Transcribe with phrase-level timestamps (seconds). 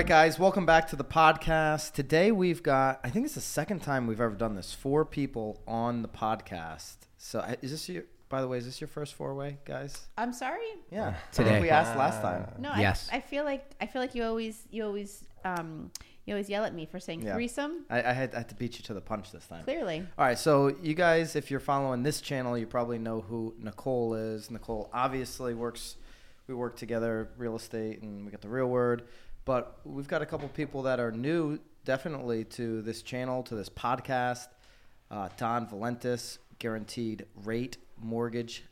[0.00, 1.92] right, guys, welcome back to the podcast.
[1.92, 5.60] Today we've got, I think it's the second time we've ever done this, four people
[5.68, 6.96] on the podcast.
[7.18, 10.08] So uh, is this your, by the way, is this your first four way, guys?
[10.16, 10.64] I'm sorry.
[10.90, 11.16] Yeah.
[11.32, 11.50] Today.
[11.50, 12.46] I think we asked last time.
[12.58, 13.10] No, Yes.
[13.12, 15.90] I, I feel like I feel like you always you always um
[16.24, 17.34] you always yell at me for saying Yeah.
[17.34, 17.84] threesome.
[17.90, 19.64] I, I, had, I had to beat you to the punch this time.
[19.64, 23.54] Clearly, All right, so you guys, if you're following this channel, you probably know who
[23.58, 24.50] Nicole is.
[24.50, 25.96] Nicole obviously works.
[26.46, 29.02] We work together, real estate, and we got the real word.
[29.44, 33.68] But we've got a couple people that are new, definitely to this channel, to this
[33.68, 34.48] podcast.
[35.10, 38.64] Uh, Don Valentis, guaranteed rate mortgage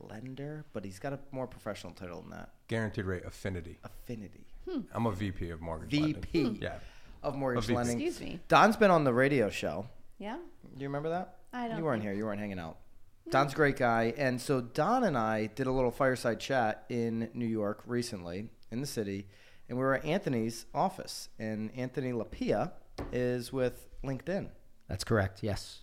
[0.00, 2.50] lender, but he's got a more professional title than that.
[2.68, 3.78] Guaranteed rate affinity.
[3.84, 4.80] Affinity hmm.
[4.92, 6.22] I'm a VP of mortgage lending.
[6.22, 6.78] VP Yeah.
[7.22, 8.00] of mortgage lending.
[8.00, 8.40] excuse me.
[8.48, 9.86] Don's been on the radio show.
[10.18, 10.36] Yeah.
[10.36, 11.36] Do you remember that?
[11.52, 12.18] I don't You weren't think- here.
[12.18, 12.78] You weren't hanging out.
[13.24, 13.30] Hmm.
[13.30, 17.30] Don's a great guy, and so Don and I did a little fireside chat in
[17.34, 19.26] New York recently, in the city,
[19.68, 22.72] and we were at Anthony's office, and Anthony Lapia
[23.12, 24.48] is with LinkedIn,
[24.88, 25.42] That's correct.
[25.42, 25.80] Yes.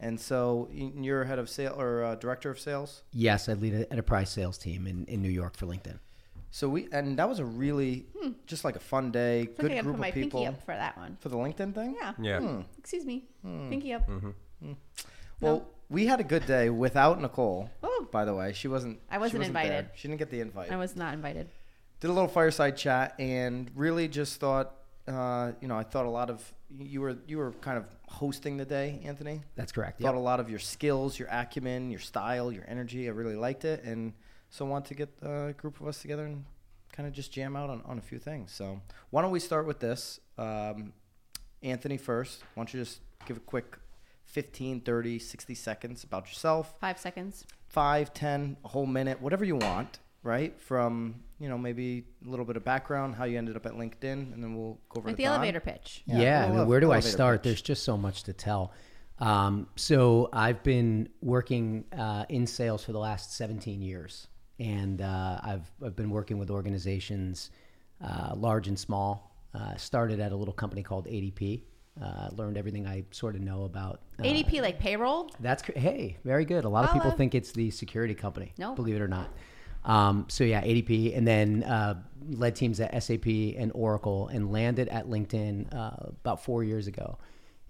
[0.00, 3.02] and so you're head of sale or uh, director of sales.
[3.12, 5.98] Yes, I lead an enterprise sales team in, in New York for LinkedIn.
[6.50, 8.06] So we and that was a really
[8.46, 10.54] just like a fun day, I feel good like group put my of people pinky
[10.56, 11.18] up for that one.
[11.20, 11.94] for the LinkedIn thing.
[12.00, 12.12] Yeah.
[12.18, 12.40] Yeah.
[12.40, 12.60] Hmm.
[12.78, 13.24] Excuse me.
[13.44, 14.08] Pinky up.
[15.40, 17.70] Well, we had a good day without Nicole.
[17.82, 18.06] Oh.
[18.10, 18.98] By the way, she wasn't.
[19.10, 19.62] I wasn't she there.
[19.62, 19.90] invited.
[19.94, 20.72] She didn't get the invite.
[20.72, 21.48] I was not invited.
[22.00, 24.74] Did a little fireside chat and really just thought
[25.06, 28.56] uh, you know i thought a lot of you were you were kind of hosting
[28.58, 30.00] the day anthony That's correct.
[30.00, 30.16] thought Yep.
[30.16, 33.82] a lot of your skills your acumen your style your energy i really liked it
[33.84, 34.12] and
[34.50, 36.44] so I wanted to get a group of us together and
[36.92, 39.66] kind of just jam out on, on a few things so why don't we start
[39.66, 40.92] with this um,
[41.62, 43.78] anthony first why don't you just give a quick
[44.26, 47.44] 15 30 60 seconds about yourself Five seconds.
[47.68, 50.58] five, ten, a whole minute, whatever you want, right?
[50.60, 54.32] From you know maybe a little bit of background, how you ended up at LinkedIn,
[54.32, 55.34] and then we'll go over Like the Don.
[55.34, 56.02] elevator pitch.
[56.06, 57.42] Yeah, Yeah, I mean, where do I start?
[57.42, 57.44] pitch.
[57.48, 58.72] There's just so much to tell.
[59.20, 64.28] Um, so I've been working uh, in sales for the last 17 years,
[64.60, 67.50] and uh, I've I've been working with organizations,
[68.04, 69.24] uh, large and small.
[69.54, 71.62] Uh, started at a little company called ADP.
[72.00, 75.30] Uh, learned everything I sort of know about uh, ADP like payroll.
[75.40, 76.64] That's hey, very good.
[76.64, 78.52] A lot of people think it's the security company.
[78.56, 78.74] No.
[78.74, 79.30] believe it or not.
[79.84, 81.94] Um, so yeah, ADP, and then uh,
[82.30, 85.90] led teams at SAP and Oracle, and landed at LinkedIn uh,
[86.22, 87.18] about four years ago.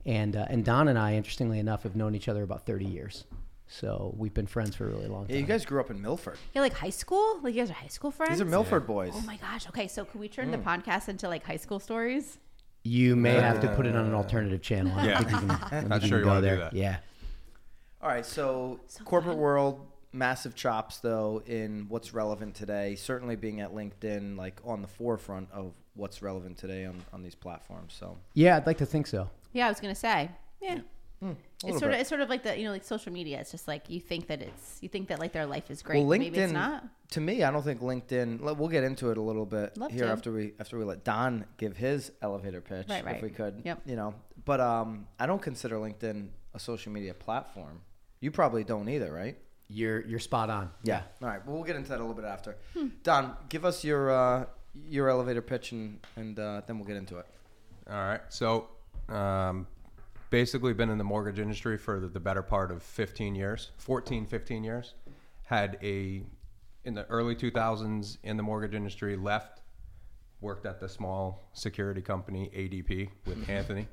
[0.06, 3.24] And uh, and Don and I, interestingly enough, have known each other about thirty years.
[3.70, 5.34] So we've been friends for a really long time.
[5.34, 6.38] Yeah, you guys grew up in Milford.
[6.54, 7.38] Yeah, like high school.
[7.42, 8.32] Like you guys are high school friends.
[8.32, 9.12] These are Milford boys.
[9.14, 9.68] Oh my gosh.
[9.68, 12.38] Okay, so can we turn the podcast into like high school stories?
[12.84, 14.92] You may have to put it on an alternative channel.
[14.96, 15.18] I don't Yeah.
[15.18, 16.56] think you can, I don't Not think sure you you can go wanna do there.
[16.58, 16.72] that.
[16.72, 16.96] Yeah.
[18.00, 19.42] All right, so, So corporate fun.
[19.42, 22.94] world, massive chops though in what's relevant today.
[22.94, 27.34] Certainly being at LinkedIn, like on the forefront of what's relevant today on, on these
[27.34, 27.94] platforms.
[27.98, 29.28] So Yeah, I'd like to think so.
[29.52, 30.30] Yeah, I was gonna say.
[30.60, 30.80] Yeah.
[31.20, 31.30] Hmm, a
[31.66, 31.94] It's sort bit.
[31.94, 33.40] of it's sort of like the you know like social media.
[33.40, 35.98] It's just like you think that it's you think that like their life is great.
[35.98, 36.84] Well, but maybe it's LinkedIn- not.
[37.10, 38.40] to me, I don't think LinkedIn.
[38.56, 40.12] We'll get into it a little bit Love here to.
[40.12, 43.62] after we after we let Don give his elevator pitch, Right, if we could.
[43.64, 43.82] Yep.
[43.86, 44.14] You know,
[44.44, 47.80] but um, I don't consider LinkedIn a social media platform.
[48.20, 49.36] You probably don't either, right?
[49.68, 50.70] You're you're spot on.
[50.82, 51.02] Yeah.
[51.22, 51.44] All right.
[51.46, 52.56] Well, we'll get into that a little bit after.
[52.74, 52.88] Hmm.
[53.02, 54.46] Don, give us your uh,
[54.88, 57.26] your elevator pitch, and and uh, then we'll get into it.
[57.90, 58.20] All right.
[58.28, 58.68] So,
[59.08, 59.66] um,
[60.30, 64.26] basically, been in the mortgage industry for the, the better part of 15 years, 14,
[64.26, 64.94] 15 years.
[65.44, 66.22] Had a
[66.84, 69.16] in the early 2000s in the mortgage industry.
[69.16, 69.60] Left,
[70.40, 73.88] worked at the small security company ADP with Anthony,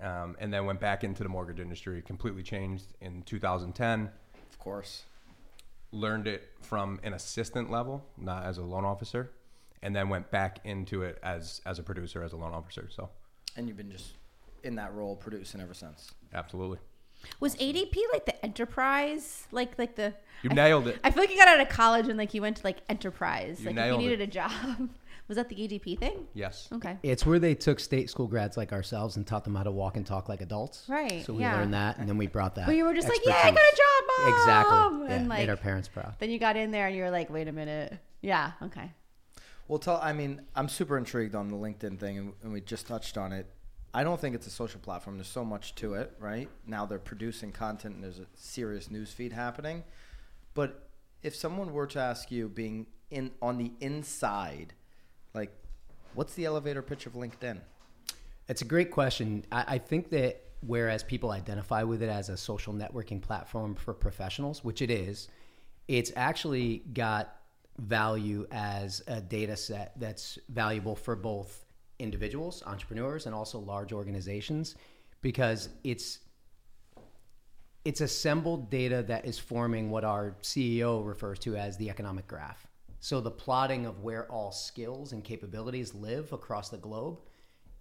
[0.00, 2.02] um, and then went back into the mortgage industry.
[2.02, 4.10] Completely changed in 2010.
[4.66, 5.04] Of course.
[5.92, 9.30] learned it from an assistant level, not as a loan officer,
[9.80, 12.88] and then went back into it as as a producer, as a loan officer.
[12.90, 13.08] So,
[13.56, 14.14] And you've been just
[14.64, 16.10] in that role producing ever since.
[16.34, 16.78] absolutely,
[17.38, 19.46] Was ADP like the enterprise?
[19.52, 20.98] Like like the you I- nailed it.
[21.04, 23.60] I feel like you got out of college and like you went to like enterprise.
[23.60, 24.10] You like if nailed you it.
[24.10, 24.50] needed a job.
[25.28, 26.26] Was that the ADP thing?
[26.34, 26.68] Yes.
[26.72, 26.98] Okay.
[27.02, 29.96] It's where they took state school grads like ourselves and taught them how to walk
[29.96, 30.84] and talk like adults.
[30.88, 31.56] Right, So we yeah.
[31.56, 32.68] learned that, and then we brought that.
[32.68, 34.32] Well, you were just like, yeah, I got a job, mom.
[34.40, 35.16] Exactly.
[35.16, 36.14] And yeah, like made our parents proud.
[36.20, 37.98] then you got in there and you were like, wait a minute.
[38.20, 38.52] Yeah.
[38.62, 38.92] Okay.
[39.68, 39.98] Well, tell.
[40.00, 43.32] I mean, I'm super intrigued on the LinkedIn thing, and, and we just touched on
[43.32, 43.50] it.
[43.92, 45.16] I don't think it's a social platform.
[45.16, 46.48] There's so much to it, right?
[46.66, 49.82] Now they're producing content, and there's a serious news feed happening.
[50.54, 50.88] But
[51.22, 54.74] if someone were to ask you, being in on the inside,
[55.36, 55.52] like,
[56.14, 57.60] what's the elevator pitch of LinkedIn?
[58.48, 59.44] It's a great question.
[59.52, 63.94] I, I think that whereas people identify with it as a social networking platform for
[63.94, 65.28] professionals, which it is,
[65.88, 67.36] it's actually got
[67.78, 71.66] value as a data set that's valuable for both
[71.98, 74.74] individuals, entrepreneurs, and also large organizations
[75.20, 76.20] because it's
[77.84, 82.66] it's assembled data that is forming what our CEO refers to as the economic graph.
[83.00, 87.20] So the plotting of where all skills and capabilities live across the globe.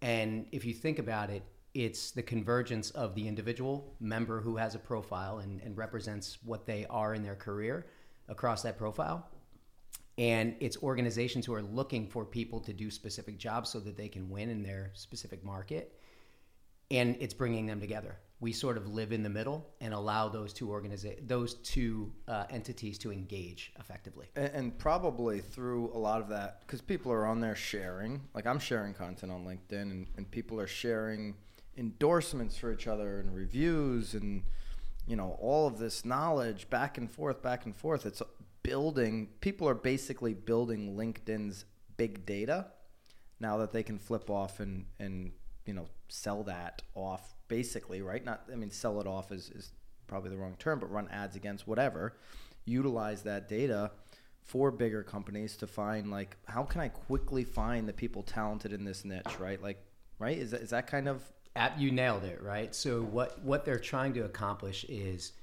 [0.02, 4.76] And if you think about it, it's the convergence of the individual member who has
[4.76, 7.86] a profile and, and represents what they are in their career
[8.28, 9.28] across that profile.
[10.18, 14.08] And it's organizations who are looking for people to do specific jobs so that they
[14.08, 16.00] can win in their specific market.
[16.92, 20.52] And it's bringing them together we sort of live in the middle and allow those
[20.52, 24.28] two organiza- those two uh, entities to engage effectively.
[24.36, 28.22] And, and probably through a lot of that, because people are on there sharing.
[28.34, 31.36] Like I'm sharing content on LinkedIn, and, and people are sharing
[31.78, 34.44] endorsements for each other and reviews and
[35.08, 38.06] you know all of this knowledge back and forth, back and forth.
[38.06, 38.22] It's
[38.64, 39.30] building.
[39.40, 41.66] People are basically building LinkedIn's
[41.98, 42.68] big data
[43.40, 45.32] now that they can flip off and and
[45.66, 48.24] you know sell that off basically, right?
[48.24, 49.72] Not, I mean, sell it off is, is
[50.08, 52.18] probably the wrong term, but run ads against whatever.
[52.66, 53.92] Utilize that data
[54.42, 58.84] for bigger companies to find like how can I quickly find the people talented in
[58.84, 59.62] this niche, right?
[59.62, 59.84] Like,
[60.20, 60.38] right?
[60.38, 61.24] Is that, is that kind of
[61.56, 62.74] at you nailed it, right?
[62.76, 65.34] So what what they're trying to accomplish is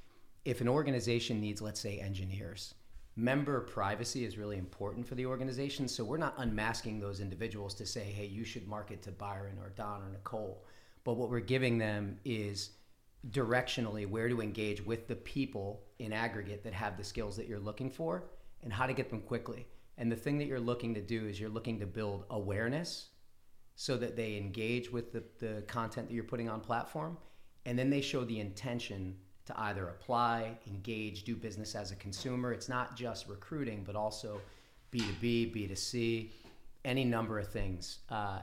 [0.45, 2.75] if an organization needs, let's say, engineers,
[3.17, 5.89] member privacy is really important for the organization.
[5.89, 9.71] So we're not unmasking those individuals to say, hey, you should market to Byron or
[9.71, 10.65] Don or Nicole.
[11.05, 12.71] But what we're giving them is
[13.31, 17.61] directionally where to engage with the people in aggregate that have the skills that you're
[17.61, 18.25] looking for
[18.63, 19.67] and how to get them quickly.
[19.99, 23.09] And the thing that you're looking to do is you're looking to build awareness
[23.75, 27.17] so that they engage with the, the content that you're putting on platform
[27.65, 29.17] and then they show the intention
[29.47, 32.53] to either apply, engage, do business as a consumer.
[32.53, 34.41] It's not just recruiting, but also
[34.93, 36.31] B2B, B2C,
[36.85, 37.99] any number of things.
[38.09, 38.41] Uh,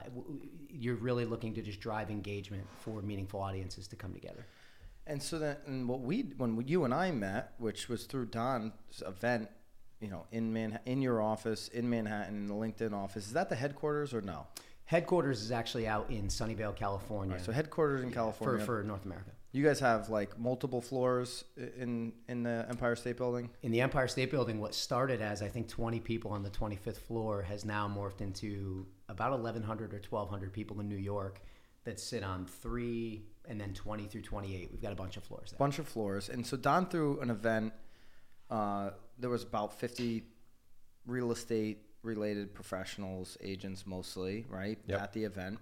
[0.68, 4.46] you're really looking to just drive engagement for meaningful audiences to come together.
[5.06, 8.72] And so then, and what we when you and I met, which was through Don's
[9.06, 9.48] event,
[10.00, 13.26] you know, in Man in your office in Manhattan, in the LinkedIn office.
[13.26, 14.46] Is that the headquarters or no?
[14.84, 17.36] Headquarters is actually out in Sunnyvale, California.
[17.36, 19.30] Right, so headquarters in California for, for North America.
[19.52, 23.50] You guys have like multiple floors in in the Empire State Building.
[23.62, 26.98] In the Empire State Building, what started as I think 20 people on the 25th
[26.98, 31.40] floor has now morphed into about 1,100 or 1,200 people in New York
[31.84, 34.68] that sit on three and then 20 through 28.
[34.70, 35.50] We've got a bunch of floors.
[35.50, 35.58] There.
[35.58, 37.72] Bunch of floors, and so Don threw an event.
[38.48, 40.24] Uh, there was about 50
[41.06, 45.02] real estate related professionals, agents mostly, right, yep.
[45.02, 45.58] at the event,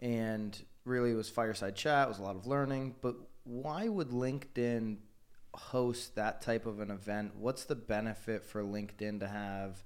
[0.00, 2.06] and really it was fireside chat.
[2.06, 2.94] It was a lot of learning.
[3.00, 4.98] But why would LinkedIn
[5.54, 7.32] host that type of an event?
[7.36, 9.82] What's the benefit for LinkedIn to have,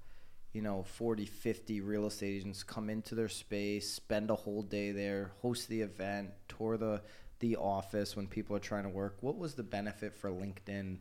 [0.53, 4.91] you know, 40, 50 real estate agents come into their space, spend a whole day
[4.91, 7.01] there, host the event, tour the
[7.39, 9.17] the office when people are trying to work?
[9.21, 10.97] What was the benefit for LinkedIn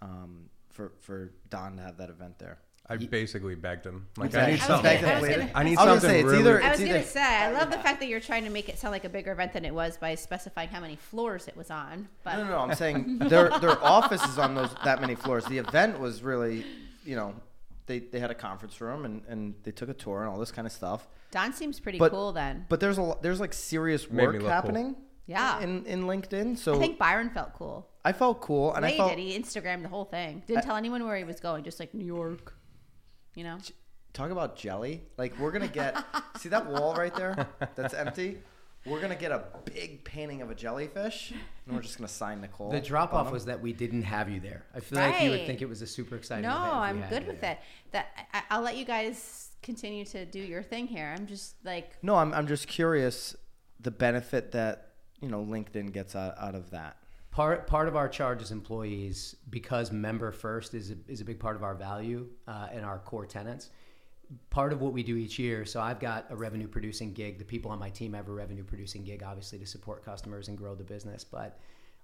[0.00, 2.58] um, for for Don to have that event there?
[2.88, 4.06] I basically begged him.
[4.16, 5.00] Like I need I something.
[5.00, 6.38] gonna- I was gonna- I need I was gonna something say, it's really.
[6.38, 8.78] either- I was gonna say, I love the fact that you're trying to make it
[8.78, 11.70] sound like a bigger event than it was by specifying how many floors it was
[11.70, 12.08] on.
[12.22, 12.58] But No, no, no.
[12.60, 15.44] I'm saying their their office is on those that many floors.
[15.46, 16.64] The event was really,
[17.04, 17.34] you know,
[17.86, 20.52] they, they had a conference room and, and they took a tour and all this
[20.52, 21.08] kind of stuff.
[21.32, 22.66] Don seems pretty But- cool then.
[22.68, 24.48] But there's a there's like serious work look cool.
[24.50, 24.96] happening.
[25.26, 25.58] Yeah.
[25.60, 27.88] In in LinkedIn, so I think Byron felt cool.
[28.04, 29.18] I felt cool and yeah, I he felt did.
[29.18, 30.44] He Instagrammed the whole thing.
[30.46, 31.64] Didn't tell anyone where he was going.
[31.64, 32.54] Just like New York.
[33.36, 33.58] You know.
[34.12, 35.02] talk about jelly.
[35.16, 35.96] Like we're gonna get
[36.38, 38.38] see that wall right there that's empty.
[38.86, 41.32] We're gonna get a big painting of a jellyfish,
[41.66, 42.70] and we're just gonna sign Nicole.
[42.70, 44.64] The drop off was that we didn't have you there.
[44.74, 45.46] I feel like you would Right.
[45.46, 47.40] think it was a super exciting No, event if we I'm had good you with
[47.40, 47.52] there.
[47.52, 47.58] it.
[47.92, 51.12] That I, I'll let you guys continue to do your thing here.
[51.18, 53.34] I'm just like No, I'm I'm just curious
[53.80, 56.96] the benefit that you know LinkedIn gets out, out of that.
[57.36, 61.38] Part part of our charge as employees, because member first is a, is a big
[61.38, 63.68] part of our value uh, and our core tenants.
[64.48, 65.66] Part of what we do each year.
[65.66, 67.38] So I've got a revenue producing gig.
[67.38, 70.56] The people on my team have a revenue producing gig, obviously to support customers and
[70.56, 71.24] grow the business.
[71.24, 71.60] But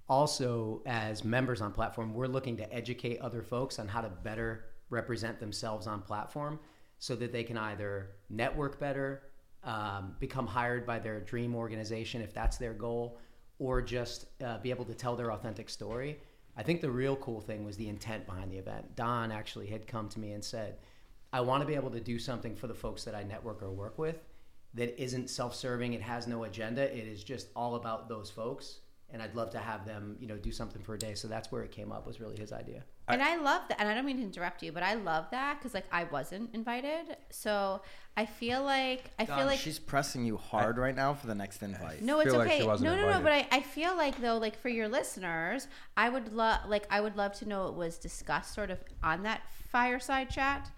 [0.06, 4.66] also as members on platform, we're looking to educate other folks on how to better
[4.90, 6.60] represent themselves on platform,
[6.98, 9.22] so that they can either network better,
[9.64, 13.18] um, become hired by their dream organization if that's their goal,
[13.58, 16.18] or just uh, be able to tell their authentic story.
[16.56, 18.94] I think the real cool thing was the intent behind the event.
[18.96, 20.76] Don actually had come to me and said,
[21.32, 23.70] I want to be able to do something for the folks that I network or
[23.70, 24.18] work with
[24.74, 28.80] that isn't self serving, it has no agenda, it is just all about those folks
[29.12, 31.14] and I'd love to have them, you know, do something for a day.
[31.14, 32.06] So that's where it came up.
[32.06, 32.82] Was really his idea.
[33.08, 33.80] And I love that.
[33.80, 36.54] And I don't mean to interrupt you, but I love that because like I wasn't
[36.54, 37.82] invited, so
[38.16, 41.34] I feel like I Don, feel like she's pressing you hard right now for the
[41.34, 42.02] next invite.
[42.02, 42.60] no, it's feel like okay.
[42.60, 43.20] she wasn't no, no, no.
[43.20, 45.66] But I, I feel like though, like for your listeners,
[45.96, 49.24] I would love like I would love to know it was discussed sort of on
[49.24, 50.70] that fireside chat,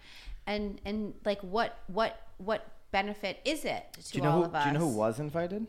[0.47, 4.45] and and like what what what benefit is it to do you know all who?
[4.45, 4.65] of us?
[4.65, 5.67] Do you know who was invited?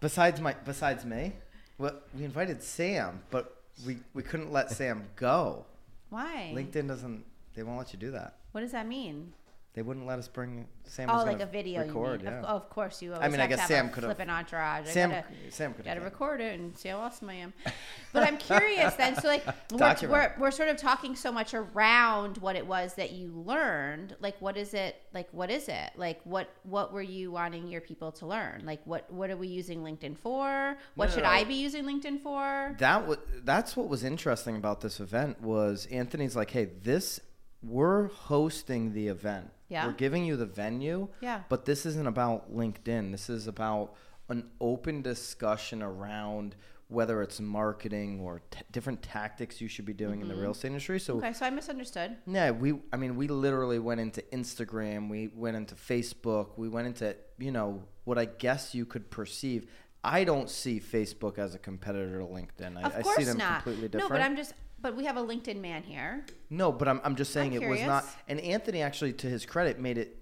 [0.00, 1.32] Besides my, besides me,
[1.78, 5.66] well, we invited Sam, but we we couldn't let Sam go.
[6.10, 6.52] Why?
[6.54, 7.24] LinkedIn doesn't.
[7.54, 8.38] They won't let you do that.
[8.52, 9.32] What does that mean?
[9.74, 11.08] They wouldn't let us bring Sam.
[11.08, 11.80] Oh, like a video.
[11.80, 12.34] Record, you mean?
[12.34, 12.40] yeah.
[12.40, 13.14] Of, of course, you.
[13.14, 14.86] Always I mean, I guess Sam have a could've- flippant entourage.
[14.86, 15.86] I Sam, gotta- Sam could have.
[15.86, 16.12] Got to have.
[16.12, 17.54] record it and see how awesome I am.
[18.12, 19.16] But I'm curious then.
[19.18, 23.12] So like we're, we're we're sort of talking so much around what it was that
[23.12, 24.14] you learned.
[24.20, 24.96] Like what is it?
[25.14, 25.92] Like what is it?
[25.96, 28.64] Like what what were you wanting your people to learn?
[28.66, 30.76] Like what what are we using LinkedIn for?
[30.94, 32.76] What No, should no, I be using LinkedIn for?
[32.80, 37.18] That was that's what was interesting about this event was Anthony's like, hey, this
[37.62, 39.50] we're hosting the event.
[39.68, 39.86] Yeah.
[39.86, 41.08] We're giving you the venue.
[41.20, 41.42] Yeah.
[41.48, 43.10] But this isn't about LinkedIn.
[43.12, 43.94] This is about
[44.28, 46.56] an open discussion around
[46.88, 50.42] whether it's marketing or t- different tactics you should be doing in the mm-hmm.
[50.42, 51.00] real estate industry.
[51.00, 52.16] So Okay, so I misunderstood.
[52.26, 56.86] yeah, we I mean we literally went into Instagram, we went into Facebook, we went
[56.86, 59.66] into, you know, what I guess you could perceive.
[60.04, 62.76] I don't see Facebook as a competitor to LinkedIn.
[62.76, 63.62] I, Of I course see them not.
[63.62, 64.10] completely No, different.
[64.10, 64.52] but I'm just.
[64.82, 66.24] But we have a LinkedIn man here.
[66.50, 69.46] No, but I'm I'm just saying I'm it was not and Anthony actually to his
[69.46, 70.18] credit made it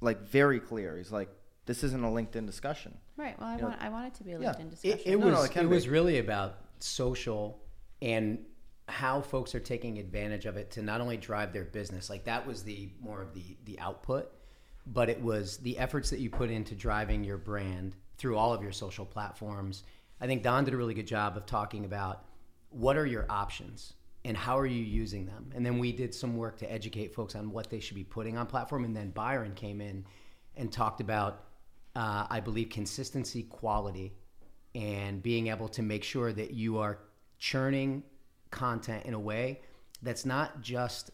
[0.00, 0.96] like very clear.
[0.96, 1.28] He's like
[1.66, 2.96] this isn't a LinkedIn discussion.
[3.16, 3.38] Right.
[3.38, 4.52] Well, I You know, want I want it to be a yeah.
[4.52, 4.98] LinkedIn discussion.
[5.00, 7.60] It, it No, was no, it it was really about social
[8.00, 8.38] and
[8.88, 12.44] how folks are taking advantage of it to not only drive their business like that
[12.46, 14.32] was the more of the the output
[14.86, 18.60] but it was the efforts that you put into driving your brand through all of
[18.60, 19.84] your social platforms
[20.20, 22.24] i think don did a really good job of talking about
[22.72, 25.50] what are your options and how are you using them?
[25.54, 28.36] And then we did some work to educate folks on what they should be putting
[28.36, 28.84] on platform.
[28.84, 30.04] And then byron came in
[30.56, 31.44] and talked about
[31.94, 34.12] uh, i believe consistency quality
[34.74, 36.98] and being able to make sure that you are
[37.38, 38.02] churning
[38.50, 39.60] content in a way
[40.02, 41.10] that's not just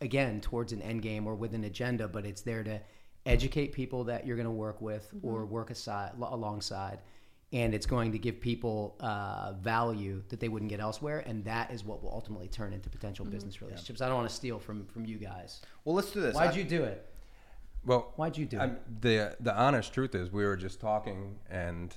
[0.00, 2.80] again towards an end game or with an agenda but it's there to
[3.24, 6.98] educate people that you're going to work with or work aside alongside
[7.52, 11.70] and it's going to give people uh, value that they wouldn't get elsewhere and that
[11.70, 14.86] is what will ultimately turn into potential business relationships i don't want to steal from
[14.86, 16.34] from you guys Well, let's do this.
[16.34, 17.06] why'd I- you do it
[17.84, 19.00] Well, Why'd you do I'm- it?
[19.02, 21.92] The the honest truth is, we were just talking, and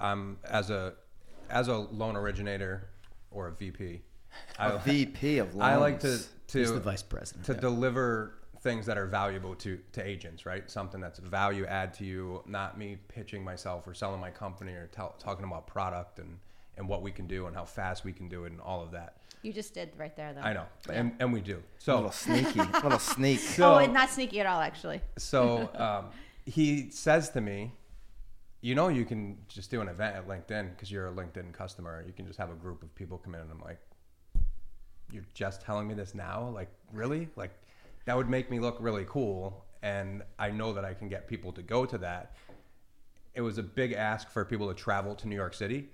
[0.00, 0.94] I'm as a
[1.48, 2.88] as a loan originator
[3.30, 4.02] or a VP.
[4.58, 5.62] a VP of loans.
[5.72, 6.18] I like to
[6.48, 7.44] to He's the vice president.
[7.46, 10.70] to deliver things that are valuable to to agents, right?
[10.70, 14.86] Something that's value add to you, not me pitching myself or selling my company or
[14.92, 16.38] tell, talking about product and
[16.78, 18.90] and what we can do and how fast we can do it and all of
[18.92, 19.16] that.
[19.42, 20.40] you just did right there, though.
[20.40, 20.94] I know, Yeah.
[21.00, 21.62] and and we do.
[21.78, 23.40] So a So little sneaky, a little sneak.
[23.40, 25.00] so oh, and not sneaky at all, actually.
[25.18, 26.06] so um,
[26.46, 27.72] he says to me,
[28.60, 32.04] "You know, you can just do an event at LinkedIn because you're a LinkedIn customer.
[32.06, 33.80] You can just have a group of people come in." And I'm like,
[35.10, 36.48] "You're just telling me this now?
[36.48, 37.28] Like, really?
[37.36, 37.50] Like,
[38.04, 41.52] that would make me look really cool, and I know that I can get people
[41.52, 42.36] to go to that."
[43.34, 45.88] It was a big ask for people to travel to New York City,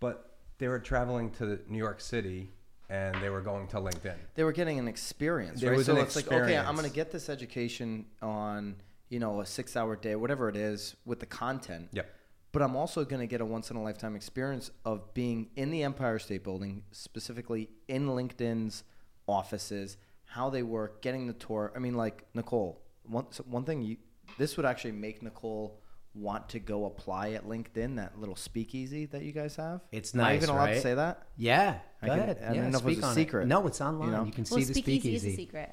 [0.00, 2.50] but they were traveling to New York City
[2.92, 4.14] and they were going to LinkedIn.
[4.34, 5.60] they were getting an experience.
[5.60, 5.78] There right?
[5.78, 8.76] was so an it's like, okay, I'm going to get this education on
[9.08, 11.88] you know a six hour day, whatever it is, with the content.
[11.92, 12.14] Yep.
[12.52, 15.70] But I'm also going to get a once in a lifetime experience of being in
[15.70, 18.84] the Empire State Building, specifically in LinkedIn's
[19.26, 19.96] offices,
[20.32, 21.72] how they work, getting the tour.
[21.76, 23.96] I mean, like Nicole, one so one thing you
[24.38, 25.78] this would actually make Nicole
[26.14, 29.80] want to go apply at LinkedIn, that little speakeasy that you guys have.
[29.90, 30.24] It's nice.
[30.24, 31.26] Am I even allowed to say that?
[31.36, 33.14] yeah I go can- ahead I didn't yeah, know if it was speak a on
[33.14, 35.70] secret, no it's online you you, can Well, see the speakeasy speakeasy is a secret.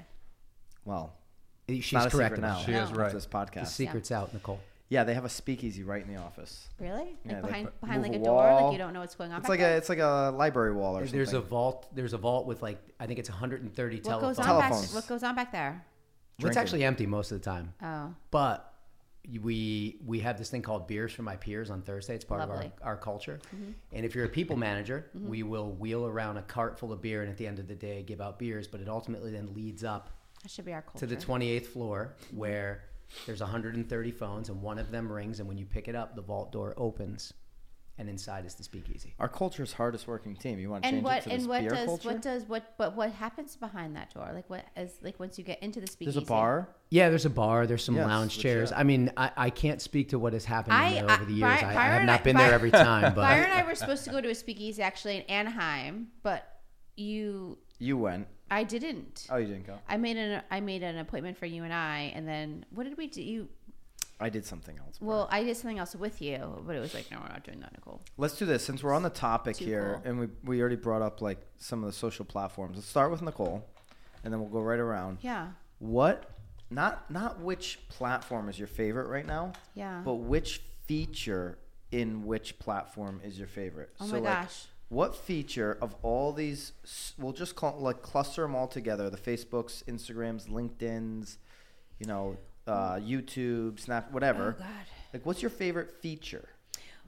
[0.86, 1.14] Well,
[1.68, 2.58] she's not a correct now.
[2.60, 2.84] She that.
[2.84, 2.98] is No.
[2.98, 3.06] right.
[3.06, 3.68] With this the podcast.
[3.68, 6.68] secret's out nicole Yeah, they have a speakeasy right in the office.
[6.80, 7.16] Really?
[7.24, 9.32] Yeah, they behind put- behind like a a door, like you don't know what's going
[9.32, 9.40] on.
[9.40, 9.76] It's like there?
[9.76, 11.18] a it's like a library wall or something.
[11.18, 14.46] there's a vault there's a vault with like i think it's 130 what telephones goes
[14.46, 14.70] on back?
[14.70, 14.94] Telephones.
[14.94, 15.86] What goes on back there?
[16.40, 18.70] it's actually empty most of the time Oh, but
[19.42, 22.16] we we have this thing called beers for my peers on Thursday.
[22.16, 22.68] It's part Lovely.
[22.68, 23.40] of our, our culture.
[23.56, 23.72] Mm-hmm.
[23.92, 25.28] And if you're a people manager, mm-hmm.
[25.28, 27.76] we will wheel around a cart full of beer and at the end of the
[27.76, 30.10] day give out beers, but it ultimately then leads up
[30.42, 31.00] that should be our culture.
[31.00, 32.84] to the 28th floor where
[33.26, 36.22] there's 130 phones and one of them rings and when you pick it up the
[36.22, 37.34] vault door opens
[37.98, 39.14] and inside is the speakeasy.
[39.20, 40.58] Our culture's hardest working team.
[40.58, 42.08] You want to And change what it to and this what beer does culture?
[42.08, 44.30] what does what but what happens behind that door?
[44.34, 46.18] Like what as like once you get into the speakeasy?
[46.18, 46.70] There's a bar.
[46.92, 47.68] Yeah, there's a bar.
[47.68, 48.72] There's some Yes, lounge which, chairs.
[48.74, 51.34] I mean, I, I can't speak to what has happened I- in there over the
[51.34, 51.42] years.
[51.62, 53.54] Byron- I, I have and not I- been there Byron- every time, but Byron and
[53.54, 56.48] I were supposed to go to a speakeasy actually in Anaheim, but
[56.96, 58.28] you You went.
[58.52, 59.28] I didn't.
[59.30, 59.78] Oh, you didn't go.
[59.88, 62.98] I made an I made an appointment for you and I, and then what did
[62.98, 63.22] we do?
[63.22, 63.48] You
[64.22, 64.98] I did something else.
[65.00, 67.62] well, I did something else with you, but it was like, no, we're not doing
[67.62, 68.02] that, Nicole.
[68.18, 70.12] Let's do this since we're on the topic Too here, cool.
[70.12, 72.76] and we we already brought up like some of the social platforms.
[72.76, 73.66] Let's start with Nicole,
[74.24, 75.20] and then we'll go right around.
[75.22, 76.32] Yeah, What?
[76.72, 80.02] Not not which platform is your favorite right now, yeah.
[80.06, 81.58] but which feature
[81.92, 83.90] in which platform is your favorite.
[84.00, 84.66] oh So, my like, gosh.
[84.90, 86.74] What feature of all these?
[87.18, 91.38] We'll just call like cluster them all together: the Facebooks, Instagrams, LinkedIn's,
[92.00, 94.56] you know, uh, YouTube, Snap, whatever.
[94.58, 94.86] Oh God.
[95.14, 96.50] Like, what's your favorite feature?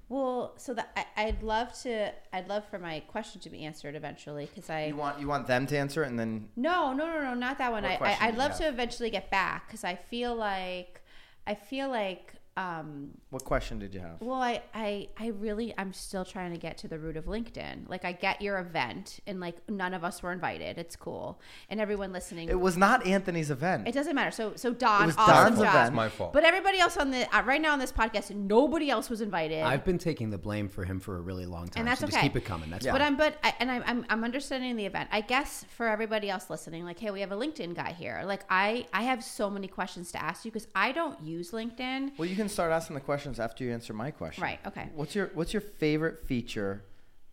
[0.10, 2.12] Well, so that I, I'd love to.
[2.34, 4.86] I'd love for my question to be answered eventually because I.
[4.88, 7.58] You want you want them to answer, it and then No, no, no, no, not
[7.60, 7.86] that one.
[7.86, 8.60] I, I i'd love have?
[8.60, 11.02] to eventually get back because I feel like,
[11.48, 14.20] I feel like, um, what question did you have?
[14.20, 17.88] well, I, I, I really, I'm still trying to get to the root of LinkedIn.
[17.88, 20.78] Like, I get your event, and like, none of us were invited.
[20.78, 21.40] It's cool,
[21.70, 22.50] and everyone listening.
[22.50, 23.88] It was not Anthony's event.
[23.88, 24.32] It doesn't matter.
[24.32, 25.68] So, so Don, was awesome Don's job.
[25.68, 25.88] event.
[25.88, 26.34] It's my fault.
[26.34, 29.64] But everybody else on the uh, right now on this podcast, nobody else was invited.
[29.64, 31.82] I've been taking the blame for him for a really long time.
[31.82, 32.12] and that's so okay.
[32.14, 32.70] just keep it coming.
[32.70, 32.92] That's Yeah.
[32.92, 33.16] fine.
[33.16, 35.08] But I'm but I, and I'm, I'm I'm understanding the event.
[35.12, 38.22] I guess for everybody else listening, like, hey, we have a LinkedIn guy here.
[38.26, 42.18] Like, I I have so many questions to ask you because I don't use LinkedIn.
[42.18, 44.44] Well, you can start asking the questions after you answer my question.
[44.44, 44.60] Right.
[44.66, 44.90] Okay.
[44.96, 46.84] What's your What's your favorite feature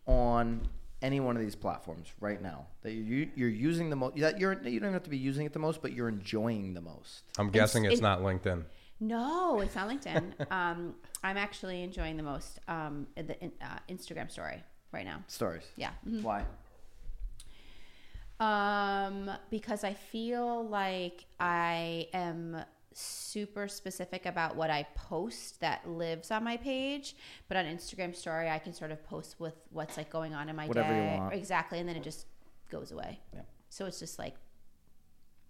[0.06, 0.68] on
[1.00, 4.16] any one of these platforms right now that you you're using the most?
[4.16, 6.80] That you're you don't have to be using it the most, but you're enjoying the
[6.80, 7.22] most.
[7.38, 8.64] I'm guessing it's it- not LinkedIn.
[9.00, 10.50] No, it's not LinkedIn.
[10.50, 14.62] um, I'm actually enjoying the most um the uh, Instagram story
[14.92, 15.22] right now.
[15.28, 15.64] Stories.
[15.76, 15.90] Yeah.
[16.06, 16.22] Mhm.
[16.22, 16.44] Why?
[18.40, 22.56] Um, because I feel like I am
[22.98, 27.16] super specific about what I post that lives on my page,
[27.48, 30.56] but on Instagram story I can sort of post with what's like going on in
[30.56, 31.20] my Whatever day.
[31.32, 32.26] Exactly, and then it just
[32.70, 33.20] goes away.
[33.34, 33.42] Yeah.
[33.68, 34.34] So it's just like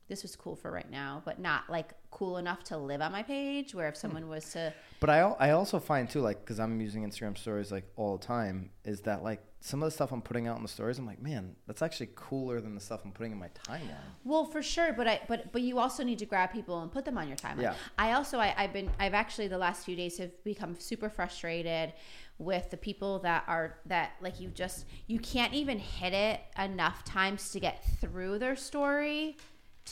[0.08, 3.22] this was cool for right now, but not like cool enough to live on my
[3.22, 3.74] page.
[3.74, 4.00] Where if Hmm.
[4.00, 7.70] someone was to, But I I also find too like because I'm using Instagram stories
[7.70, 10.62] like all the time is that like some of the stuff I'm putting out in
[10.62, 13.48] the stories I'm like man that's actually cooler than the stuff I'm putting in my
[13.48, 14.06] timeline.
[14.24, 17.04] well, for sure, but I but but you also need to grab people and put
[17.04, 17.62] them on your timeline.
[17.62, 17.74] Yeah.
[17.98, 21.92] I also I, I've been I've actually the last few days have become super frustrated
[22.38, 27.04] with the people that are that like you just you can't even hit it enough
[27.04, 29.36] times to get through their story.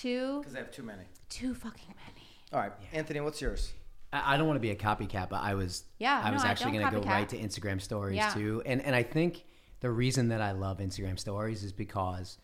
[0.01, 1.03] Too Because I have too many.
[1.29, 2.27] too fucking many.
[2.53, 3.73] All right, Anthony, what's yours?
[4.13, 6.49] I I don't want to be a copycat, but I was Yeah, I was no,
[6.49, 7.11] I actually don't going to go copycat.
[7.11, 8.31] right to Instagram stories Yeah.
[8.31, 8.63] too.
[8.67, 9.45] And and I think
[9.81, 12.39] the reason that I love Instagram stories is because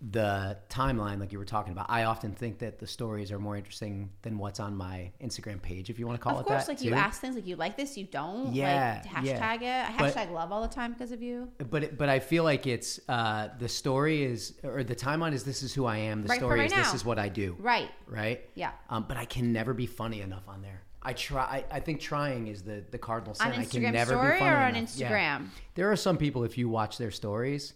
[0.00, 1.86] the timeline like you were talking about.
[1.88, 5.90] I often think that the stories are more interesting than what's on my Instagram page
[5.90, 6.40] if you want to call it.
[6.40, 6.72] of it course, that.
[6.72, 8.52] like you ask things like you like this, you don't.
[8.54, 9.56] Yeah, Like yeah.
[9.56, 9.98] hashtag it.
[9.98, 11.50] But- Hashtag love all the time because of you.
[11.70, 15.42] But it- but I feel like it's uh, the story is or the timeline is
[15.42, 16.22] this is who I am.
[16.22, 17.56] The Right story right is this is what I do.
[17.58, 17.90] Right.
[18.06, 18.48] Right.
[18.54, 18.70] Yeah.
[18.90, 20.82] Um, but I can never be funny enough on there.
[21.02, 21.42] I try.
[21.70, 23.46] I, I think trying is the the cardinal sin.
[23.48, 24.96] On I can never story be funny or on enough.
[24.96, 25.10] Yeah.
[25.38, 25.48] Instagram?
[25.74, 27.74] There are some people if you watch their stories,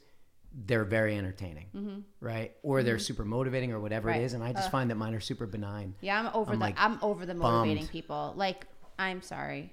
[0.54, 2.52] they're very entertaining, right?
[2.62, 4.18] Or they're super motivating or whatever Mm-hmm.
[4.18, 4.22] Right.
[4.22, 5.94] it is, and I just find that mine are super benign.
[6.00, 7.90] Yeah, I'm over I'm, the like, I'm over the motivating bummed.
[7.90, 8.34] people.
[8.36, 8.66] Like,
[8.98, 9.72] I'm sorry.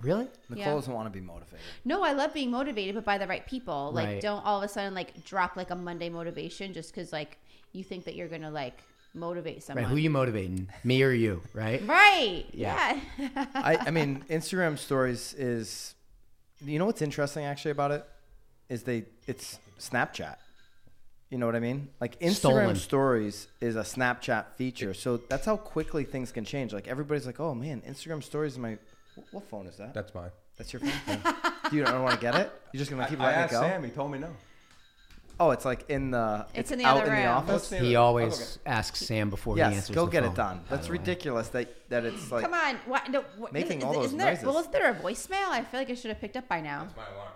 [0.00, 0.26] Really?
[0.50, 0.74] Nicole Yeah.
[0.74, 1.60] doesn't want to be motivated.
[1.84, 3.92] No, I love being motivated, but by the right people.
[3.94, 4.20] Like, Right.
[4.22, 7.38] don't all of a sudden like drop like a Monday motivation just because like
[7.72, 8.78] you think that you're gonna like
[9.14, 9.84] motivate someone.
[9.84, 9.90] Right?
[9.90, 10.68] Who you motivating?
[10.84, 11.40] Me or you?
[11.54, 11.80] Right?
[11.86, 12.44] Right.
[12.52, 13.00] Yeah.
[13.18, 13.46] Yeah.
[13.54, 15.94] I, I mean, Instagram stories is,
[16.60, 18.04] you know what's interesting actually about it
[18.68, 20.36] is they it's Snapchat.
[21.30, 21.88] You know what I mean?
[22.00, 22.76] Like Instagram Stolen.
[22.76, 26.72] stories is a Snapchat feature, so that's how quickly things can change.
[26.72, 28.78] Like everybody's like, "Oh man, Instagram stories is my
[29.32, 29.92] what phone is that?
[29.92, 30.30] That's mine.
[30.56, 31.18] That's your phone.
[31.70, 32.52] Do you don't want to get it?
[32.72, 33.60] You're just gonna keep I letting it asked go?
[33.62, 33.82] Sam.
[33.84, 34.28] He told me no.
[35.38, 37.36] Oh, it's like in the It's it's, in the out other in the room.
[37.36, 37.70] office.
[37.70, 39.94] He I'll always asks Sam before he Yes, answers.
[39.96, 40.56] go the get phone, it done.
[40.58, 40.98] by That's the way.
[40.98, 42.76] ridiculous that that it's like Come on.
[42.86, 43.10] What?
[43.10, 43.22] No.
[43.36, 44.44] What, Making is, all those isn't there, noises.
[44.46, 45.48] Well, is there a voicemail?
[45.48, 46.84] I feel like I should have picked up by now.
[46.84, 47.32] That's my alarm.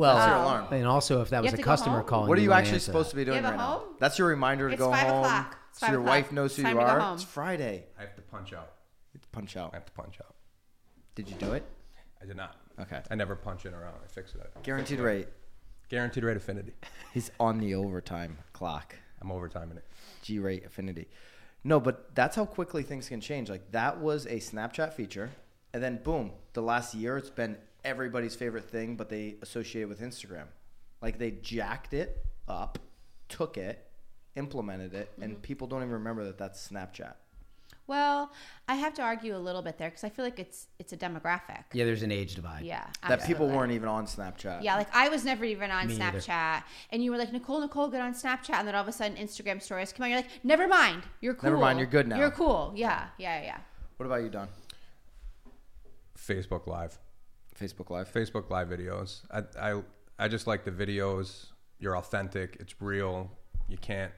[0.00, 0.42] Well, That's your Oh.
[0.42, 0.72] alarm.
[0.72, 2.06] and also if that You was have a to go customer home?
[2.06, 3.62] calling, What are you wanna actually answer supposed to be doing You have right a
[3.62, 3.78] now?
[3.80, 3.96] home?
[3.98, 5.24] That's your reminder to It's go five home.
[5.24, 5.58] o'clock.
[5.68, 6.14] It's so five your o'clock.
[6.14, 7.00] wife knows who It's time you to go are.
[7.00, 7.14] home.
[7.16, 7.84] It's Friday.
[7.98, 8.72] I have to punch out.
[9.14, 9.70] It's punch out.
[9.74, 10.34] I have to punch out.
[11.14, 11.64] Did you do it?
[12.22, 12.56] I did not.
[12.80, 13.02] Okay.
[13.10, 14.00] I never punch in or out.
[14.02, 14.40] I fix it.
[14.56, 15.28] I Guaranteed rate.
[15.90, 16.72] Guaranteed rate affinity.
[17.12, 18.94] He's on the overtime clock.
[19.20, 19.84] I'm overtiming it.
[20.22, 21.08] G rate affinity.
[21.62, 23.50] No, but that's how quickly things can change.
[23.50, 25.28] Like that was a Snapchat feature,
[25.74, 29.88] and then boom, the last year it's been everybody's favorite thing, but they associate it
[29.88, 30.46] with Instagram.
[31.02, 32.78] Like they jacked it up,
[33.28, 33.86] took it,
[34.36, 35.22] implemented it, Mm-hmm.
[35.22, 37.14] and people don't even remember that that's Snapchat.
[37.86, 38.30] Well,
[38.68, 40.96] I have to argue a little bit there because I feel like it's it's a
[40.96, 41.64] demographic.
[41.72, 42.64] Yeah, there's an age divide.
[42.64, 44.62] Yeah, That people weren't even on Snapchat.
[44.62, 46.18] Yeah, like I was never even on Me either.
[46.20, 48.92] Snapchat, and you were like, Nicole, Nicole, get on Snapchat, and then all of a
[48.92, 50.10] sudden Instagram stories come on.
[50.10, 51.50] You're like, never mind, you're cool.
[51.50, 52.18] Never mind, you're good now.
[52.18, 52.72] You're cool.
[52.76, 53.58] Yeah, yeah, yeah.
[53.96, 54.46] What about you, Don?
[56.16, 56.96] Facebook Live.
[57.60, 58.12] Facebook Live.
[58.12, 59.22] Facebook Live videos.
[59.30, 59.82] I, I
[60.18, 61.46] I just like the videos.
[61.78, 62.56] You're authentic.
[62.60, 63.30] It's real.
[63.68, 64.12] You can't.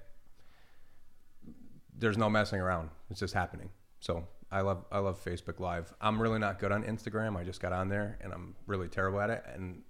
[1.96, 2.90] There's no messing around.
[3.11, 3.70] It's just happening.
[4.00, 5.92] So I love I love Facebook Live.
[6.00, 7.37] I'm really not good on Instagram.
[7.37, 9.44] I just got on there and I'm really terrible at it.
[9.55, 9.83] And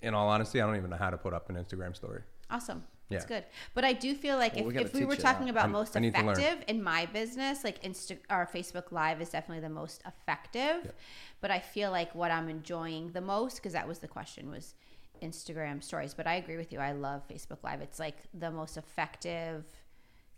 [0.00, 2.22] in all honesty, I don't even know how to put up an Instagram story.
[2.50, 2.84] Awesome.
[3.08, 3.24] Yeah.
[3.26, 3.44] good.
[3.74, 5.96] But I do feel like Well, if, gotta if we were talking about I'm- most
[5.96, 6.38] I need to learn.
[6.38, 10.92] effective in my business, like Insta or Facebook Live is definitely the most effective.
[11.40, 14.74] But I feel like what I'm enjoying the most, because that was the question, was
[15.22, 16.14] Instagram stories.
[16.14, 16.80] But I agree with you.
[16.80, 17.80] I love Facebook Live.
[17.80, 19.64] It's like the most effective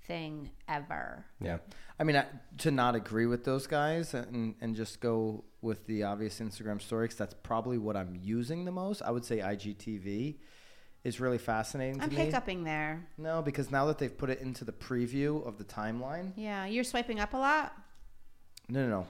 [0.07, 1.25] thing ever.
[1.41, 1.59] Yeah.
[1.99, 2.27] I mean, I,
[2.59, 7.15] to not agree with those guys and, and just go with the obvious Instagram stories,
[7.15, 9.03] that's probably what I'm using the most.
[9.03, 10.37] I would say IGTV
[11.09, 12.17] is really fascinating to I'm me.
[12.17, 13.07] hiccuping there.
[13.17, 16.85] No, because now that they've put it into the preview of the timeline, Yeah, you're
[16.85, 17.73] swiping up a lot.
[18.69, 19.07] no, no, no.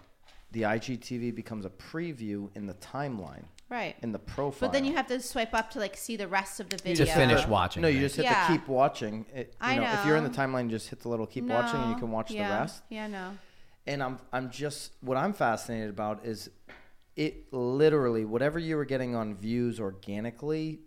[0.53, 3.97] The IGTV becomes a preview in the timeline, Right.
[4.03, 4.69] in the profile.
[4.69, 6.91] But then you have to swipe up to like see the rest of the video.
[6.93, 7.83] You just finish watching.
[7.83, 8.47] No, you just hit Yeah.
[8.47, 9.27] the keep watching.
[9.35, 10.37] It, you I know, if you're in the know.
[10.37, 12.49] timeline, just hit the little keep watching, and you can watch yeah.
[12.49, 12.83] the rest.
[12.89, 13.37] Yeah, no.
[13.87, 16.49] and I'm I'm just what I'm fascinated about is
[17.17, 20.81] it literally whatever you were getting on views organically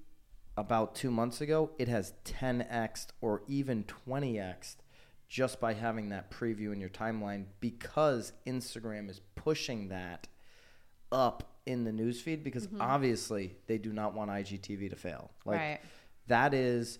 [0.57, 4.75] about 2 months ago it has 10x or even 20x
[5.27, 10.27] just by having that preview in your timeline because Instagram is pushing that
[11.11, 15.31] up in the newsfeed because obviously they do not want IGTV to fail.
[15.45, 15.79] Like Right.
[16.27, 16.99] that is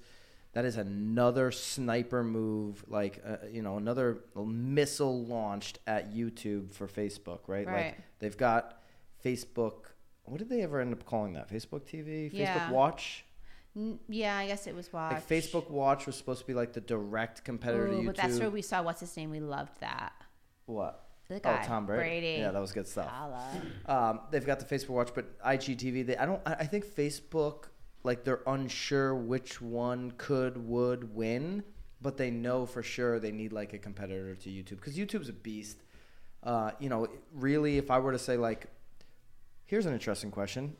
[0.53, 6.87] that is another sniper move like uh, you know another missile launched at YouTube for
[6.87, 7.67] Facebook, right?
[7.67, 7.85] Right.
[7.85, 8.81] Like they've got
[9.23, 9.87] Facebook
[10.23, 11.49] what did they ever end up calling that?
[11.49, 12.71] Facebook TV, Facebook Yeah.
[12.71, 13.25] Watch.
[14.09, 15.13] Yeah, I guess it was watch.
[15.13, 18.05] Like Facebook Watch was supposed to be like the direct competitor to YouTube.
[18.07, 19.31] but that's where we saw what's his name.
[19.31, 20.13] We loved that.
[20.65, 21.07] what?
[21.29, 22.01] The guy, oh, Tom Brady.
[22.01, 22.41] Brady.
[22.41, 23.09] Yeah, that was good stuff.
[23.85, 26.05] Um, they've got the Facebook Watch, but IGTV.
[26.05, 26.41] They, I don't.
[26.45, 27.67] I I think Facebook,
[28.03, 31.63] like they're unsure which one could would win,
[32.01, 35.33] but they know for sure they need like a competitor to YouTube because YouTube's a
[35.33, 35.77] beast.
[36.43, 38.65] Uh, you know, really, if I were to say like,
[39.67, 40.75] here's an interesting question: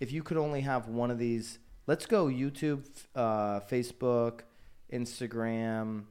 [0.00, 4.40] if you could only have one of these, let's go YouTube, uh, Facebook,
[4.92, 6.04] Instagram,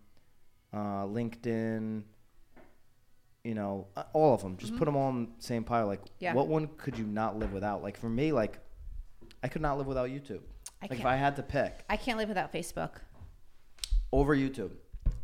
[0.74, 2.04] uh, LinkedIn.
[3.44, 4.58] You know, uh, all of them.
[4.58, 5.86] Just put them all in the same pile.
[5.86, 6.34] Like, Yeah.
[6.34, 7.84] what one could you not live without?
[7.84, 8.58] Like for me, like
[9.44, 10.42] I could not live without YouTube.
[10.82, 11.06] I like if.
[11.06, 12.92] I had to pick I can't live without Facebook.
[14.12, 14.72] over YouTube.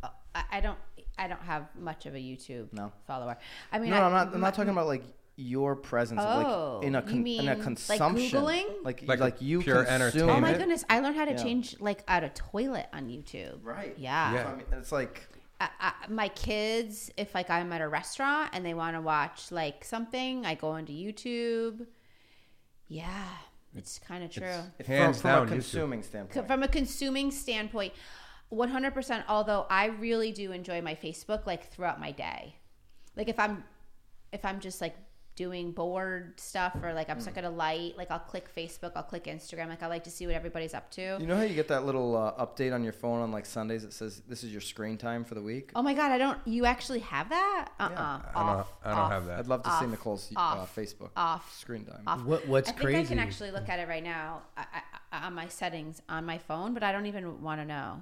[0.04, 0.78] Uh, I, I don't.
[1.18, 2.92] I don't have much of a YouTube No.
[3.06, 3.36] follower.
[3.72, 4.34] I mean, no, I, I'm not.
[4.34, 5.02] I'm not talking about like
[5.36, 8.84] your presence, Oh, like in a con- in mean, a like, consumption, Googling?
[8.84, 10.38] like Like like, you pure consume entertainment?
[10.38, 10.84] Oh my goodness!
[10.90, 11.42] I learned how to Yeah.
[11.42, 13.58] change like out a toilet on YouTube.
[13.62, 13.94] Right.
[13.98, 14.34] Yeah.
[14.34, 14.42] Yeah.
[14.44, 15.28] So, I mean, it's like
[15.60, 19.50] I, I, my kids, if like I'm at a restaurant and they want to watch
[19.50, 21.86] like something, I go into YouTube.
[22.88, 23.24] Yeah,
[23.74, 24.44] it's kind of true.
[24.78, 26.46] if Hands from, down, from a consuming Co- standpoint.
[26.46, 27.94] From a consuming standpoint,
[28.52, 29.24] 100%.
[29.28, 32.56] Although I really do enjoy my Facebook like throughout my day.
[33.16, 33.64] Like if I'm
[34.32, 34.96] if I'm just like
[35.42, 39.02] doing bored stuff or like I'm stuck at a light, like I'll click Facebook, I'll
[39.02, 39.68] click Instagram.
[39.68, 41.16] Like I like to see what everybody's up to.
[41.18, 43.82] You know how you get that little uh, update on your phone on like Sundays
[43.82, 45.72] that says this is your screen time for the week?
[45.74, 46.38] Oh my god, I don't.
[46.44, 47.70] You actually have that?
[47.80, 48.20] Uh uh Yeah.
[48.36, 49.38] I don't, I don't have that.
[49.40, 52.04] I'd love to see off, Nicole's uh, off, Facebook off, screen time.
[52.06, 52.24] off.
[52.24, 53.00] What, what's I think crazy?
[53.00, 54.64] I can actually look at it right now I,
[55.10, 58.00] I, on my settings on my phone, but I don't even want to know.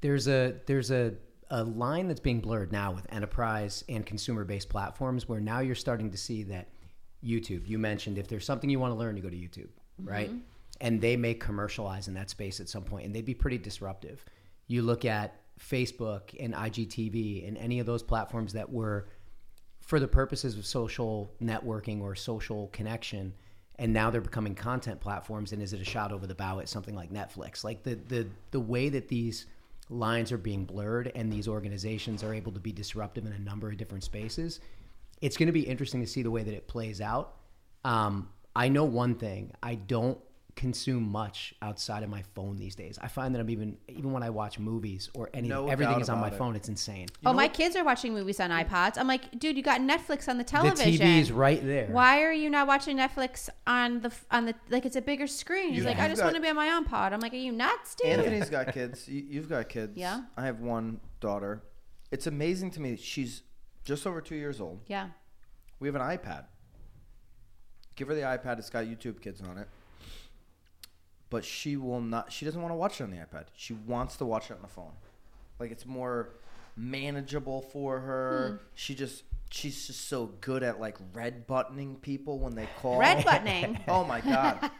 [0.00, 1.12] There's a there's a
[1.50, 5.74] a line that's being blurred now with enterprise and consumer based platforms where now you're
[5.74, 6.68] starting to see that
[7.24, 7.68] YouTube.
[7.68, 9.68] You mentioned if there's something you want to learn, you go to YouTube,
[10.02, 10.28] right?
[10.28, 10.38] Mm-hmm.
[10.80, 14.24] And they may commercialize in that space at some point, and they'd be pretty disruptive.
[14.66, 19.08] You look at Facebook and IGTV and any of those platforms that were
[19.80, 23.34] for the purposes of social networking or social connection
[23.78, 26.68] and now they're becoming content platforms and is it a shot over the bow at
[26.68, 29.46] something like netflix like the the the way that these
[29.90, 33.68] lines are being blurred and these organizations are able to be disruptive in a number
[33.68, 34.60] of different spaces
[35.20, 37.34] it's going to be interesting to see the way that it plays out.
[37.84, 40.18] Um, i know one thing i don't
[40.60, 42.98] consume much outside of my phone these days.
[43.00, 46.10] I find that I'm even even when I watch movies or anything, No everything is
[46.10, 46.34] on my it.
[46.34, 46.54] phone.
[46.54, 47.08] It's insane.
[47.24, 48.68] oh, my kids are watching movies on mm.
[48.68, 48.98] iPods.
[48.98, 50.76] I'm like, dude, you got Netflix on the television.
[50.76, 51.06] The television.
[51.06, 51.86] TV is right there.
[51.86, 55.70] Why are you not watching Netflix on the on the like it's a bigger screen?
[55.70, 57.12] He's You- like, I just got- want to be on my iPod.
[57.12, 58.10] I'm like, are you nuts, dude?
[58.10, 59.08] Anthony's got kids.
[59.08, 59.96] You, you've got kids.
[59.96, 60.24] Yeah.
[60.36, 61.62] I have one daughter.
[62.10, 62.96] It's amazing to me.
[62.96, 63.44] She's
[63.82, 64.80] just over two years old.
[64.88, 65.08] Yeah.
[65.78, 66.44] We have an iPad.
[67.96, 68.58] Give her the iPad.
[68.58, 69.68] It's got YouTube Kids on it.
[71.30, 72.32] But she will not.
[72.32, 73.44] She doesn't want to watch it on the iPad.
[73.56, 74.92] She wants to watch it on the phone.
[75.58, 76.30] Like it's more
[76.76, 78.48] manageable for her.
[78.60, 78.64] Hmm.
[78.74, 79.24] She just.
[79.52, 83.00] She's just so good at like red buttoning people when they call.
[83.00, 83.80] Red buttoning.
[83.88, 84.70] Oh my god.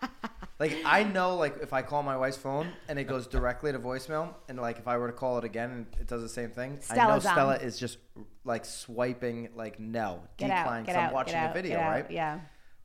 [0.60, 3.80] Like I know like if I call my wife's phone and it goes directly to
[3.80, 6.50] voicemail and like if I were to call it again and it does the same
[6.50, 7.32] thing, I know Stella's on.
[7.32, 7.98] Stella is just
[8.44, 10.86] like swiping like no, Get decline out.
[10.86, 12.10] Get 'cause I'm watching out, a video, out, right?
[12.10, 12.38] Yeah.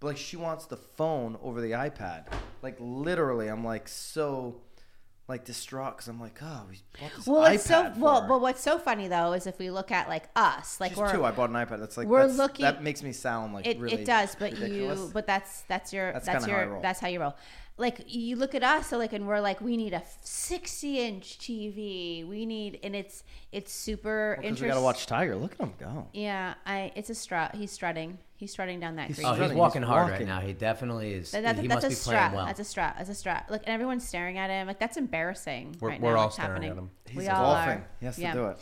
[0.06, 2.26] But like she wants the phone over the iPad.
[2.62, 4.62] Like literally, I'm like so
[5.28, 8.22] like distraught because I'm like, oh, we bought this Well, iPad it's so for well,
[8.22, 8.28] her.
[8.28, 11.26] but what's so funny though is if we look at like us, like we're two.
[11.26, 11.80] I bought an iPad.
[11.80, 14.52] That's like we're that's- looking- That makes me sound like it, really it does, but
[14.52, 15.00] ridiculous.
[15.00, 16.82] you but that's that's your That's that's, how your roll.
[16.84, 17.34] that's how you roll.
[17.78, 21.38] Like you look at us, so like, and we're like, we need a sixty inch
[21.40, 22.26] TV.
[22.26, 24.68] We need, and it's it's super interesting.
[24.68, 25.36] we gotta watch Tiger.
[25.36, 26.08] Look at him go.
[26.14, 27.54] Yeah, I it's a strut.
[27.54, 28.18] He's strutting.
[28.38, 29.28] He's strutting down that He's green.
[29.28, 30.28] Oh, he's running, walking he's hard walking.
[30.28, 30.46] right now.
[30.46, 31.32] He definitely is.
[31.32, 32.16] That- that- he that's must a be strut.
[32.20, 32.46] playing well.
[32.46, 32.96] That's a strut.
[32.98, 33.44] That's a strut.
[33.50, 34.68] Look, and everyone's staring at him.
[34.68, 35.76] Like that's embarrassing.
[35.82, 36.72] We're- right we're now, all what's staring happening.
[36.72, 36.90] at him.
[37.10, 37.72] He's we all golfing.
[37.74, 37.88] are.
[38.00, 38.34] He has to Yeah.
[38.34, 38.60] do it.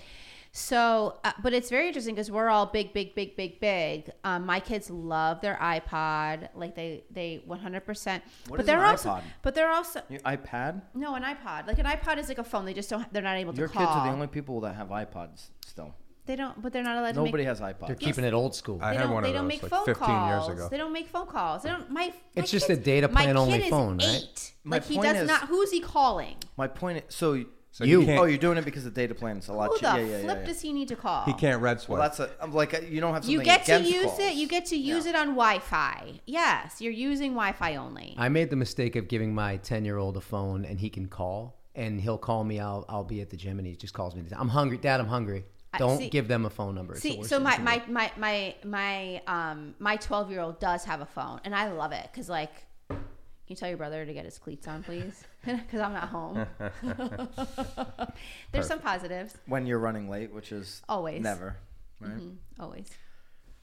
[0.56, 4.12] So, uh, but it's very interesting because we're all big, big, big, big, big.
[4.24, 8.24] Um, my kids love their iPod, like they they one hundred percent.
[8.48, 9.24] What But is they're an also, iPod?
[9.42, 10.84] but they're also Your iPad.
[10.94, 11.66] no an iPod.
[11.66, 12.66] Like an iPod is like a phone.
[12.66, 13.12] They just don't.
[13.12, 13.84] They're not able to Your call.
[13.84, 15.96] kids are the only people that have iPods still.
[16.28, 16.62] They don't.
[16.62, 17.48] But they're not allowed to Nobody make.
[17.48, 17.88] has iPods.
[17.88, 18.78] They're keeping it old school.
[18.80, 20.48] I They had don't, one they of don't those make like phone 15 calls.
[20.50, 20.68] years ago.
[20.70, 21.64] They don't make phone calls.
[21.64, 21.90] They don't.
[21.90, 22.10] My.
[22.10, 24.08] my It's just kids- a data my plan only kid is phone, right?
[24.08, 24.52] eight.
[24.64, 25.48] My like he point does is- not.
[25.48, 26.36] Who's he calling?
[26.58, 29.16] My point is, so, So You- you can't, oh, you're doing it because the data
[29.16, 29.94] plan is a lot Who cheaper.
[29.94, 30.46] the Yeah, yeah, yeah, flip yeah.
[30.46, 31.26] does he need to call?
[31.26, 31.98] he can't red swipe.
[31.98, 34.20] Well, that's a I'm like uh, you don't have something You get to use calls.
[34.20, 34.36] it.
[34.36, 36.20] You get to use it on Wi-Fi.
[36.28, 38.14] Yes, you're using Wi-Fi only.
[38.16, 41.08] I made the mistake of giving my ten year old a phone, and he can
[41.08, 42.60] call, and he'll call me.
[42.60, 44.22] I'll I'll be at the gym, and he just calls me.
[44.32, 45.00] I'm hungry, Dad.
[45.00, 45.44] I'm hungry.
[45.80, 46.94] Don't see- give them a phone number.
[46.94, 51.08] See, so my, my my my my um my 12 year old does have a
[51.08, 52.54] phone, and I love it because like,
[52.90, 53.00] can
[53.48, 55.24] you tell your brother to get his cleats on, please?
[55.46, 56.46] Because I'm not home.
[58.52, 61.22] There's some positives, when you're running late, which is Always.
[61.22, 61.58] never.
[62.00, 62.88] Right, Mhm, always.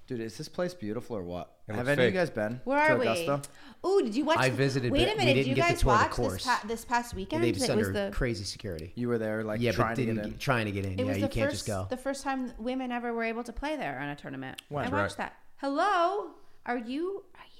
[0.07, 1.53] dude, is this place beautiful or what?
[1.69, 3.07] It Have looks any of you guys been Where to are we?
[3.07, 3.43] Augusta?
[3.87, 4.38] Ooh, did you watch?
[4.38, 6.85] I visited, Wait a minute, did didn't you get guys tour watch this, pa- this
[6.85, 7.45] past weekend?
[7.45, 8.93] They just it was the crazy security.
[8.95, 10.38] You were there, like yeah, trying but to didn't get in.
[10.38, 10.99] trying to get in.
[10.99, 11.87] It yeah, you can't first, just go.
[11.90, 14.61] the first time women ever were able to play there on a tournament.
[14.69, 14.85] When?
[14.85, 15.35] I That's watched that.
[15.59, 16.31] Hello,
[16.66, 17.25] are you?
[17.35, 17.60] Are you?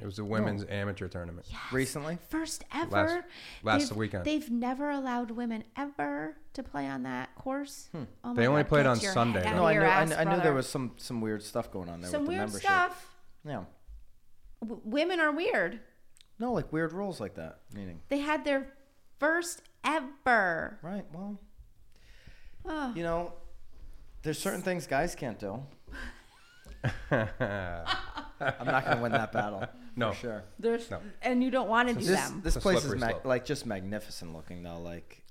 [0.00, 0.02] You're kidding.
[0.02, 1.46] it was a women's amateur tournament.
[1.50, 1.60] Yes.
[1.72, 2.18] Recently?
[2.28, 2.90] First ever.
[2.90, 3.24] Last-
[3.62, 4.24] last They've- weekend.
[4.24, 7.88] They've never allowed women ever to play on that course.
[7.92, 8.04] Hmm.
[8.24, 9.88] Oh They only God, played get on Sunday, head No, I your knew.
[9.88, 12.26] I, ass, I knew there was some some weird stuff going on there some with
[12.28, 12.62] the weird membership.
[12.62, 13.16] stuff.
[13.44, 13.64] Yeah.
[14.62, 15.80] W- women are weird.
[16.38, 17.60] No, like weird rules like that.
[17.74, 18.72] Meaning, They had their
[19.18, 20.78] first ever.
[20.82, 21.04] right?
[21.12, 21.38] Well,
[22.64, 22.92] Oh.
[22.94, 23.34] you know,
[24.22, 25.62] there's certain things guys can't do.
[28.40, 29.66] I'm not going to win that battle.
[29.96, 30.12] No.
[30.12, 30.44] for sure.
[30.58, 31.00] There's No.
[31.20, 32.40] and you don't want to do This them.
[32.44, 33.24] this It's a place is slippery mag- slope.
[33.26, 35.24] like just magnificent looking though, like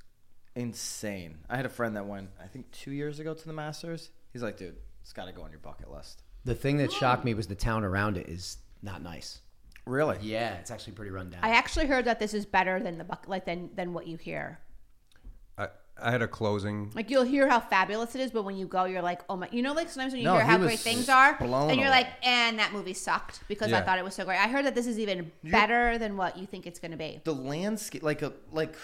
[0.53, 1.39] insane.
[1.49, 4.11] I had a friend that went, I think, two years ago to the Masters.
[4.33, 6.23] He's like, dude, it's got to go on your bucket list.
[6.45, 6.99] The thing that hmm.
[6.99, 9.39] shocked me was the town around it is not nice.
[9.85, 10.17] Really?
[10.21, 11.39] Yeah, it's actually pretty run down.
[11.41, 14.17] I actually heard that this is better than the buck like than than what you
[14.17, 14.59] hear.
[16.01, 16.91] I, I had a closing.
[16.95, 19.47] Like you'll hear how fabulous it is, but when you go, you're like, oh my!
[19.51, 21.87] You know, like sometimes when you No, hear he how great things are, and you're
[21.87, 21.89] away.
[21.89, 24.39] like, and that movie sucked because I thought it was so great.
[24.39, 27.21] I heard that this is even better than what you think it's going to be.
[27.23, 28.75] The landscape, like a like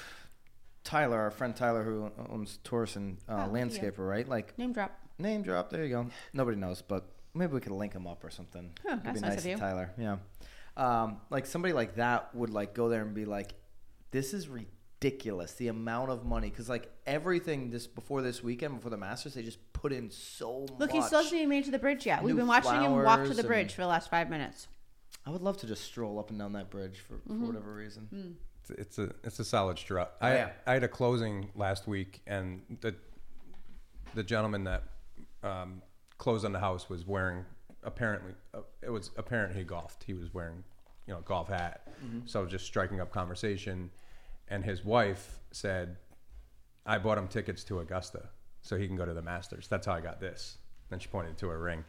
[0.83, 3.63] Tyler, our friend Tyler, who owns Taurus and uh, Oh, yeah.
[3.63, 4.27] Landscaper, right?
[4.27, 4.91] Like Name drop.
[5.17, 5.69] name drop.
[5.71, 6.07] There you go.
[6.33, 8.71] Nobody knows, but maybe we could link him up or something.
[8.85, 9.57] Huh, It'd that's be nice nice of you.
[9.57, 9.91] Tyler.
[9.97, 10.17] Yeah.
[10.77, 13.53] Um, like somebody like that would like go there and be like,
[14.11, 14.74] "This is ridiculous.
[15.09, 19.43] The amount of money because like everything this before this weekend before the Masters, they
[19.43, 20.91] just put in so Look, much.
[20.91, 22.23] he still hasn't even made it to the bridge yet.
[22.23, 24.29] We've New been watching him walk to flowers the bridge and- for the last five
[24.29, 24.67] minutes.
[25.25, 27.39] I would love to just stroll up and down that bridge for, Mm-hmm.
[27.41, 28.07] for whatever reason.
[28.13, 28.33] Mm.
[28.61, 30.15] It's, it's a it's a solid strut.
[30.21, 30.49] I yeah.
[30.67, 32.95] I had a closing last week, and the
[34.15, 34.83] the gentleman that
[35.43, 35.81] um,
[36.17, 37.45] closed on the house was wearing
[37.83, 40.03] apparently uh, it was apparent he golfed.
[40.03, 40.63] He was wearing
[41.07, 41.87] you know a golf hat.
[42.25, 43.89] So just striking up conversation,
[44.47, 45.97] and his wife said,
[46.85, 48.29] "I bought him tickets to Augusta
[48.61, 49.67] so he can go to the Masters.
[49.67, 50.57] That's how I got this."
[50.89, 51.83] Then she pointed to her ring.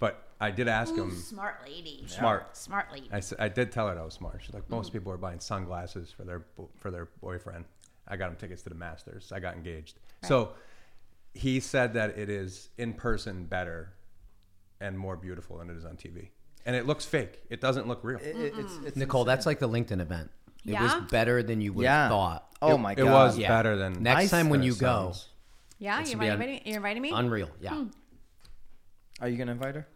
[0.00, 1.16] But I did ask Ooh, him.
[1.16, 2.04] smart lady.
[2.08, 2.56] Smart.
[2.56, 3.08] Smart lady.
[3.12, 4.40] I, s- I did tell her I was smart.
[4.42, 4.94] She's like, most Mm.
[4.94, 7.64] people are buying sunglasses for their bo- for their boyfriend.
[8.08, 9.30] I got him tickets to the Masters.
[9.30, 9.98] I got engaged.
[10.24, 10.54] So
[11.34, 13.92] he said that it is in person better
[14.80, 16.30] and more beautiful than it is on TV.
[16.66, 17.40] And it looks fake.
[17.48, 18.18] It doesn't look real.
[18.18, 20.30] It- it- it's, it's Nicole, that's like the LinkedIn event.
[20.64, 20.82] It Yeah?
[21.00, 22.02] was better than you would yeah.
[22.02, 22.48] have thought.
[22.62, 23.48] Oh It- my god, it was Yeah.
[23.48, 24.30] better than Next Nice.
[24.30, 25.28] time when you it go, sounds.
[25.78, 26.62] yeah, you gonna inviting me?
[26.64, 27.10] You inviting me?
[27.12, 27.50] unreal.
[27.60, 27.70] Yeah.
[27.74, 27.86] Hmm.
[29.20, 29.86] Are you gonna invite her?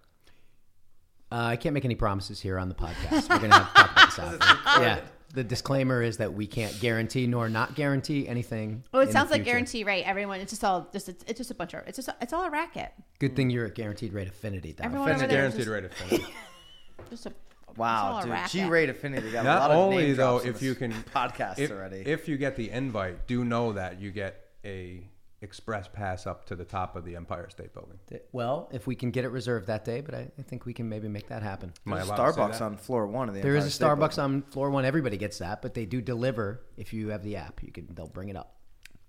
[1.32, 3.28] Uh, I can't make any promises here on the podcast.
[3.28, 4.18] We're gonna have to talk about this
[4.66, 4.82] after.
[4.82, 5.00] Yeah.
[5.34, 8.84] The disclaimer is that we can't guarantee nor not guarantee anything.
[8.94, 9.50] Oh, in it the sounds like future.
[9.50, 10.04] guarantee rate.
[10.04, 12.44] Everyone, it's just all just it's, it's just a bunch of it's just it's all
[12.44, 12.92] a racket.
[13.18, 14.72] Good thing you're at guaranteed rate affinity.
[14.72, 14.84] Though.
[14.84, 16.24] Everyone It's a over there guaranteed just- rate affinity.
[17.10, 17.45] Just a it's
[17.76, 18.36] Wow, dude.
[18.48, 20.92] G-Rate Affinity got a Not lot of only name though, drops in if you can
[21.14, 21.98] podcast if, already.
[22.06, 25.08] if you get the invite, do know that you get a
[25.42, 27.98] express pass up to the top of the Empire State Building.
[28.32, 30.88] Well, if we can get it reserved that day, but I, I think we can
[30.88, 31.72] maybe make that happen.
[31.86, 32.62] Am I There's a allowed to say Starbucks that?
[32.62, 33.42] on floor one of the.
[33.42, 34.18] There is a Empire State Starbucks Building.
[34.24, 34.84] on floor one.
[34.86, 37.62] Everybody gets that, but they do deliver if you have the app.
[37.62, 38.56] You can they'll bring it up.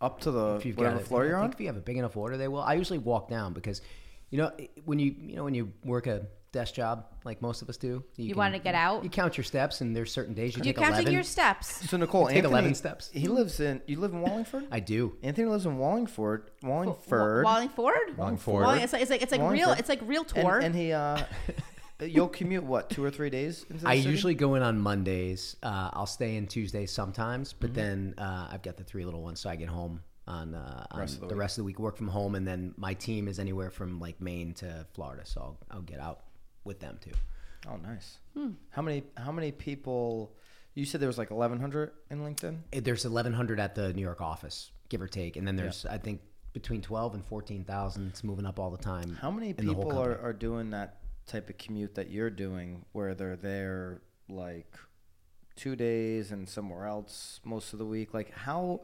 [0.02, 1.08] up to the If you've whatever got it.
[1.08, 1.54] floor I you're think on.
[1.54, 2.62] If you have a big enough order, they will.
[2.62, 3.82] I usually walk down because,
[4.30, 4.52] you know,
[4.84, 8.04] when you you know when you work a desk job like most of us do,
[8.16, 9.04] You can- wanna get out?
[9.04, 11.14] You count your steps, and there's certain days you You're take counting 11.
[11.14, 11.90] your steps.
[11.90, 13.10] So Nicole, Take Anthony, 11 steps.
[13.14, 13.82] He lives in.
[13.86, 14.66] You live in Wallingford.
[14.72, 15.18] I do.
[15.24, 16.50] Anthony lives in Wallingford.
[16.64, 17.44] Wallingford.
[17.44, 18.18] Wallingford.
[18.18, 18.64] Wallingford.
[18.64, 19.72] Walling- It's like it's like it's like real.
[19.72, 20.60] It's like real tour.
[20.60, 21.22] and he, uh,
[22.00, 23.66] you'll commute what two or three days?
[23.70, 24.10] Into the I city?
[24.10, 25.56] usually go in on Mondays.
[25.64, 27.60] Uh, I'll stay in Tuesdays sometimes, Mm-hmm.
[27.60, 30.86] but then uh, I've got the three little ones, so I get home on, uh,
[30.92, 32.94] on Rest of the the, rest of the week, work from home, and then my
[32.94, 36.20] team is anywhere from like Maine to Florida, so I'll, I'll get out
[36.68, 37.12] with them too.
[37.68, 38.20] Oh, nice.
[38.36, 38.52] Hmm.
[38.70, 39.04] How many?
[39.18, 40.36] How many people?
[40.76, 42.60] You said there was like 1,100 in LinkedIn.
[42.72, 45.98] Eh, There's 1,100 at the New York office, give or take, and then there's I
[45.98, 46.22] think
[46.54, 48.08] between 12 and 14,000.
[48.10, 49.18] It's moving up all the time.
[49.20, 50.30] How many in the whole people are, company.
[50.30, 54.76] are doing that type of commute that you're doing, where they're there like
[55.56, 58.14] two days and somewhere else most of the week?
[58.14, 58.82] Like how?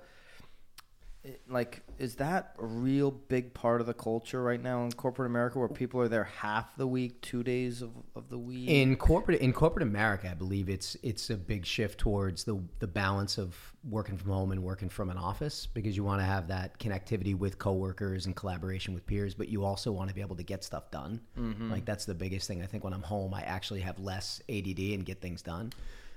[1.23, 5.29] It- Like, is that a real big part of the culture right now in corporate
[5.29, 8.67] America, where people are there half the week, two days of, of the week?
[8.69, 12.87] in corporate in corporate America, I believe it's it's a big shift towards the the
[12.87, 13.55] balance of
[13.89, 17.37] working from home and working from an office because you want to have that connectivity
[17.37, 20.63] with coworkers and collaboration with peers, but you also want to be able to get
[20.63, 21.19] stuff done.
[21.37, 21.71] Mm-hmm.
[21.71, 22.61] Like that's the biggest thing.
[22.61, 25.71] I think when I'm home, I actually have less ADD and get things done.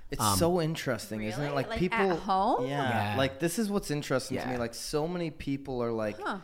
[0.09, 1.53] It's Um, so interesting, isn't it?
[1.53, 2.65] Like, Like, people at home?
[2.67, 3.17] Yeah, Yeah.
[3.17, 4.57] Like this is what's interesting to me.
[4.57, 6.37] Like so many people are like, Huh.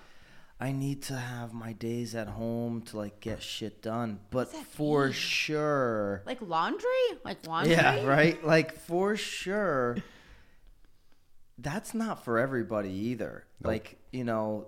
[0.60, 4.20] I need to have my days at home to like get shit done.
[4.30, 5.14] But for mean?
[5.14, 6.90] sure, like laundry.
[7.26, 7.74] Like laundry.
[7.74, 8.42] yeah, right.
[8.46, 9.98] Like for sure,
[11.58, 13.46] that's not for everybody either.
[13.62, 14.68] Like you know,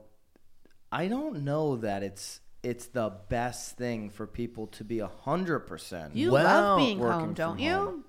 [0.92, 5.62] I don't know that it's it's the best thing for people to be a hundred
[5.62, 6.16] percent.
[6.16, 7.72] You Well, love being home, don't you?
[7.74, 8.04] home.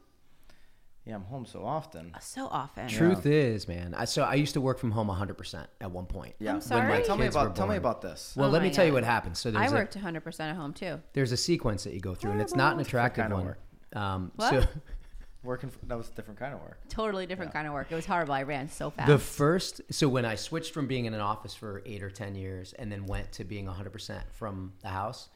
[1.07, 2.13] Yeah, I'm home so often.
[2.21, 2.89] So often.
[2.89, 3.95] Truth is, man.
[3.97, 6.35] I, so I used to work from home 100% at one point.
[6.41, 6.55] Yeah.
[6.55, 7.03] I'm sorry?
[7.05, 7.79] Tell me kids were about tell me born.
[7.79, 8.35] about this.
[8.37, 8.97] Well, Oh let my me tell you God.
[8.97, 9.37] what happened.
[9.37, 11.01] So I there's a, worked 100 percent at home too.
[11.13, 13.47] there's a sequence that you go through, and it's not an attractive kind of one.
[13.47, 13.59] work.
[13.95, 14.51] Um, What?
[14.51, 14.69] So
[15.45, 16.81] Working for, that was a different kind of work.
[16.89, 17.87] Totally different kind of work.
[17.93, 18.35] It was horrible.
[18.35, 19.07] I ran so fast.
[19.07, 22.35] The first, so when I switched from being in an office for eight or ten
[22.35, 25.29] years, and then went to being 100 percent from the house,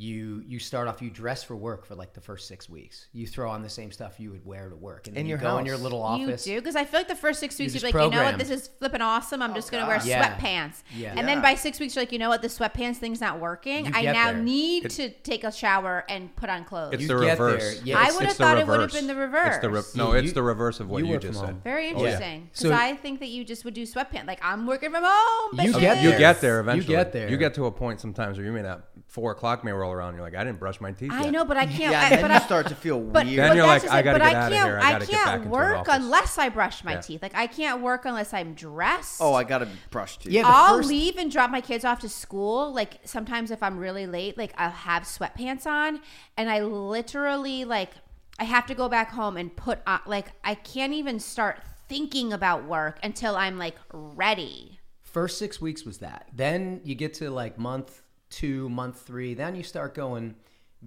[0.00, 3.08] you you start off you dress for work for like the first six weeks.
[3.12, 5.30] You throw on the same stuff you would wear to work, and then In you
[5.30, 6.46] your go in your little office.
[6.46, 8.18] You do because I feel like the first six weeks You're you're, just like, you
[8.18, 9.42] know what, this is flipping awesome.
[9.42, 10.06] I'm oh, just gonna wear God.
[10.06, 10.38] Yeah.
[10.38, 10.82] sweatpants.
[10.96, 11.14] Yeah.
[11.16, 13.86] And then by six weeks you're like, you know what, the sweatpants thing's not working.
[13.86, 14.42] You I now there.
[14.42, 16.94] need It- to take a shower and put on clothes.
[16.94, 17.82] It's You the get there, reverse.
[17.84, 17.98] yeah.
[17.98, 19.94] I would have it's the thought it would have been the It's the re- reverse.
[19.96, 21.46] no, You- it's the reverse of what you you, just said.
[21.46, 21.60] home.
[21.62, 22.44] Very oh, interesting.
[22.52, 24.26] Because So- I think that you just would do sweatpants.
[24.26, 25.60] Like I'm working from home.
[25.60, 26.18] You get You there.
[26.18, 27.28] get there You get there.
[27.28, 30.10] You get to a point sometimes where you may not four o'clock may roll around.
[30.10, 31.10] And you're like, I didn't brush my teeth.
[31.12, 31.32] I yet.
[31.32, 31.90] know, but I can't.
[31.92, 33.38] Yeah, I, then but you I, start to feel But, weird.
[33.40, 34.78] Then but you're like, I gotta get I outta can't, here.
[34.78, 37.00] I I gotta get can't back into work unless I brush my Yeah.
[37.00, 37.22] teeth.
[37.22, 39.20] Like I can't work unless I'm dressed.
[39.20, 40.32] oh, I gotta brush teeth.
[40.32, 42.72] Yeah, I'll first- leave and drop my kids off to school.
[42.72, 46.00] Like sometimes if I'm really late, like I'll have sweatpants on,
[46.36, 47.90] and I literally like
[48.38, 52.32] I have to go back home and put on like I can't even start thinking
[52.32, 54.78] about work until I'm like ready.
[55.02, 56.28] First six weeks was that.
[56.32, 59.34] Then you get to like month two, month three.
[59.34, 60.34] Then you start going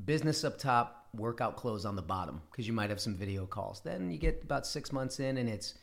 [0.06, 3.82] business up top, workout clothes on the bottom because you might have some video calls.
[3.82, 5.75] Then you get about six months in, and it's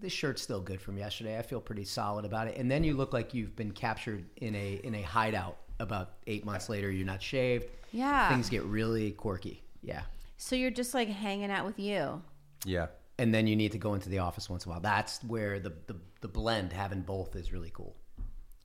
[0.00, 1.38] this shirt's still good from yesterday.
[1.38, 2.56] I feel pretty solid about it.
[2.56, 5.56] And then you look like you've been captured in a in a hideout.
[5.80, 7.66] About eight months later, you're not shaved.
[7.92, 8.28] Yeah.
[8.30, 9.62] things get really quirky.
[9.80, 10.02] Yeah,
[10.36, 12.20] So you're just like hanging out with you.
[12.64, 12.88] Yeah.
[13.16, 14.80] and then you need to go into the office once in a while.
[14.80, 17.94] That's where the the, the blend having both is really cool.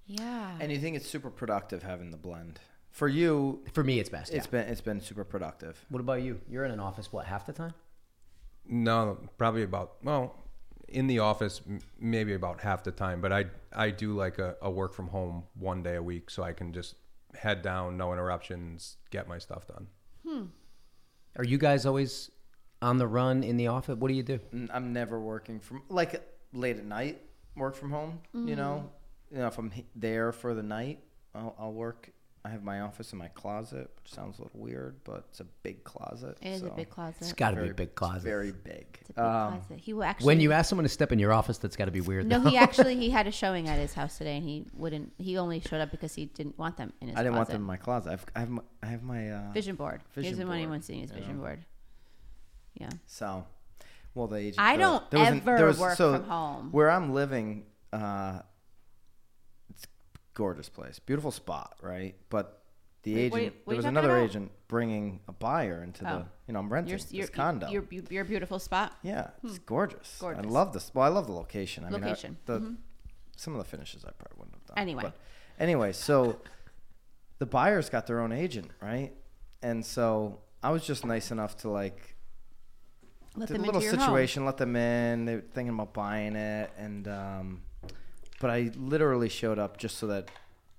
[0.06, 0.52] Yeah.
[0.60, 2.60] And you think it's super productive having the blend
[2.92, 4.34] for you, For me, it's best.
[4.34, 4.52] it's yeah.
[4.52, 5.84] been it's been super productive.
[5.90, 6.40] What about you?
[6.50, 7.74] You're in an office what half the time?
[8.68, 10.36] No, probably about well,
[10.88, 14.56] in the office m- maybe about half the time, but I I do like a,
[14.62, 16.96] a work from home one day a week, so I can just
[17.36, 19.88] head down, no interruptions, get my stuff done.
[20.28, 20.44] Hmm.
[21.36, 22.30] Are you guys always
[22.82, 23.96] on the run in the office?
[23.98, 24.40] What do you do?
[24.54, 26.22] N- I'm never working from like
[26.54, 27.22] late at night.
[27.56, 28.20] Work from home.
[28.34, 28.90] You know, mm.
[29.34, 31.00] You know if I'm there for the night,
[31.36, 32.12] I'll, I'll work.
[32.46, 35.46] I have my office in my closet, which sounds a little weird, but it's a
[35.64, 36.38] big closet.
[36.42, 37.22] It is a big closet.
[37.22, 38.24] It's got to be a big it's closet.
[38.24, 38.86] very big.
[39.00, 39.80] It's a big Um, closet.
[39.80, 40.26] He will actually.
[40.28, 42.26] when you ask someone to step in your office, that's got to be weird.
[42.28, 42.50] No, though.
[42.50, 45.14] he actually he had a showing at his house today, and he wouldn't.
[45.18, 47.18] He only showed up because he didn't want them in his.
[47.18, 48.12] I didn't want them in my closet.
[48.12, 50.02] I've, I have my, I have my uh, vision board.
[50.14, 51.44] he vision doesn't want board, anyone seeing his vision know?
[51.44, 51.66] board.
[52.74, 52.90] Yeah.
[53.06, 53.46] So,
[54.16, 54.60] well, the agent.
[54.60, 56.72] I don't there was an- ever there was- work so from home.
[56.74, 58.44] Where I'm living, uh, it's a
[60.34, 62.16] gorgeous place, beautiful spot, right?
[62.30, 62.60] But
[63.04, 64.30] the Wait, agent, what are you- what are there was another about?
[64.30, 66.18] agent bringing a buyer into Oh.
[66.20, 67.68] the, you know, I'm renting Your this your condo.
[67.70, 68.96] your your, your beautiful spot.
[69.04, 70.18] yeah, it's gorgeous.
[70.20, 70.46] Gorgeous.
[70.46, 70.92] I love this.
[70.94, 71.84] Well, I love the location.
[71.84, 72.38] I Location.
[72.48, 72.78] mean, I, the
[73.36, 74.78] some of the finishes I probably wouldn't have done.
[74.78, 75.04] Anyway.
[75.04, 75.16] But
[75.60, 76.40] anyway, so
[77.40, 79.12] the buyers got their own agent, right?
[79.62, 82.16] And so I was just nice enough to like
[83.36, 85.26] Let did a little situation, let them in.
[85.26, 87.64] They were thinking about buying it, and um,
[88.44, 90.30] but I literally showed up just so that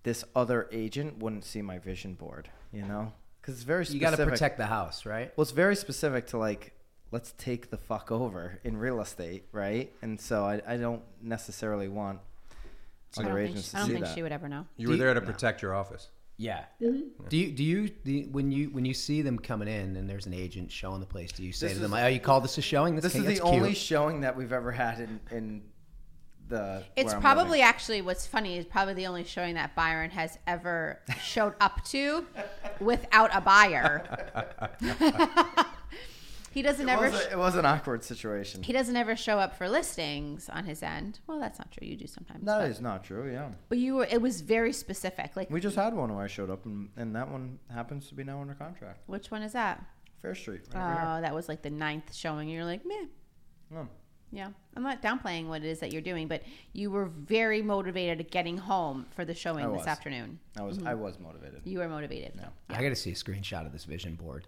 [0.02, 2.50] this other agent wouldn't see my vision board.
[2.72, 4.02] You know, because it's very specific.
[4.02, 5.32] you got to protect the house, right?
[5.36, 6.72] Well, it's very specific to like,
[7.10, 9.90] let's take the fuck over in real estate, right?
[10.02, 12.18] And so I, I don't necessarily want
[13.16, 13.26] home.
[13.26, 14.14] I other don't think, agents she, to I don't think that.
[14.14, 14.66] she would ever know.
[14.76, 15.26] You Do were you- there to no.
[15.26, 16.08] protect your office.
[16.36, 16.64] Yeah.
[16.82, 17.28] Mm-hmm.
[17.28, 20.26] Do you do you the, when you when you see them coming in and there's
[20.26, 21.30] an agent showing the place?
[21.30, 22.96] Do you say This to them, is- "Oh, you call this a showing?
[22.96, 25.62] This ca- is that's the only showing that we've ever had in in
[26.48, 26.84] the.
[26.96, 27.62] It's probably living.
[27.62, 32.26] actually what's funny is probably the only showing that Byron has ever showed up to
[32.80, 34.04] without a buyer.
[36.52, 37.10] he doesn't It ever.
[37.10, 38.62] was, a, it was an awkward situation.
[38.62, 41.20] he doesn't ever show up for listings on his end.
[41.26, 41.86] Well, that's not true.
[41.86, 42.44] You do sometimes.
[42.44, 43.30] That but, is not true.
[43.30, 44.04] Yeah, but you were.
[44.10, 45.36] It was very specific.
[45.36, 48.14] Like we just had one where I showed up, and, and that one happens to
[48.14, 49.00] be now under contract.
[49.06, 49.84] which one is that?
[50.22, 50.62] Fair Street.
[50.74, 52.48] Oh, Right over oh, that was like the ninth showing.
[52.48, 52.94] You're like, meh.
[53.70, 53.88] here.
[54.34, 58.20] Yeah, I'm not downplaying what it is that you're doing, but you were very motivated
[58.20, 59.86] at getting home for the showing I this was.
[59.86, 60.40] afternoon.
[60.58, 60.88] I was mm-hmm.
[60.88, 61.60] I was motivated.
[61.64, 62.32] You were motivated.
[62.36, 62.48] Yeah.
[62.70, 64.46] I got to see a screenshot of this vision board.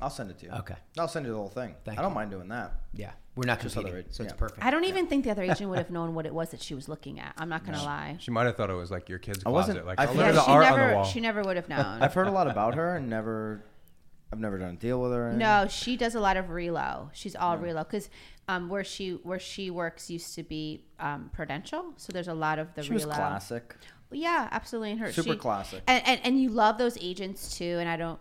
[0.00, 0.52] I'll send it to you.
[0.52, 0.74] Okay.
[0.98, 1.76] I'll send you the whole thing.
[1.84, 2.14] Thank I don't you.
[2.16, 2.72] mind doing that.
[2.92, 4.64] Yeah, we're not Just competing, other- so it's perfect.
[4.64, 6.74] I don't even think the other agent would have known what it was that she
[6.74, 7.32] was looking at.
[7.38, 8.16] I'm not gonna lie.
[8.18, 9.86] She might have thought it was like your kid's I wasn't- closet.
[9.86, 11.04] Like, I oh, feel look Yeah, the she art on the wall.
[11.04, 12.02] She never would have known.
[12.02, 13.62] I've heard a lot about her and never.
[14.32, 15.32] I've never done a deal with her.
[15.32, 17.10] No, she does a lot of relo.
[17.12, 18.08] She's all relo because
[18.48, 22.58] um, where she where she works used to be um, Prudential, so there's a lot
[22.58, 22.94] of the she relo.
[22.94, 23.76] was classic.
[24.10, 24.92] Yeah, absolutely.
[24.92, 25.82] And her Super she- classic.
[25.86, 27.76] And, and and you love those agents too.
[27.78, 28.18] And I don't.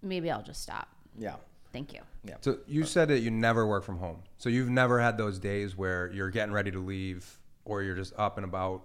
[0.00, 0.88] Maybe I'll just stop.
[1.18, 1.34] Yeah.
[1.72, 2.00] Thank you.
[2.22, 2.36] Yeah.
[2.40, 4.18] So you said that you never work from home.
[4.38, 8.14] So you've never had those days where you're getting ready to leave, or you're just
[8.16, 8.82] up and about,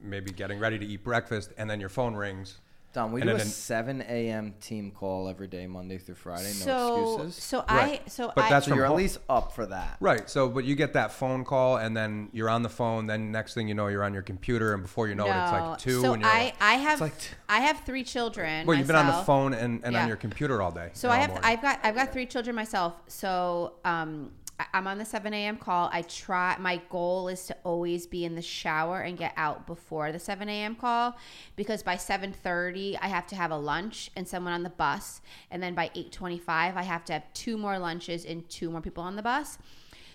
[0.00, 2.58] maybe getting ready to eat breakfast, and then your phone rings.
[2.94, 4.54] Don, we And do a then- 7 a.m.
[4.60, 6.48] team call every day, Monday through Friday.
[6.48, 7.44] No so excuses.
[7.44, 8.02] so Right.
[8.06, 9.98] I so But I that's so you're at least up for that.
[10.00, 10.28] Right.
[10.28, 13.06] So, but you get that phone call, and then you're on the phone.
[13.06, 15.52] Then next thing you know, you're on your computer, and before you know it, it's
[15.52, 16.00] like two.
[16.00, 18.66] So and you're I like, I have like t- I have three children.
[18.66, 20.02] well, you've been on the phone and, and Yeah.
[20.02, 20.88] on your computer all day.
[20.94, 21.44] So I have morning.
[21.46, 22.94] I've got I've got three children myself.
[23.06, 24.37] So um I-
[24.72, 25.56] I'm on the 7 a.m.
[25.56, 25.88] call.
[25.92, 26.56] I try.
[26.58, 30.48] My goal is to always be in the shower and get out before the 7
[30.48, 30.74] a.m.
[30.74, 31.16] call,
[31.54, 35.62] because by 7:30 I have to have a lunch and someone on the bus, and
[35.62, 39.16] then by 8:25 I have to have two more lunches and two more people on
[39.16, 39.58] the bus.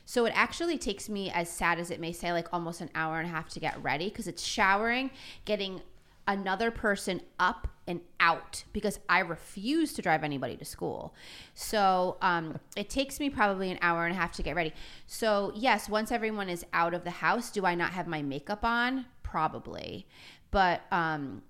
[0.05, 3.19] So it actually takes me, as sad as it may say, like almost an hour
[3.19, 5.11] and a half to get ready because it's showering,
[5.45, 5.81] getting
[6.27, 11.13] another person up and out because I refuse to drive anybody to school.
[11.53, 14.73] So um, it takes me probably an hour and a half to get ready.
[15.05, 18.63] So, yes, once everyone is out of the house, do I not have my makeup
[18.63, 19.05] on?
[19.21, 20.07] Probably.
[20.51, 21.41] But um,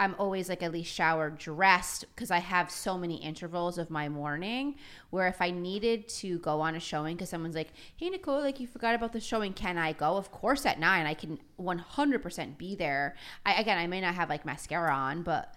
[0.00, 4.08] I'm always like at least showered, dressed because I have so many intervals of my
[4.08, 4.76] morning
[5.10, 8.60] where if I needed to go on a showing because someone's like, "Hey Nicole, like
[8.60, 12.56] you forgot about the showing, can I go?" Of course, at nine I can 100%
[12.56, 13.14] be there.
[13.44, 15.54] I, again, I may not have like mascara on, but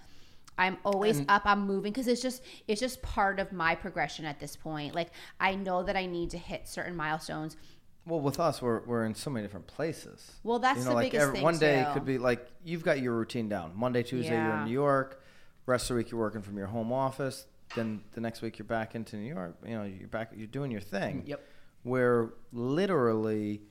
[0.58, 1.44] I'm always up.
[1.46, 4.94] I'm moving because it's just it's just part of my progression at this point.
[4.96, 7.58] Like I know that I need to hit certain milestones.
[8.06, 10.34] Well, with us, we're, we're in so many different places.
[10.44, 11.94] Well, that's you know, the like biggest thing, one day too.
[11.94, 13.72] could be like you've got your routine down.
[13.76, 15.22] Monday, Tuesday, you're in New York.
[15.66, 17.46] Rest of the week, you're working from your home office.
[17.76, 19.56] Then the next week, you're back into New York.
[19.66, 20.32] You know, you're back.
[20.36, 21.24] You're doing your thing.
[21.26, 21.42] Yep.
[21.84, 23.62] Where literally,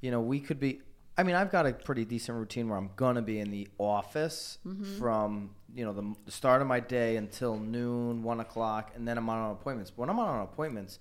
[0.00, 0.80] you know, we could be
[1.18, 4.58] I mean, I've got a pretty decent routine where I'm gonna be in the office
[4.66, 4.98] Mm-hmm.
[4.98, 9.18] from you know the, the start of my day until noon, one o'clock, and then
[9.18, 9.90] I'm on appointments.
[9.90, 10.98] But when I'm on appointments,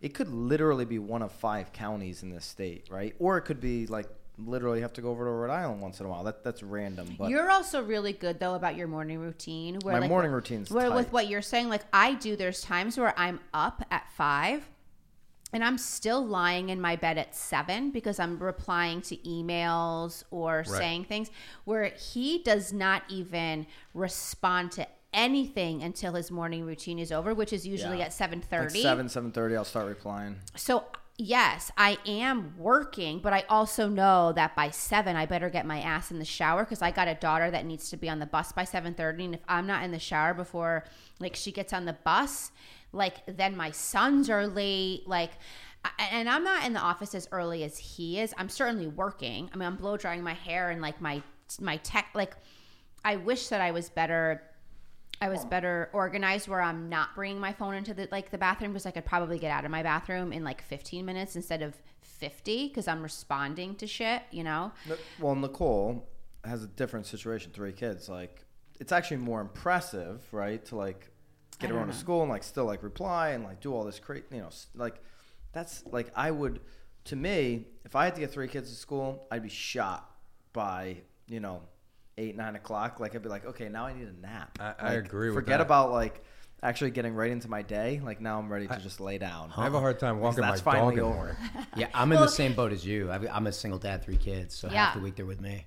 [0.00, 3.14] it could literally be one of five counties in this state, right?
[3.18, 4.08] Or it could be like
[4.40, 6.22] literally have to go over to Rhode Island once in a while.
[6.24, 9.78] That that's random, but You're also really good though about your morning routine.
[9.82, 12.36] Where My like, morning routine's Where with what you're saying, like I do.
[12.36, 14.68] There's times where I'm up at five,
[15.52, 20.64] and I'm still lying in my bed at seven because I'm replying to emails or
[20.64, 21.30] saying things.
[21.64, 27.52] Where he does not even respond to anything until his morning routine is over, which
[27.52, 28.04] is usually Yeah.
[28.06, 28.78] at seven thirty.
[28.78, 30.36] like seven seven thirty, I'll start replying.
[30.54, 30.84] So
[31.16, 35.80] yes, I am working, but I also know that by seven I better get my
[35.80, 38.26] ass in the shower because I got a daughter that needs to be on the
[38.26, 40.84] bus by seven thirty, and if I'm not in the shower before
[41.18, 42.52] like she gets on the bus,
[42.98, 45.32] like then my sons are late, like.
[46.10, 48.34] And I'm not in the office as early as he is.
[48.36, 49.48] I'm certainly working.
[49.54, 51.22] I mean, I'm blow drying my hair and like my
[51.60, 52.10] my tech.
[52.14, 52.36] Like,
[53.04, 54.42] I wish that I was better
[55.20, 58.72] I was better organized where I'm not bringing my phone into the like the bathroom
[58.72, 61.74] because I could probably get out of my bathroom in like 15 minutes instead of
[62.02, 64.72] 50 because I'm responding to shit, you know.
[65.18, 66.08] Well, Nicole
[66.44, 67.50] has a different situation.
[67.52, 68.44] Three kids, like
[68.78, 70.64] it's actually more impressive, right?
[70.66, 71.10] To like
[71.58, 73.84] get I her on to school and like still like reply and like do all
[73.84, 74.96] this crazy, you know, like
[75.52, 76.60] that's like I would.
[77.04, 80.10] To me, if I had to get three kids to school, I'd be shot
[80.52, 81.62] by you know
[82.18, 83.00] eight nine o'clock.
[83.00, 84.58] Like I'd be like, okay, now I need a nap.
[84.60, 85.64] I- I agree with Forget that.
[85.64, 86.22] about like
[86.62, 88.00] actually getting right into my day.
[88.04, 89.52] Like now I'm ready to just lay down.
[89.56, 91.36] I have a hard time walking my that's dog finally in over.
[91.76, 93.10] Yeah, I'm in Well- the same boat as you.
[93.10, 94.86] I- I'm a single dad, three kids, so Yeah.
[94.86, 95.66] half the week they're with me.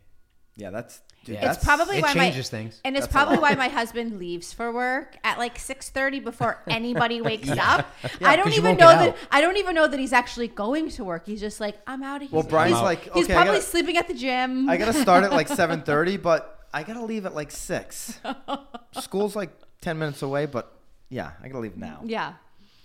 [0.55, 1.01] Yeah, that's.
[1.23, 1.41] Dude, Yeah.
[1.45, 2.81] that's it's probably it why changes my, things.
[2.83, 7.21] And it's That's probably why my husband leaves for work at like 6:30 before anybody
[7.21, 7.87] wakes up.
[8.21, 9.17] I don't 'cause you even won't know that.
[9.31, 11.27] I don't even know that he's actually going to work.
[11.27, 12.83] He's just like, "I'm out of here." Well, Brian's out.
[12.85, 14.67] like, he's okay, I probably gotta- sleeping at the gym.
[14.67, 18.19] I gotta start at like seven thirty, but I gotta leave at like six.
[18.99, 20.71] School's like ten minutes away, but
[21.09, 22.01] yeah, I gotta leave now.
[22.03, 22.33] Yeah.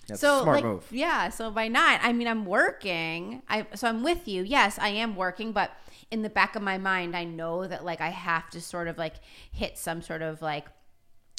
[0.09, 0.87] That's so smart like, move.
[0.91, 1.31] Yeah.
[1.31, 3.43] So by nine, I mean I'm working.
[3.49, 4.43] I so I'm with you.
[4.43, 5.73] Yes, I am working, but
[6.11, 8.99] in the back of my mind, I know that like I have to sort of
[8.99, 9.15] like
[9.51, 10.67] hit some sort of like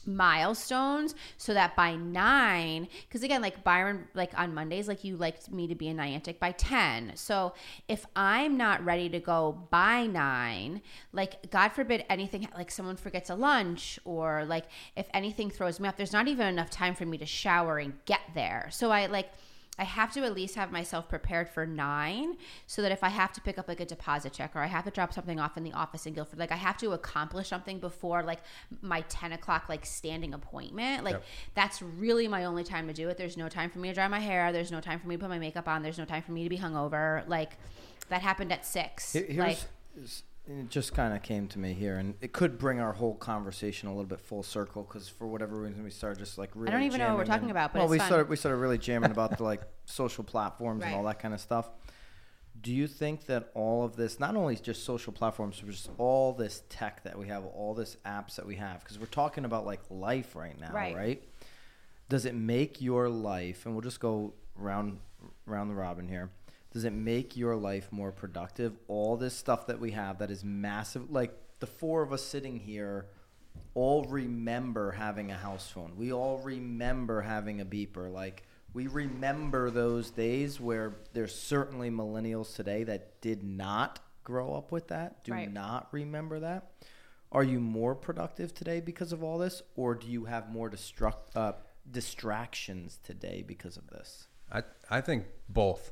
[0.07, 5.51] milestones so that by nine because again like byron like on mondays like you liked
[5.51, 7.53] me to be a niantic by 10 so
[7.87, 10.81] if i'm not ready to go by nine
[11.11, 15.87] like god forbid anything like someone forgets a lunch or like if anything throws me
[15.87, 18.67] off there's not even enough time for me to shower and get there.
[18.71, 19.31] So i like
[19.79, 23.31] I have to at least have myself prepared for nine so that if I have
[23.33, 25.63] to pick up like a deposit check or I have to drop something off in
[25.63, 28.39] the office in Guilford, like I have to accomplish something before like
[28.81, 31.03] my 10 o'clock like standing appointment.
[31.03, 31.23] Like Yep.
[31.55, 33.17] that's really my only time to do it.
[33.17, 34.51] There's no time for me to dry my hair.
[34.51, 35.83] There's no time for me to put my makeup on.
[35.83, 37.27] There's no time for me to be hungover.
[37.27, 37.57] Like
[38.09, 39.13] that happened at six.
[39.13, 39.59] Here's, like,
[40.47, 43.89] it just kind of came to me here, and it could bring our whole conversation
[43.89, 46.69] a little bit full circle because for whatever reason we started just like really.
[46.69, 48.07] I don't even know what we're talking and- about, but well, it's we fun.
[48.07, 51.39] started we started really jamming about the like social platforms and all that kind of
[51.41, 51.69] stuff.
[52.59, 56.33] Do you think that all of this, not only just social platforms, but just all
[56.33, 59.63] this tech that we have, all this apps that we have, because we're talking about
[59.65, 60.95] like life right now, Right.
[60.95, 61.23] right?
[62.09, 64.99] Does it make your life, and we'll just go round
[65.45, 66.29] round the robin here.
[66.71, 68.77] Does it make your life more productive?
[68.87, 72.59] All this stuff that we have that is massive, like the four of us sitting
[72.59, 73.07] here,
[73.73, 75.93] all remember having a house phone.
[75.95, 78.11] We all remember having a beeper.
[78.11, 78.43] Like
[78.73, 84.89] we remember those days where there's certainly millennials today that did not grow up with
[84.89, 85.51] that, do Right.
[85.51, 86.71] not remember that.
[87.31, 91.35] Are you more productive today because of all this, or do you have more destruct,
[91.35, 91.53] uh,
[91.89, 94.27] distractions today because of this?
[94.51, 95.91] I I think both.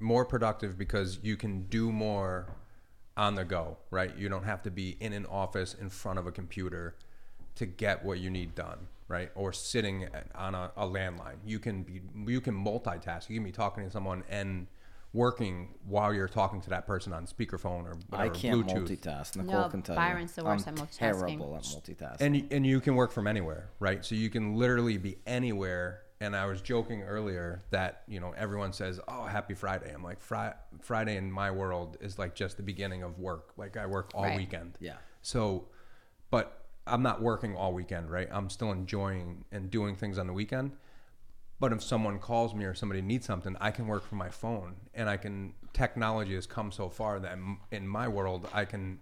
[0.00, 2.46] More productive because you can do more
[3.16, 4.14] on the go, right?
[4.16, 6.96] You don't have to be in an office in front of a computer
[7.54, 9.30] to get what you need done, right?
[9.36, 11.36] Or sitting on a, a landline.
[11.46, 13.30] You can be you can multitask.
[13.30, 14.66] You can be talking to someone and
[15.12, 18.88] working while you're talking to that person on speakerphone or whatever, I can't Bluetooth.
[19.00, 19.36] multitask.
[19.36, 20.42] Nicole No, can tell Byron's you.
[20.42, 20.98] the worst I'm at multitasking.
[20.98, 22.20] terrible at multitasking.
[22.20, 24.04] and and you can work from anywhere, right?
[24.04, 26.00] So you can literally be anywhere.
[26.20, 30.20] And I was joking earlier that you know everyone says, "Oh, happy Friday." I'm like,
[30.20, 33.52] Fri- Friday in my world is like just the beginning of work.
[33.56, 34.36] Like I work all Right.
[34.36, 34.78] weekend.
[34.80, 34.96] Yeah.
[35.22, 35.66] So,
[36.30, 38.28] but I'm not working all weekend, right?
[38.30, 40.72] I'm still enjoying and doing things on the weekend.
[41.60, 44.76] But if someone calls me or somebody needs something, I can work from my phone,
[44.94, 45.54] and I can.
[45.72, 47.36] Technology has come so far that
[47.72, 49.00] in my world, I can,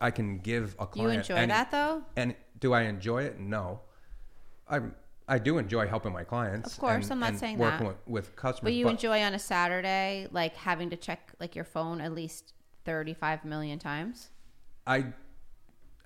[0.00, 1.12] I can give a client.
[1.14, 2.02] you enjoy any- that though?
[2.16, 3.38] and do I enjoy it?
[3.40, 3.80] No.
[4.68, 4.80] I
[5.26, 6.74] I do enjoy helping my clients.
[6.74, 8.06] Of course, and- I'm not saying working that.
[8.06, 8.70] with, with customers.
[8.70, 12.52] But you enjoy on a Saturday, like having to check like your phone at least
[12.84, 14.30] 35 million times?
[14.86, 15.06] I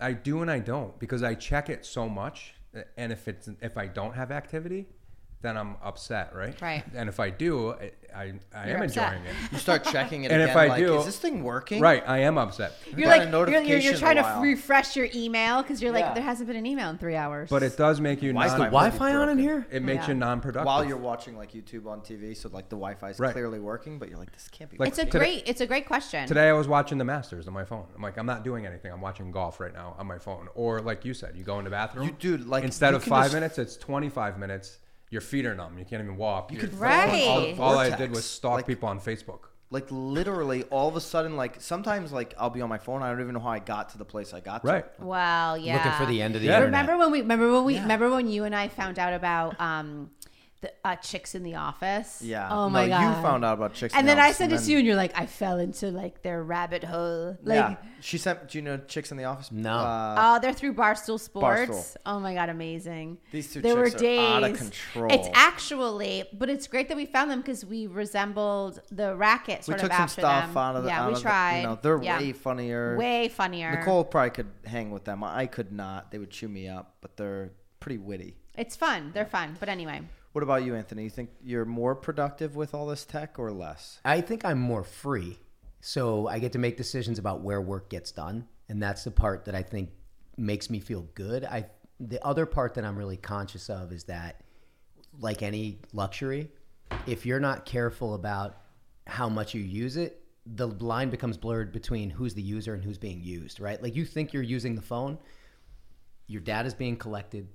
[0.00, 2.54] I do and I don't because I check it so much,
[2.96, 4.86] and if it's if I don't have activity,
[5.40, 6.60] then I'm upset, right?
[6.60, 6.82] Right.
[6.94, 9.12] And if I do, I I, I am upset.
[9.12, 9.34] enjoying it.
[9.52, 10.48] You start checking it And again.
[10.50, 11.80] if I like, do- is this thing working?
[11.80, 12.72] Right, I am upset.
[12.96, 16.14] You're got like you're, you're, you're trying to refresh your email because you're like Yeah.
[16.14, 17.50] there hasn't been an email in three hours.
[17.50, 19.66] But it does make you Why is non- the Wi-Fi on in here?
[19.70, 20.14] It makes Yeah.
[20.14, 20.66] you non-productive.
[20.66, 23.32] While you're watching like YouTube on TV, so like the Wi-Fi is Right.
[23.32, 24.78] clearly working, but you're like, this can't be.
[24.78, 25.12] Like, it's a working.
[25.12, 26.26] today- great it's a great question.
[26.26, 27.84] Today I was watching the Masters on my phone.
[27.94, 28.90] I'm like, I'm not doing anything.
[28.90, 30.48] I'm watching golf right now on my phone.
[30.54, 32.06] Or like you said, you go in the bathroom.
[32.06, 34.78] You- dude, like, instead you of five just- minutes, it's 25 minutes.
[35.10, 35.78] Your feet are numb.
[35.78, 36.52] You can't even walk.
[36.52, 37.54] You could Right.
[37.58, 39.40] All, all I did was stalk Like- people on Facebook.
[39.70, 43.02] like literally, all of a sudden, like sometimes, like I'll be on my phone.
[43.02, 44.68] I don't even know how I got to the place I got to.
[44.68, 45.00] Right.
[45.00, 45.74] Wow, yeah.
[45.76, 46.56] Looking for the end of the Yeah.
[46.56, 46.80] internet.
[46.86, 47.82] Remember when we remember when we Yeah.
[47.82, 50.10] remember when you and I found out about um
[50.60, 52.20] the uh, chicks in the office?
[52.22, 52.48] Yeah.
[52.50, 53.16] Oh my no, god.
[53.16, 53.94] You found out about chicks.
[53.94, 55.58] And in then the I Office, sent it to you, and you're like, I fell
[55.58, 57.36] into like their rabbit hole.
[57.42, 57.76] Like, yeah.
[58.00, 58.48] She sent.
[58.48, 59.52] Do you know chicks in the office?
[59.52, 59.70] No.
[59.72, 61.70] Uh, oh, they're through Barstool Sports.
[61.70, 61.96] Barstool.
[62.06, 63.18] Oh my god, amazing.
[63.30, 64.20] These two there were chicks are days.
[64.20, 65.12] out of control.
[65.12, 69.64] It's actually, but it's great that we found them because we resembled the racket we
[69.64, 70.56] sort took of some after stuff them.
[70.56, 70.88] out of the.
[70.88, 71.56] yeah, we of the- tried.
[71.58, 72.18] you know, they're yeah.
[72.18, 72.96] way funnier.
[72.96, 73.70] way funnier.
[73.76, 75.22] Nicole probably could hang with them.
[75.22, 76.10] I could not.
[76.10, 78.34] They would chew me up, but they're pretty witty.
[78.56, 79.12] It's fun.
[79.14, 79.56] They're fun.
[79.60, 80.00] But anyway,
[80.32, 81.04] What about you, Anthony?
[81.04, 84.00] You think you're more productive with all this tech or less?
[84.04, 85.38] I think I'm more free.
[85.80, 88.46] So I get to make decisions about where work gets done.
[88.68, 89.90] And that's the part that I think
[90.36, 91.44] makes me feel good.
[91.44, 91.66] I
[92.00, 94.42] the other part that I'm really conscious of is that
[95.18, 96.52] like any luxury,
[97.06, 98.58] if you're not careful about
[99.06, 102.98] how much you use it, the line becomes blurred between who's the user and who's
[102.98, 103.82] being used, right?
[103.82, 105.18] Like you think you're using the phone,
[106.28, 107.48] your data is being collected,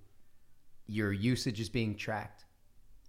[0.87, 2.42] your usage is being tracked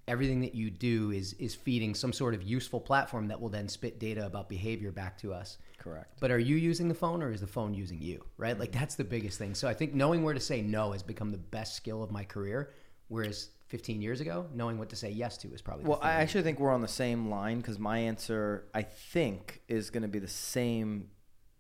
[0.07, 3.69] everything that you do is is feeding some sort of useful platform that will then
[3.69, 6.19] spit data about behavior back to us Correct.
[6.21, 8.95] but are you using the phone or is the phone using you right like that's
[8.95, 11.75] the biggest thing so i think knowing where to say no has become the best
[11.75, 12.73] skill of my career
[13.09, 16.43] whereas 15 years ago knowing what to say yes to is probably Well, I actually
[16.43, 20.19] think we're on the same line because my answer, I think, is going to be
[20.19, 21.09] the same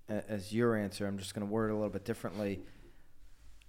[0.09, 1.07] as your answer.
[1.07, 2.61] I'm just going to word it a little bit differently.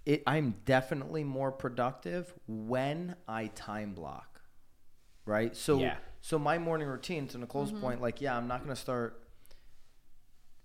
[0.04, 4.35] It, I'm definitely more productive when I time block,
[5.26, 5.54] right?
[5.54, 5.98] So, Yeah.
[6.20, 7.26] so my morning routine.
[7.28, 9.22] To Nicole's point, like, yeah, I'm not going to start,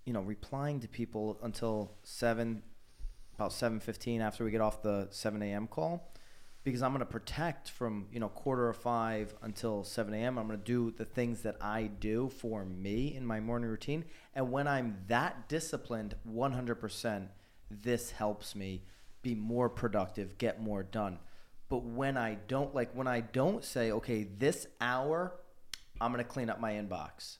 [0.04, 2.62] you know, replying to people until seven,
[3.34, 5.66] about seven fifteen after we get off the seven a.m.
[5.66, 6.12] call
[6.64, 10.38] because I'm going to protect from you know quarter of five until 7 a.m.
[10.38, 14.04] I'm going to do the things that I do for me in my morning routine,
[14.34, 17.28] and when I'm that disciplined, 100%,
[17.70, 18.82] this helps me
[19.22, 21.18] be more productive, get more done.
[21.72, 25.40] But when I don't like when I don't say, okay, this hour,
[26.02, 27.38] I'm going to clean up my inbox.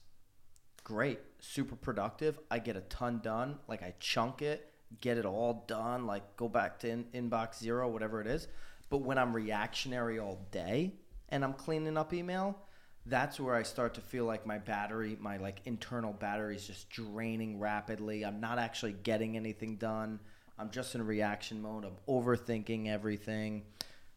[0.83, 2.39] Great, super productive.
[2.49, 3.59] I get a ton done.
[3.67, 6.07] Like I chunk it, get it all done.
[6.07, 8.47] Like go back to in, inbox zero, whatever it is.
[8.89, 10.95] But when I'm reactionary all day
[11.29, 12.57] and I'm cleaning up email,
[13.05, 16.89] that's where I start to feel like my battery, my like internal battery is just
[16.89, 18.25] draining rapidly.
[18.25, 20.19] I'm not actually getting anything done.
[20.57, 21.85] I'm just in reaction mode.
[21.85, 23.65] I'm overthinking everything.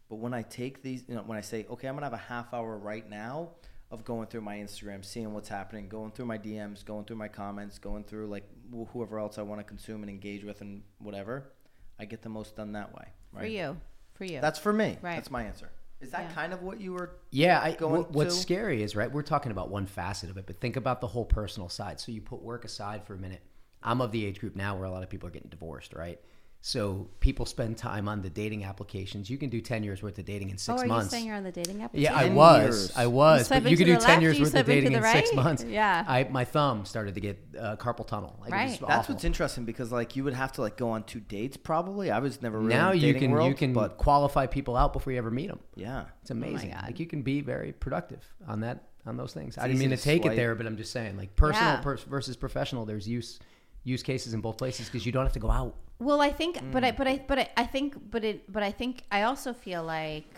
[0.09, 2.17] But when I take these, you know, when I say, okay, I'm gonna have a
[2.17, 3.51] half hour right now
[3.91, 7.29] of going through my Instagram, seeing what's happening, going through my DMs, going through my
[7.29, 10.83] comments, going through like wh- whoever else I want to consume and engage with and
[10.99, 11.53] whatever,
[11.99, 13.07] I get the most done that way.
[13.33, 13.43] Right?
[13.43, 13.77] for you,
[14.15, 14.41] for you.
[14.41, 14.99] That's for me.
[15.03, 15.15] Right.
[15.17, 15.71] That's my answer.
[16.01, 16.33] Is that Yeah.
[16.35, 17.17] kind of what you were?
[17.31, 19.11] Yeah, I, going what- what's to- scary is right.
[19.11, 22.01] We're talking about one facet of it, but think about the whole personal side.
[22.01, 23.43] So you put work aside for a minute.
[23.83, 26.21] I'm of the age group now where a lot of people are getting divorced, right?
[26.67, 29.31] So people spend time on the dating applications.
[29.31, 31.05] You can do ten years worth of dating in six oh, are months.
[31.07, 31.93] you saying you're on the dating app?
[31.95, 32.93] yeah, I was.
[32.97, 34.91] I was, You but you to could do the ten left, years worth of dating
[34.91, 35.63] the in six months.
[35.69, 36.05] Yeah.
[36.09, 38.37] I my thumb started to get uh, carpal tunnel.
[38.41, 38.73] Like, it was Right.
[38.75, 38.89] awful.
[38.89, 42.11] That's what's interesting because like you would have to like go on two dates probably.
[42.11, 44.47] I was never really now in the you dating can world, you can but qualify
[44.49, 45.61] people out before you ever meet them.
[45.77, 46.71] yeah, It's amazing.
[46.71, 46.83] God.
[46.87, 49.57] like you can be very productive on that on those things.
[49.57, 50.33] I didn't mean to to take swipe.
[50.33, 51.81] it there, but I'm just saying, like personal Yeah.
[51.81, 52.85] pers- versus professional.
[52.87, 53.39] There's use
[53.87, 55.75] use cases in both places because you don't have to go out.
[55.99, 56.89] Well, I think, but Mm.
[56.89, 59.83] I, but I, but I, I think, but it, but I think, I also feel
[59.83, 60.29] like,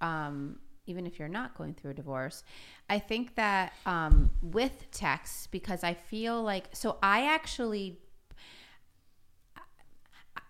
[0.00, 2.42] um, even if you're not going through a divorce,
[2.90, 7.98] I think that um, with text, because I feel like, so I actually,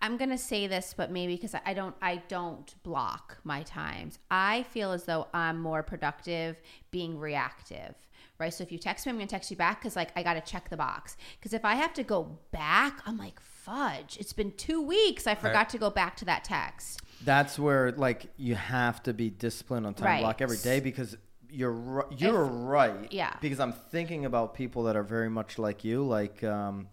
[0.01, 4.19] I'm gonna say this, but maybe because I don't, I don't block my times.
[4.31, 6.57] I feel as though I'm more productive
[6.91, 7.95] being reactive,
[8.39, 8.53] right?
[8.53, 10.69] So if you text me, I'm gonna text you back because like I gotta check
[10.69, 11.17] the box.
[11.39, 14.17] Because if I have to go back, I'm like, fudge!
[14.19, 15.25] It's been two weeks.
[15.27, 17.01] I forgot to go back to that text.
[17.23, 20.21] that's where like you have to be disciplined on time Right.
[20.21, 21.17] block every day because
[21.49, 23.07] you're you're right.
[23.11, 23.33] yeah.
[23.41, 26.03] Because I'm thinking about people that are very much like you.
[26.05, 26.89] Like um,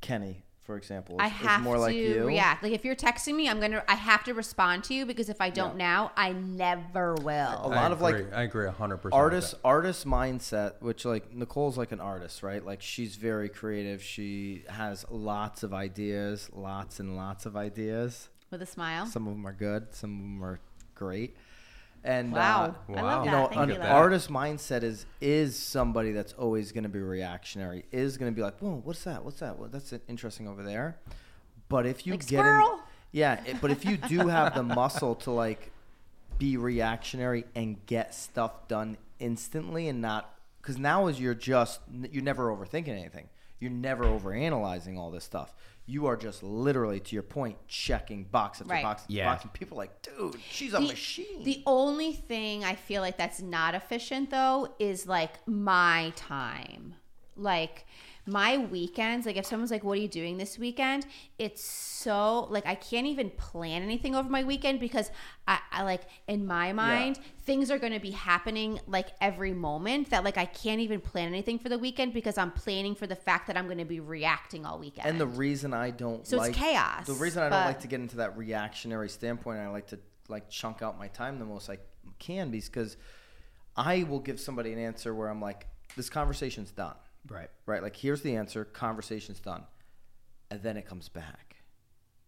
[0.00, 2.26] Kenny, for example, I is, is have more to like you.
[2.26, 2.62] react.
[2.62, 3.84] Like if you're texting me, I'm gonna.
[3.88, 7.60] I have to respond to you because if I don't now, I never will.
[7.62, 8.32] A lot I of like.
[8.34, 9.14] I agree hundred percent.
[9.20, 14.64] artist artist mindset which like nicole's like an artist right like she's very creative she
[14.68, 19.06] has lots of ideas lots and lots of ideas With a smile.
[19.06, 20.60] some of them are good some of them are
[20.94, 21.36] great
[22.04, 23.02] and Wow, uh, I Wow.
[23.02, 23.36] love you that.
[23.36, 23.90] know Thank an you, at that.
[23.92, 28.42] artist mindset is is somebody that's always going to be reactionary is going to be
[28.42, 29.24] like whoa what's that?
[29.24, 29.58] What's that?
[29.58, 30.98] Well, that's interesting over there.
[31.68, 32.62] But if you Like get in,
[33.12, 35.70] yeah it, but if you do have the muscle to like
[36.38, 41.80] be reactionary and get stuff done instantly and not because now is you're just
[42.10, 43.28] you're never overthinking anything.
[43.60, 45.54] You're never overanalyzing all this stuff
[45.86, 48.82] you are just literally to your point checking box after Right.
[48.82, 49.30] box after Yeah.
[49.32, 53.02] box and people are like dude she's a the, machine The only thing I feel
[53.02, 56.94] like that's not efficient though is like my time.
[57.36, 57.86] Like
[58.26, 61.06] my weekends, like if someone's like, What are you doing this weekend?
[61.38, 65.10] It's so like I can't even plan anything over my weekend because
[65.46, 70.24] I, I like in my mind, things are gonna be happening like every moment that
[70.24, 73.46] like I can't even plan anything for the weekend because I'm planning for the fact
[73.48, 75.06] that I'm gonna be reacting all weekend.
[75.06, 77.88] And the reason I don't So it's like chaos, The reason I don't like to
[77.88, 79.98] get into that reactionary standpoint, I like to
[80.28, 81.78] like chunk out my time the most I
[82.18, 82.96] can, because
[83.76, 85.66] I will give somebody an answer where I'm like,
[85.96, 86.94] this conversation's done,
[87.28, 87.48] Right.
[87.66, 87.82] right?
[87.82, 89.64] Like here's the answer, conversation's done,
[90.50, 91.56] and then it comes back,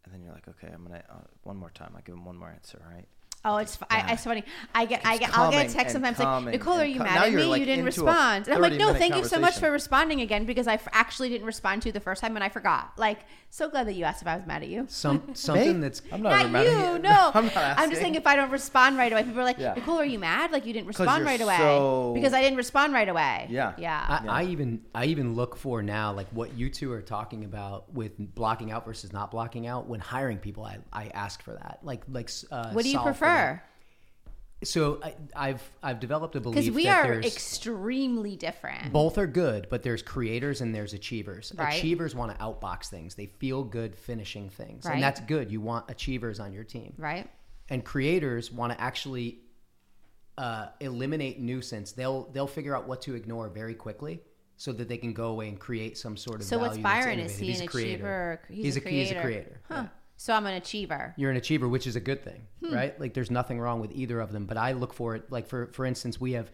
[0.04, 1.94] and then you're like, okay, I'm gonna uh, one more time.
[1.96, 3.06] I give them one more answer, right?
[3.46, 4.42] Oh, it's fu- I, it's funny.
[4.74, 7.28] I get I get I'll get a text sometimes like Nicole, are you cal- mad
[7.28, 7.44] at me?
[7.44, 8.48] like, you didn't respond.
[8.48, 11.28] And I'm like, no, thank you so much for responding again because I f- actually
[11.28, 12.92] didn't respond to you the first time and I forgot.
[12.98, 13.20] Like,
[13.50, 14.86] so glad that you asked if I was mad at you.
[14.88, 17.30] Some something that's I'm not, Not mad you, at no.
[17.34, 19.74] I'm not I'm just saying if I don't respond right away, people are like, Yeah.
[19.74, 20.50] Nicole, are you mad?
[20.50, 23.46] Like you didn't respond you're right away so- because I didn't respond right away.
[23.48, 23.74] Yeah.
[23.78, 24.22] yeah.
[24.26, 27.92] I, I even I even look for now like what you two are talking about
[27.92, 30.64] with blocking out versus not blocking out when hiring people.
[30.64, 31.78] I, I ask for that.
[31.84, 33.35] Like like uh, what do you prefer?
[33.36, 33.62] That.
[34.64, 38.90] So I, I've I've developed a belief Because we that are there's extremely different.
[38.92, 41.52] both are good, but there's creators and there's achievers.
[41.54, 41.76] Right.
[41.76, 43.14] Achievers want to outbox things.
[43.14, 44.94] They feel good finishing things, Right.
[44.94, 45.52] and that's good.
[45.52, 47.28] You want achievers on your team, right?
[47.68, 49.40] and creators want to actually
[50.38, 51.92] uh, eliminate nuisance.
[51.92, 54.20] They'll they'll figure out what to ignore very quickly,
[54.56, 56.46] so that they can go away and create some sort of.
[56.46, 57.18] So what's Byron?
[57.20, 57.92] Is he He's an a creator.
[57.92, 58.40] achiever?
[58.48, 58.98] He's, He's a a- creator.
[58.98, 59.74] he's a creator, Huh.
[59.82, 59.86] yeah.
[60.16, 61.14] So I'm an achiever.
[61.16, 62.74] You're an achiever, which is a good thing, Hmm.
[62.74, 62.98] right?
[63.00, 64.46] Like there's nothing wrong with either of them.
[64.46, 65.30] But I look for it.
[65.30, 66.50] Like for for instance, we have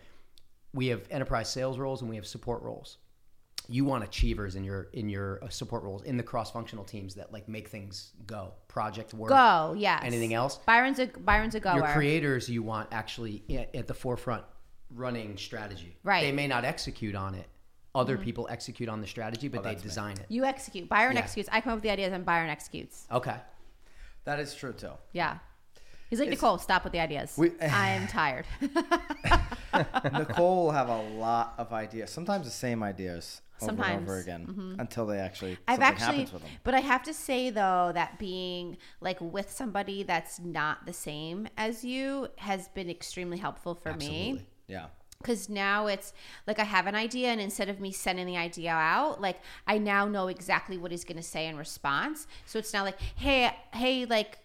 [0.75, 2.99] we have enterprise sales roles and we have support roles.
[3.69, 7.15] You want achievers in your in your uh, support roles in the cross functional teams
[7.15, 10.03] that like make things go, project work, Go, yes.
[10.05, 10.59] Anything else?
[10.67, 11.77] Byron's a Byron's a goer.
[11.77, 14.43] Your creators, you want actually at, at the forefront
[14.91, 15.97] running strategy.
[16.03, 16.19] Right.
[16.25, 16.27] Mm-hmm.
[16.27, 17.47] They may not execute on it.
[17.95, 19.89] Other people execute on the strategy, but they that's me.
[19.89, 20.25] design it.
[20.31, 20.89] You execute.
[20.89, 21.21] Byron Yeah.
[21.21, 21.49] executes.
[21.53, 23.07] I come up with the ideas, and Byron executes.
[23.13, 23.37] Okay.
[24.25, 24.93] That is true too.
[25.13, 25.39] Yeah.
[26.11, 26.59] He's like Nicole.
[26.59, 27.35] Stop with the ideas.
[27.39, 28.45] We- I'm tired.
[30.13, 32.11] Nicole will have a lot of ideas.
[32.11, 33.97] Sometimes the same ideas over Sometimes.
[33.97, 34.81] and over again mm-hmm.
[34.81, 36.51] until they actually I've something actually, happens with them.
[36.65, 41.49] but I have to say though that being like with somebody that's not the same
[41.57, 43.95] as you has been extremely helpful for me.
[43.95, 44.47] Absolutely.
[44.67, 44.87] Yeah.
[45.23, 46.13] Because now it's
[46.47, 49.79] like I have an idea, and instead of me sending the idea out, like I
[49.79, 52.27] now know exactly what he's to say in response.
[52.47, 54.39] So it's now like, hey, hey, like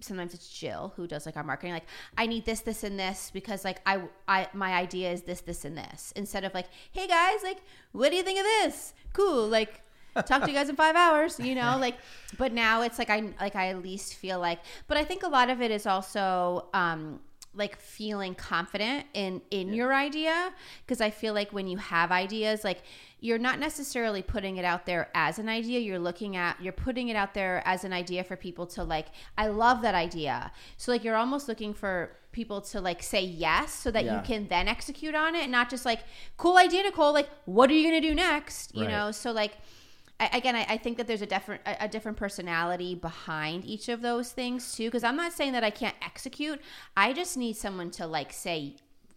[0.00, 1.72] sometimes it's Jill who does like our marketing.
[1.72, 5.40] Like I need this, this, and this because like I, I, my idea is this,
[5.40, 6.12] this, and this.
[6.16, 7.58] Instead of like, hey guys, like
[7.92, 8.94] what do you think of this?
[9.12, 9.82] Cool, like.
[10.26, 11.94] talk to you guys in five hours you know like
[12.36, 14.58] but now it's like i like i at least feel like
[14.88, 17.20] but i think a lot of it is also um
[17.54, 20.52] like feeling confident in in your idea
[20.86, 22.82] because i feel like when you have ideas like
[23.18, 27.08] you're not necessarily putting it out there as an idea you're looking at you're putting
[27.08, 30.52] it out there as an idea for people to like i love that idea.
[30.76, 34.46] So like you're almost looking for people to like say yes so that you can
[34.48, 36.00] then execute on it and not just like
[36.36, 38.74] cool idea nicole like what are you gonna do next?
[38.74, 38.90] You Right.
[38.90, 39.10] know?
[39.10, 39.56] So like
[40.20, 43.88] I, again, I, I think that there's a different a, a different personality behind each
[43.88, 44.84] of those things too.
[44.88, 46.60] Because I'm not saying that I can't execute.
[46.96, 48.76] I just need someone to like say,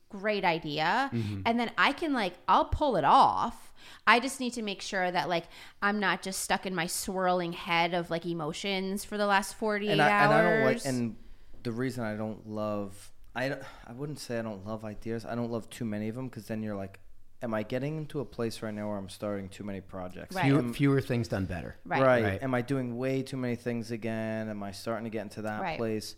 [0.10, 1.42] "Great idea," Mm-hmm.
[1.46, 3.72] and then I can like I'll pull it off.
[4.08, 5.44] I just need to make sure that like
[5.82, 9.92] I'm not just stuck in my swirling head of like emotions for the last 48
[9.92, 10.24] and I, hours.
[10.24, 11.16] and I don't like and
[11.64, 15.26] the reason I don't love I I wouldn't say I don't love ideas.
[15.26, 17.00] I don't love too many of them because then you're like,
[17.44, 20.36] am I getting into a place right now where I'm starting too many projects?
[20.36, 20.46] Right.
[20.46, 21.76] Fewer, Am- fewer things done better.
[21.86, 22.02] right.
[22.02, 22.24] right.
[22.24, 22.44] Right.
[22.44, 24.50] Am I doing way too many things again?
[24.50, 25.78] Am I starting to get into that Right.
[25.78, 26.16] place?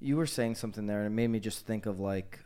[0.00, 2.40] You were saying something there, and it made me just think of like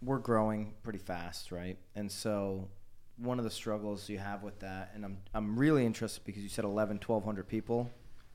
[0.00, 1.78] we're growing pretty fast, right?
[1.94, 2.68] And so
[3.18, 6.48] one of the struggles you have with that, and I'm I'm really interested because you
[6.48, 7.90] said 11, 1,200 people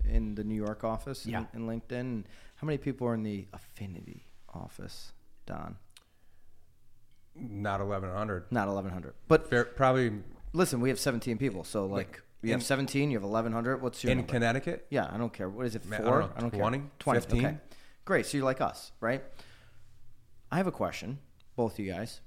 [0.07, 1.45] in the New York office in- Yeah.
[1.53, 2.23] in, LinkedIn.
[2.55, 4.23] How many people are in the Affinity
[4.53, 5.11] office,
[5.45, 5.77] Don?
[7.39, 8.45] Not 1100.
[8.51, 10.11] Not 1,100, but Fair, probably
[10.53, 13.81] listen, we have 17 people, so like you have 17, you have 1,100.
[13.81, 14.31] What's your in number?
[14.33, 14.85] Connecticut.
[14.89, 15.49] Yeah, I don't care.
[15.49, 15.85] What is it?
[15.85, 16.09] Man, I
[16.39, 16.87] don't know, 20, care.
[16.99, 17.45] 20, 15?
[17.45, 17.57] Okay.
[18.05, 18.25] Great.
[18.25, 19.23] So you're like us, right?
[20.51, 21.19] I have a question,
[21.55, 22.21] both you guys.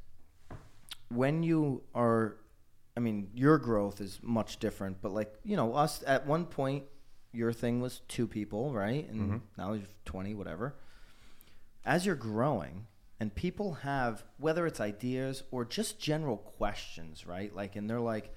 [1.08, 2.36] When you are,
[2.96, 6.84] I mean, your growth is much different, but like, you know, us at one point,
[7.32, 9.08] your thing was two people, right?
[9.08, 9.36] And Mm-hmm.
[9.56, 10.74] now you're 20, whatever.
[11.84, 12.86] As you're growing,
[13.20, 17.54] and people have, whether it's ideas or just general questions, right?
[17.54, 18.34] Like, and they're like,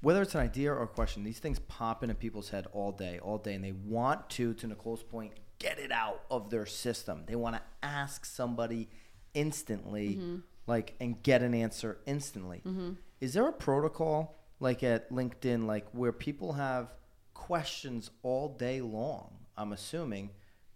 [0.00, 3.18] whether it's an idea or a question, these things pop into people's head all day,
[3.22, 7.24] all day, and they want to, to Nicole's point, get it out of their system.
[7.26, 8.88] They want to ask somebody
[9.34, 10.36] instantly, mm-hmm.
[10.66, 12.62] like, and get an answer instantly.
[12.66, 12.92] Mm-hmm.
[13.20, 16.92] Is there a protocol like at LinkedIn, like where people have
[17.32, 19.32] questions all day long?
[19.56, 20.30] I'm assuming.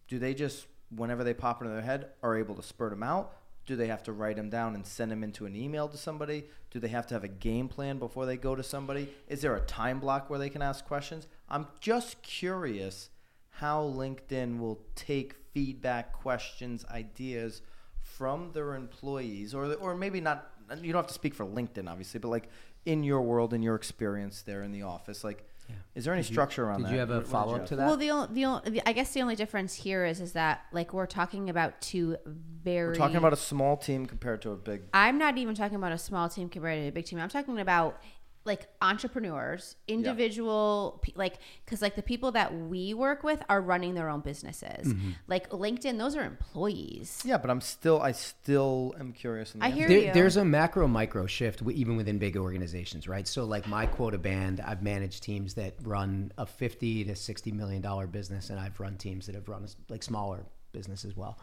[0.06, 3.36] Do they just, whenever they pop into their head, are able to spurt them out?
[3.66, 6.44] Do they have to write them down and send them into an email to somebody?
[6.70, 9.12] Do they have to have a game plan before they go to somebody?
[9.28, 11.26] Is there a time block where they can ask questions?
[11.48, 13.10] I'm just curious
[13.50, 17.60] how LinkedIn will take feedback, questions, ideas
[18.00, 20.50] from their employees, or or maybe not.
[20.80, 22.48] You don't have to speak for LinkedIn, obviously, but like
[22.86, 25.46] in your world, in your experience there in the office, like,
[25.94, 26.90] is there any Did you- structure around did that?
[26.90, 27.86] Did you have a What- what did follow-up to that?
[27.86, 30.92] Well, the only, the only, I guess the only difference here is is that like
[30.92, 32.88] we're talking about two very.
[32.88, 34.82] We're talking about a small team compared to a big.
[34.92, 37.18] I'm not even talking about a small team compared to a big team.
[37.18, 38.00] I'm talking about
[38.48, 41.34] like entrepreneurs, individual, pe like
[41.64, 44.88] because like the people that we work with are running their own businesses.
[44.92, 45.10] Mm-hmm.
[45.28, 47.22] Like LinkedIn, those are employees.
[47.24, 49.54] Yeah, but I'm still, I still am curious.
[49.54, 50.12] on the I hear There, you.
[50.12, 53.28] there's a macro micro shift even within big organizations, right?
[53.28, 57.82] So, like my quota band, I've managed teams that run a 50 to 60 million
[57.82, 61.16] dollar business, and I've run teams that have run a s- like smaller business as
[61.16, 61.38] well.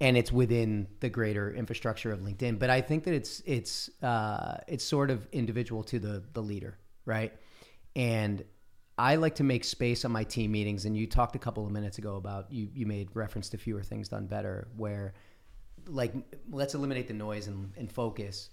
[0.00, 4.58] And it's within the greater infrastructure of LinkedIn, but I think that it's it's uh,
[4.68, 7.32] it's sort of individual to the the leader, right?
[7.96, 8.44] And
[8.96, 10.84] I like to make space on my team meetings.
[10.84, 13.82] And you talked a couple of minutes ago about you you made reference to fewer
[13.82, 15.14] things done better, where
[15.88, 16.12] like
[16.50, 18.50] let's eliminate the noise and, and focus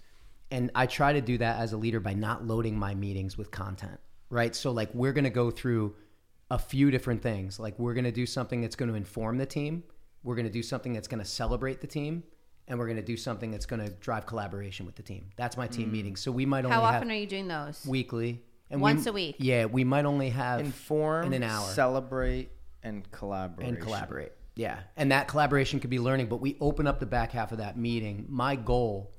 [0.50, 3.50] and i try to do that as a leader by not loading my meetings with
[3.50, 3.98] content
[4.30, 5.94] right so like we're going to go through
[6.50, 9.46] a few different things like we're going to do something that's going to inform the
[9.46, 9.82] team
[10.26, 12.22] we're going to do something that's going to celebrate the team
[12.68, 15.56] and we're going to do something that's going to drive collaboration with the team that's
[15.56, 15.92] my team hmm.
[15.92, 17.86] meeting so we might only How have often are you doing those?
[17.86, 19.36] weekly and Once we, a week?
[19.38, 22.50] yeah we might only have inform, in an hour celebrate,
[22.82, 23.68] and collaborate.
[23.68, 24.32] and collaborate.
[24.54, 24.78] Yeah.
[24.96, 27.76] And that collaboration could be learning, but we open up the back half of that
[27.76, 28.24] meeting.
[28.28, 29.12] My goal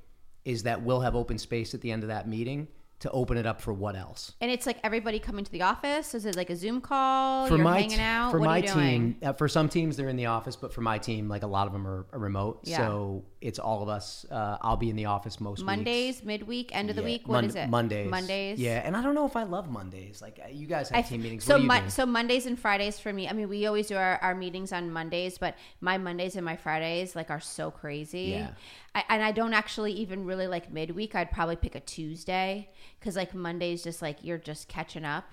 [0.46, 2.68] is that we'll have open space at the end of that meeting
[3.00, 4.34] to open it up for what else.
[4.42, 6.16] And it's like everybody coming to the office.
[6.16, 7.48] Is it like a Zoom call?
[7.48, 8.32] For You're my hanging out.
[8.32, 9.14] for what my are you doing?
[9.14, 11.48] team, uh, for some teams they're in the office, but for my team, like a
[11.48, 12.62] lot of them are, are remote.
[12.64, 12.78] Yeah.
[12.78, 14.26] So it's all of us.
[14.32, 16.26] Uh, I'll be in the office most Mondays, weeks.
[16.26, 17.28] midweek, end of the week.
[17.28, 17.70] What is Mon- it?
[17.70, 18.10] Mondays.
[18.10, 18.60] Mondays.
[18.60, 20.20] Yeah, and I don't know if I love Mondays.
[20.22, 21.44] Like uh, you guys have I team meetings.
[21.44, 23.28] So what do you Mon- so Mondays and Fridays for me.
[23.30, 26.56] I mean, we always do our, our meetings on Mondays, but my Mondays and my
[26.56, 28.38] Fridays like are so crazy.
[28.40, 28.50] Yeah.
[28.96, 31.14] I, and I don't actually even really like midweek.
[31.14, 32.70] I'd probably pick a Tuesday
[33.00, 35.26] because like Monday's just like you're just catching up.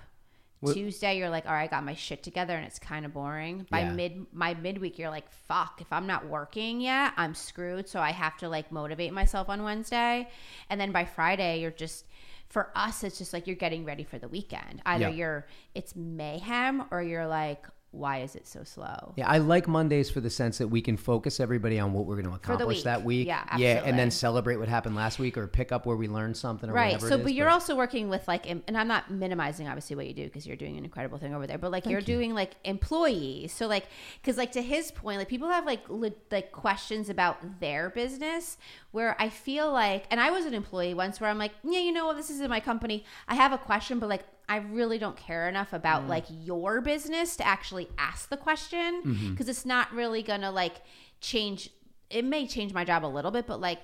[0.73, 3.67] Tuesday, you're like, all right, I got my shit together, and it's kind of boring.
[3.69, 3.91] By Yeah.
[3.91, 7.87] mid my midweek, you're like, fuck, if I'm not working yet, I'm screwed.
[7.87, 10.27] So I have to like motivate myself on Wednesday,
[10.69, 12.05] and then by Friday, you're just
[12.49, 14.81] for us, it's just like you're getting ready for the weekend.
[14.87, 15.15] Either Yeah.
[15.15, 19.13] you're it's mayhem, or you're like, why is it so slow?
[19.15, 22.15] Yeah, I like Mondays for the sense that we can focus everybody on what we're
[22.15, 22.83] going to accomplish week.
[22.85, 23.27] that week.
[23.27, 26.35] Yeah, yeah, and then celebrate what happened last week or pick up where we learned
[26.37, 29.67] something or right so is, but you're also working with like and i'm not minimizing
[29.67, 32.01] obviously what you do because you're doing an incredible thing over there but like you're
[32.01, 33.87] doing like employees so like
[34.21, 38.57] because like to his point like people have like le- like questions about their business
[38.91, 41.91] where i feel like and i was an employee once where i'm like yeah you
[41.91, 44.97] know what this is in my company i have a question but like I really
[44.99, 46.09] don't care enough about Mm.
[46.09, 49.31] like your business to actually ask the question Mm-hmm.
[49.31, 50.75] because it's not really gonna like
[51.21, 51.69] change
[52.09, 53.81] it may change my job a little bit but like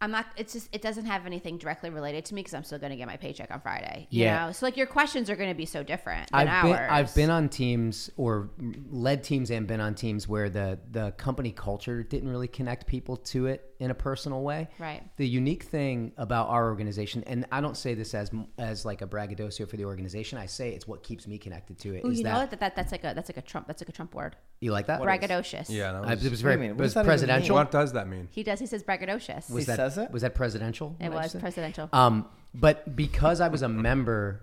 [0.00, 0.26] I'm not.
[0.36, 2.96] It's just it doesn't have anything directly related to me because I'm still going to
[2.96, 4.06] get my paycheck on Friday.
[4.10, 4.46] You Yeah.
[4.46, 6.72] know, so like your questions are going to be so different than I've been.
[6.74, 8.50] I've been on teams or
[8.90, 13.16] led teams and been on teams where the the company culture didn't really connect people
[13.16, 14.68] to it in a personal way.
[14.78, 15.02] Right.
[15.16, 19.06] The unique thing about our organization, and I don't say this as as like a
[19.06, 20.38] braggadocio for the organization.
[20.38, 22.04] I say it's what keeps me connected to it.
[22.04, 22.46] Ooh, is you that, know?
[22.46, 24.36] That, that that's like a that's like a Trump that's like a Trump word.
[24.60, 25.00] you like that?
[25.00, 25.68] Braggadocious.
[25.68, 26.70] Yeah, that I, it was What very do you mean?
[26.70, 27.06] it What was does that mean?
[27.06, 27.56] presidential.
[27.56, 28.28] what does that mean?
[28.30, 28.60] He does.
[28.60, 29.50] He says braggadocious.
[29.50, 30.10] Was He that says it?
[30.12, 30.96] was that presidential?
[31.00, 31.88] it was presidential.
[31.92, 34.42] Um, but because I was a member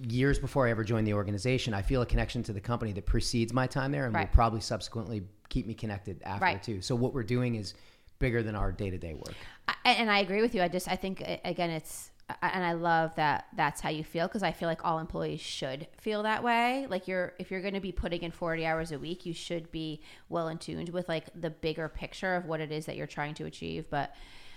[0.00, 3.06] years before I ever joined the organization, I feel a connection to the company that
[3.06, 4.28] precedes my time there and Right.
[4.28, 6.62] will probably subsequently keep me connected after Right.
[6.62, 6.80] too.
[6.80, 7.74] So what we're doing is
[8.18, 9.34] bigger than our day to day work.
[9.68, 10.62] I, and I agree with you.
[10.62, 12.10] I just I think again it's
[12.40, 15.88] and I love that that's how you feel because I feel like all employees should
[15.98, 16.86] feel that way.
[16.88, 19.70] Like you're if you're going to be putting in 40 hours a week, you should
[19.72, 23.06] be well in tuned with like the bigger picture of what it is that you're
[23.06, 24.14] trying to achieve, but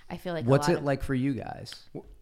[0.10, 1.74] I feel like a What's lot it of- like for you guys?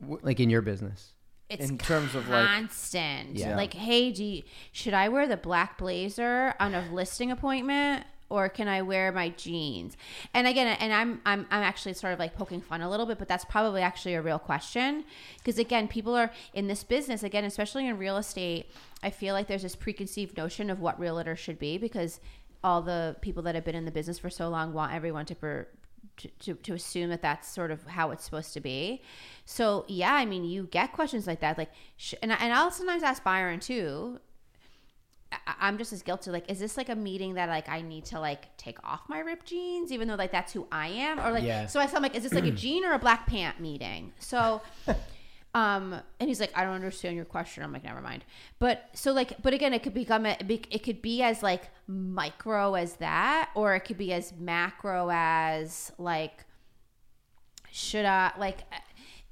[0.01, 1.09] Like in your business?
[1.49, 3.36] it's in terms of, like- constant.
[3.36, 3.55] Yeah.
[3.55, 8.05] Like, hey, do you, should I wear the black blazer on a listing appointment?
[8.29, 9.95] Or can I wear my jeans?
[10.34, 13.19] And again, and I'm I'm I'm actually sort of like poking fun a little bit,
[13.19, 15.03] but that's probably actually a real question
[15.38, 18.71] because again, people are in this business again, especially in real estate.
[19.03, 22.19] I feel like there's this preconceived notion of what realtors should be because
[22.63, 25.36] all the people that have been in the business for so long want everyone to
[25.36, 25.67] per,
[26.18, 29.01] to, to, to assume that that's sort of how it's supposed to be.
[29.45, 32.72] So yeah, I mean, you get questions like that, like, sh- and I- and I'll
[32.72, 34.20] sometimes ask Byron too.
[35.32, 36.30] I- I'm just as guilty.
[36.30, 39.20] Like, is this like a meeting that like I need to like take off my
[39.20, 41.66] ripped jeans, even though like that's who I am, or like Yeah.
[41.66, 44.14] so I am like, is this like a jean or a black pant meeting?
[44.20, 44.61] So,
[45.56, 47.64] um, and he's like, I don't understand your question.
[47.64, 48.26] I'm like, never mind.
[48.58, 52.74] But so like, but again, it could become a, it could be as like micro
[52.74, 56.45] as that, or it could be as macro as like,
[57.72, 58.60] should I like?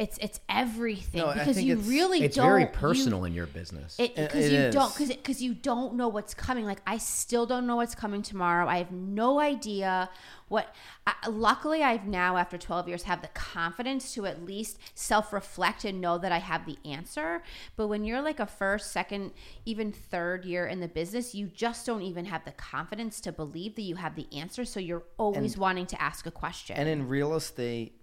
[0.01, 3.33] It's it's everything No, because you it's- really It's don't It's very you- personal in
[3.35, 3.95] your business.
[3.99, 6.65] it because it you don't because because you don't know what's coming.
[6.65, 8.67] Like I still don't know what's coming tomorrow.
[8.67, 10.09] I have no idea
[10.47, 10.73] what.
[11.05, 15.85] I, luckily, I've now after twelve years have the confidence to at least self reflect
[15.85, 17.43] and know that I have the answer.
[17.75, 19.33] But when you're like a first, second,
[19.65, 23.75] even third year in the business, you just don't even have the confidence to believe
[23.75, 24.65] that you have the answer.
[24.65, 26.75] So you're always wanting to ask a question.
[26.75, 28.01] And in real estate,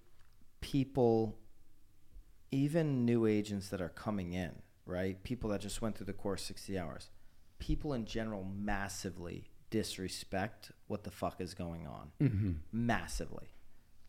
[0.61, 1.36] people,
[2.51, 4.53] even new agents that are coming in,
[4.86, 5.22] right?
[5.22, 7.11] People that just went through the course 60 hours,
[7.59, 12.11] people in general massively disrespect what the fuck is going on.
[12.20, 12.53] Mm-hmm.
[12.72, 13.49] Massively.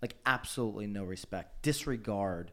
[0.02, 1.62] Like, absolutely no respect.
[1.62, 2.52] Disregard,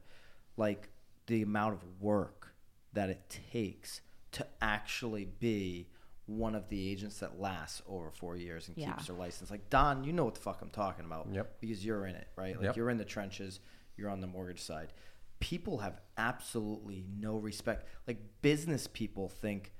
[0.56, 0.88] like,
[1.26, 2.54] the amount of work
[2.92, 4.00] that it takes
[4.32, 5.88] to actually be
[6.26, 8.92] one of the agents that lasts over four years and Yeah.
[8.92, 9.48] keeps their license.
[9.50, 11.28] Like Don, you know what the fuck I'm talking about.
[11.30, 11.60] Yep.
[11.60, 12.56] Because you're in it, right?
[12.56, 12.76] Like Yep.
[12.76, 13.60] you're in the trenches,
[13.96, 14.92] you're on the mortgage side.
[15.40, 17.86] People have absolutely no respect.
[18.06, 19.72] Like business people think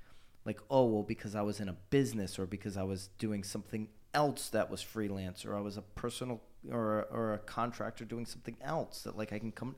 [0.45, 3.89] like, oh well, because I was in a business or because I was doing something
[4.13, 6.41] else that was freelance or I was a personal
[6.71, 9.75] or or a contractor doing something else that like I can come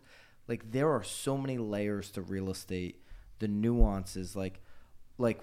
[0.47, 3.03] like there are so many layers to real estate,
[3.39, 4.61] the nuances like
[5.17, 5.41] like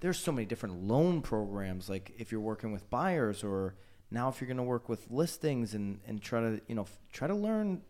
[0.00, 3.74] there's so many different loan programs like if you're working with buyers or
[4.10, 6.98] now if you're going to work with listings and and try to you know f-
[7.12, 7.82] try to learn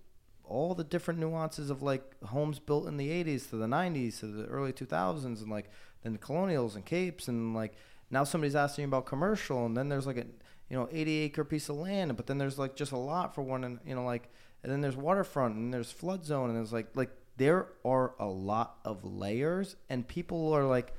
[0.48, 4.26] all the different nuances of like homes built in the 80s to the 90s to
[4.26, 5.68] the early 2000s and like
[6.02, 7.74] then the colonials and capes and like
[8.10, 10.26] now somebody's asking you about commercial and then there's like a
[10.70, 13.42] you know 80 acre piece of land but then there's like just a lot for
[13.42, 14.28] one and you know like
[14.62, 18.26] and then there's waterfront and there's flood zone and there's like like there are a
[18.26, 20.92] lot of layers and people are like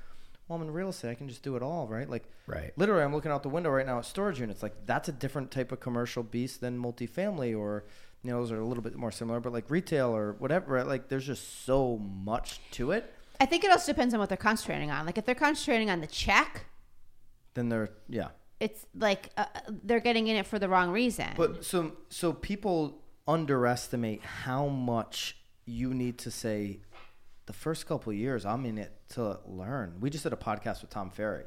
[0.48, 2.72] well i'm in real estate i can just do it all right like Right.
[2.78, 5.52] literally i'm looking out the window right now at storage units like that's a different
[5.52, 7.84] type of commercial beast than multifamily or
[8.24, 11.08] you know those are a little bit more similar but like retail or whatever like
[11.08, 14.92] there's just so much to it I think it also depends on what they're concentrating
[14.92, 15.06] on.
[15.06, 16.66] Like if they're concentrating on the check,
[17.54, 19.46] then they're yeah it's like uh,
[19.84, 21.28] they're getting in it for the wrong reason.
[21.36, 26.80] But so so people underestimate how much you need to say.
[27.46, 29.96] The first couple of years, I'm in it to learn.
[30.02, 31.46] We just did a podcast with Tom Ferry.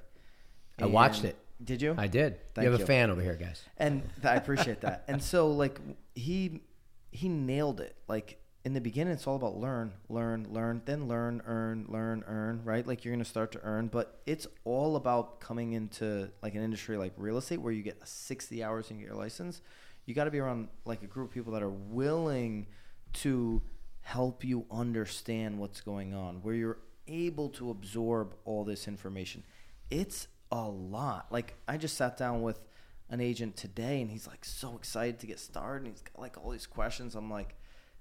[0.79, 1.37] I watched it.
[1.63, 1.95] Did you?
[1.99, 2.39] I did.
[2.55, 2.85] Thank you have you.
[2.85, 3.63] a fan over here, guys.
[3.77, 5.05] and I appreciate that.
[5.09, 5.81] And so like
[6.15, 6.63] he
[7.11, 7.97] he nailed it.
[8.09, 12.63] Like in the beginning, it's all about learn, learn, learn, then learn, earn, learn, earn.
[12.65, 12.87] Right?
[12.87, 16.97] Like you're gonna start to earn, but it's all about coming into like an industry
[16.97, 19.61] like real estate where you get 60 hours and you get your license.
[20.07, 22.67] You got to be around like a group of people that are willing
[23.13, 23.63] to
[24.01, 29.45] help you understand what's going on, where you're able to absorb all this information.
[29.91, 31.27] It's a lot.
[31.31, 32.61] Like I just sat down with
[33.09, 36.37] an agent today and he's like so excited to get started and he's got like
[36.43, 37.15] all these questions.
[37.15, 37.57] I'm like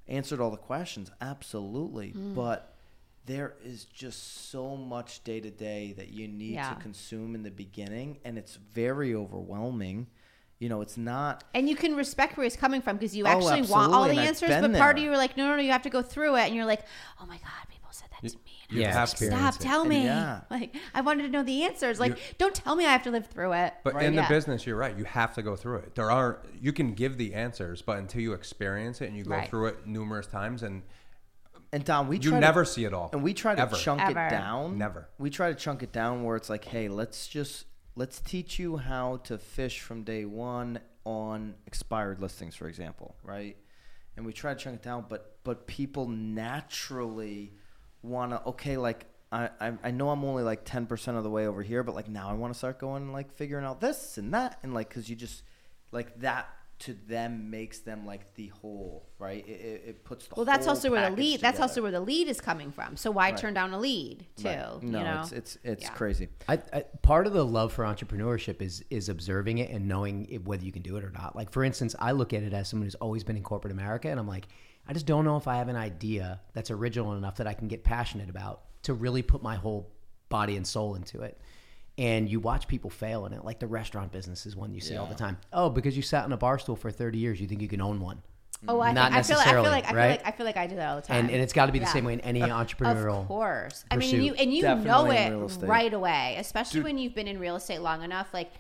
[0.08, 2.10] answered all the questions, absolutely.
[2.12, 2.34] Hmm.
[2.34, 2.76] But
[3.26, 6.74] there is just so much day to day that you need Yeah.
[6.74, 10.08] to consume in the beginning and it's very overwhelming.
[10.60, 13.30] You know, it's not and you can respect where he's coming from because you Oh,
[13.30, 15.56] actually want all the and answers, been but part of you are like, no, no,
[15.56, 16.82] no, you have to go through it, and you're like,
[17.22, 18.42] oh my god, people said that You- to me.
[18.70, 19.40] you Yeah, have experience.
[19.40, 19.64] Stop, it.
[19.64, 20.04] tell And me.
[20.04, 20.42] yeah.
[20.52, 21.98] Like I wanted to know the answers.
[22.02, 23.74] Like, You- don't tell me I have to live through it.
[23.86, 24.06] But Right.
[24.08, 24.24] in Yeah.
[24.24, 24.98] the business, you're right.
[24.98, 25.96] You have to go through it.
[25.96, 29.32] There are you can give the answers, but until you experience it and you go
[29.32, 29.50] Right.
[29.50, 30.84] through it numerous times, and
[31.72, 33.76] and Don, we you try never to, see it all, and we try to ever.
[33.78, 34.26] chunk Ever.
[34.26, 34.78] it down.
[34.78, 35.08] Never.
[35.20, 38.78] We try to chunk it down where it's like, hey, let's just let's teach you
[38.78, 43.58] how to fish from day one on expired listings, for example, right?
[44.16, 47.54] And we try to chunk it down, but but people naturally
[48.02, 51.30] want to okay, like I, I I know I'm only like ten percent of the
[51.30, 54.18] way over here, but like now I want to start going like figuring out this
[54.18, 55.44] and that and like because you just
[55.92, 56.50] like that
[56.80, 59.46] to them makes them like the whole right.
[59.48, 61.42] It, it, it puts the Well, that's whole also where the package lead.
[61.42, 62.96] That's also where the lead is coming from.
[62.96, 63.38] So why Right.
[63.38, 64.48] turn down a lead too?
[64.48, 64.78] Right.
[64.82, 65.90] You No, know, it's it's it's Yeah.
[65.92, 66.30] crazy.
[66.48, 70.46] I, I, part of the love for entrepreneurship is is observing it and knowing it,
[70.46, 71.36] whether you can do it or not.
[71.36, 74.10] Like for instance, I look at it as someone who's always been in corporate America,
[74.10, 74.48] and I'm like,
[74.88, 77.68] I just don't know if I have an idea that's original enough that I can
[77.68, 79.92] get passionate about to really put my whole
[80.30, 81.40] body and soul into it.
[82.00, 84.96] And you watch people fail in it, like the restaurant business is one you see
[84.96, 85.38] all the time.
[85.52, 87.82] Oh, because you sat in a bar stool for 30 years, you think you can
[87.82, 88.22] own one.
[88.68, 90.10] Oh, I, Not think, I feel like I feel necessarily, like I feel right?
[90.10, 91.18] like I feel like I do that all the time.
[91.18, 91.92] And, and it's got to be the Yeah.
[91.94, 93.22] same way in any entrepreneurial.
[93.22, 93.84] Of course.
[93.92, 97.28] I mean, you and you know Definitely in it right away, especially when you've been
[97.28, 98.34] in real estate long enough.
[98.34, 98.52] Like,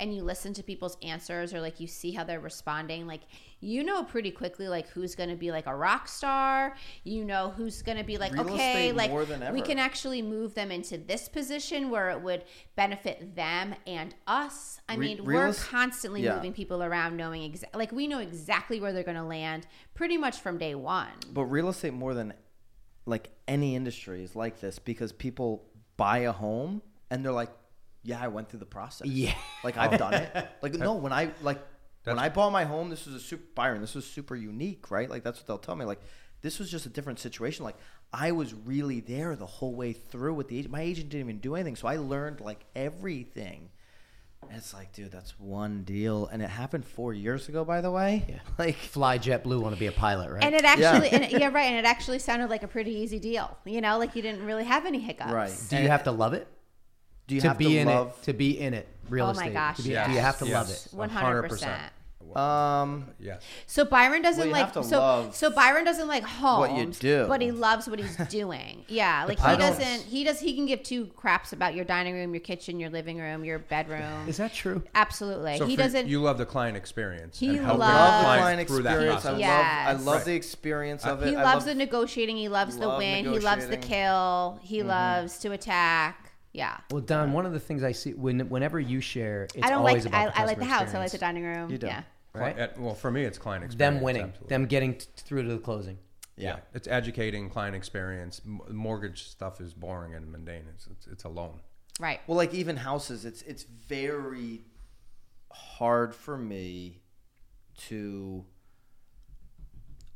[0.00, 3.06] and you listen to people's answers or like you see how they're responding.
[3.06, 3.22] Like,
[3.60, 6.76] you know pretty quickly like who's going to be like a rock star.
[7.04, 9.10] You know who's going to be like Real okay, like
[9.52, 12.44] we can actually move them into this position where it would
[12.76, 14.80] benefit them and us.
[14.88, 16.36] I Re- mean, real we're constantly yeah.
[16.36, 20.16] moving people around, knowing exactly like we know exactly where they're going to land pretty
[20.16, 21.08] much from day one.
[21.32, 22.34] But real estate more than
[23.06, 25.64] like any industry is like this because people
[25.96, 27.50] buy a home and they're like,
[28.02, 29.06] "Yeah, I went through the process.
[29.08, 29.34] Yeah.
[29.64, 30.48] like I've done it.
[30.62, 31.60] Like no, when I like
[32.04, 33.80] when I bought my home, this was a super Byron.
[33.80, 35.08] This was super unique, right?
[35.10, 35.84] Like that's what they'll tell me.
[35.84, 36.00] Like
[36.40, 37.64] this was just a different situation.
[37.64, 37.76] Like
[38.12, 40.72] I was really there the whole way through with the agent.
[40.72, 43.70] My agent didn't even do anything, so I learned like everything.
[44.48, 47.90] And it's like, dude, that's one deal, and it happened four years ago, by the
[47.90, 48.24] way.
[48.28, 48.36] Yeah.
[48.58, 50.42] Like Fly JetBlue want to be a pilot, right?
[50.44, 51.66] And it actually, and it, yeah, right.
[51.66, 53.56] And it actually sounded like a pretty easy deal.
[53.66, 55.32] You know, like you didn't really have any hiccups.
[55.32, 55.52] Right.
[55.68, 56.46] Do you And- have to love it?
[57.28, 58.08] Do you to have be to in love?
[58.20, 60.06] it to be in it real Oh estate my gosh, be- yes.
[60.08, 60.54] do you have to Yes.
[60.54, 61.80] love it One hundred percent.
[62.36, 63.42] Um, Yes.
[63.66, 67.24] So Byron doesn't Well, like so so Byron doesn't like homes, what you do.
[67.26, 68.84] but he loves what he's doing.
[68.86, 70.02] Yeah, like I he don't- doesn't.
[70.04, 70.38] He does.
[70.38, 73.58] He can give two craps about your dining room, your kitchen, your living room, your
[73.58, 74.28] bedroom.
[74.28, 76.06] is that true Absolutely, So he for- doesn't.
[76.06, 77.38] You love the client experience.
[77.38, 79.24] He loves- love the Client client that experience.
[79.24, 79.40] I process.
[79.40, 80.24] love, I love Right.
[80.26, 81.28] the experience of it.
[81.30, 82.36] he I loves love, the negotiating.
[82.36, 83.24] He loves the win.
[83.24, 84.58] He loves the kill.
[84.62, 86.27] He loves to attack.
[86.58, 86.76] Yeah.
[86.90, 89.82] well don one of the things i see when whenever you share it's I don't
[89.84, 89.92] like.
[89.92, 90.94] always about I, the I like the customer house.
[90.94, 91.70] I like the dining room.
[91.70, 91.86] You do.
[91.86, 92.02] Yeah.
[92.34, 93.94] right Cli- Well, for me, it's client experience.
[93.96, 94.48] them winning absolutely.
[94.54, 95.98] them getting t- through to the closing
[96.40, 96.58] yeah.
[96.72, 98.40] It's educating client experience.
[98.46, 100.66] M- mortgage stuff is boring and mundane.
[100.74, 101.58] It's, it's, it's a loan.
[101.98, 102.20] Right.
[102.28, 104.62] Well, like even houses, it's it's very
[105.52, 107.00] hard for me
[107.88, 108.44] to.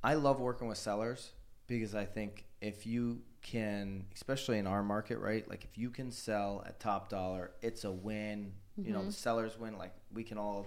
[0.04, 1.32] I love working with sellers
[1.66, 5.48] because I think if you can, especially in our market, right?
[5.48, 8.52] Like if you can sell at top dollar, it's a win.
[8.76, 9.10] You know, the mm-hmm.
[9.10, 9.76] sellers win.
[9.76, 10.66] Like we can all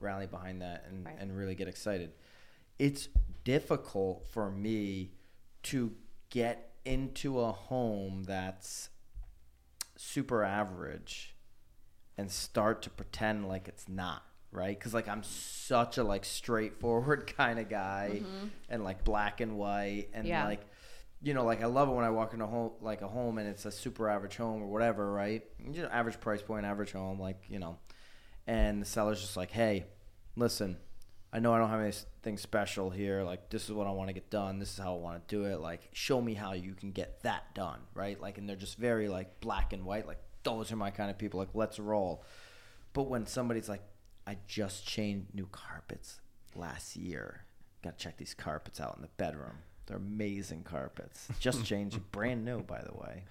[0.00, 1.16] rally behind that and, Right.
[1.18, 2.12] and really get excited.
[2.78, 3.08] It's
[3.44, 5.12] difficult for me
[5.64, 5.92] to
[6.30, 8.90] get into a home that's
[9.96, 11.34] super average
[12.18, 17.26] and start to pretend like it's not right because like i'm such a like straightforward
[17.36, 18.48] kind of guy mm-hmm.
[18.68, 20.44] and like black and white and Yeah.
[20.44, 20.60] like
[21.24, 23.38] you know like i love it when i walk into a home like a home
[23.38, 26.92] and it's a super average home or whatever right you know average price point average
[26.92, 27.78] home like you know
[28.46, 29.84] and the seller's just like hey
[30.36, 30.76] listen
[31.34, 33.24] I know I don't have anything special here.
[33.24, 34.60] Like, this is what I want to get done.
[34.60, 35.58] This is how I want to do it.
[35.58, 38.20] Like, show me how you can get that done, right?
[38.20, 40.06] Like, and they're just very like black and white.
[40.06, 41.40] Like, those are my kind of people.
[41.40, 42.24] Like, let's roll.
[42.92, 43.82] But when somebody's like,
[44.28, 46.20] I just changed new carpets
[46.54, 47.46] last year.
[47.82, 49.58] Got to check these carpets out in the bedroom.
[49.86, 51.28] They're amazing carpets.
[51.38, 53.24] Just changed, brand new, by the way.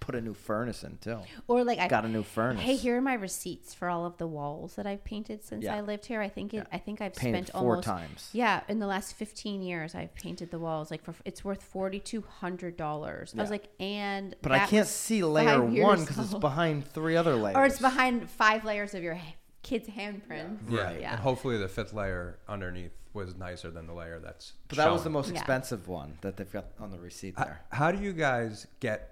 [0.00, 1.20] Put a new furnace in too.
[1.46, 2.60] Or like I Got a new furnace.
[2.62, 5.76] Hey, here are my receipts for all of the walls that I've painted since Yeah.
[5.76, 6.20] I lived here.
[6.20, 6.58] I think it.
[6.58, 6.64] Yeah.
[6.70, 8.28] I think I've Painted spent four almost times.
[8.34, 10.90] Yeah, in the last fifteen years, I've painted the walls.
[10.90, 13.34] Like for it's worth forty two hundred dollars.
[13.38, 17.36] I was like, and But I can't see layer one because it's behind three other
[17.36, 17.56] layers.
[17.58, 19.18] or it's behind five layers of your
[19.62, 20.58] kid's handprints.
[20.68, 21.00] Right.
[21.00, 21.12] Yeah.
[21.12, 24.52] And hopefully the fifth layer underneath was nicer than the layer that's.
[24.68, 25.36] But that was the most Yeah.
[25.38, 27.60] expensive one that they've got on the receipt How, there.
[27.70, 29.10] how do you guys get?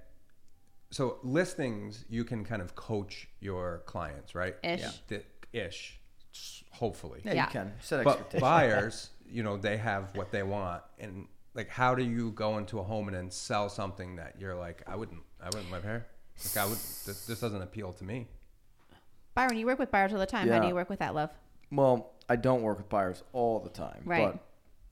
[0.90, 4.56] So listings, you can kind of coach your clients, right?
[4.62, 4.80] Ish.
[4.80, 4.90] Yeah.
[5.08, 5.22] The,
[5.66, 5.98] ish,
[6.34, 7.22] s- hopefully.
[7.24, 7.44] Yeah, Yeah.
[7.46, 8.40] you can set But expectations.
[8.42, 12.78] buyers, you know, they have what they want, and like, how do you go into
[12.78, 16.06] a home and then sell something that you're like, I wouldn't, I wouldn't live here.
[16.44, 16.78] Like, I would.
[16.78, 18.26] This, this doesn't appeal to me.
[19.34, 20.48] Byron, you work with buyers all the time.
[20.48, 20.60] How Yeah.
[20.62, 21.30] do you work with that, love?
[21.70, 24.02] Well, I don't work with buyers all the time.
[24.04, 24.32] Right.
[24.32, 24.46] But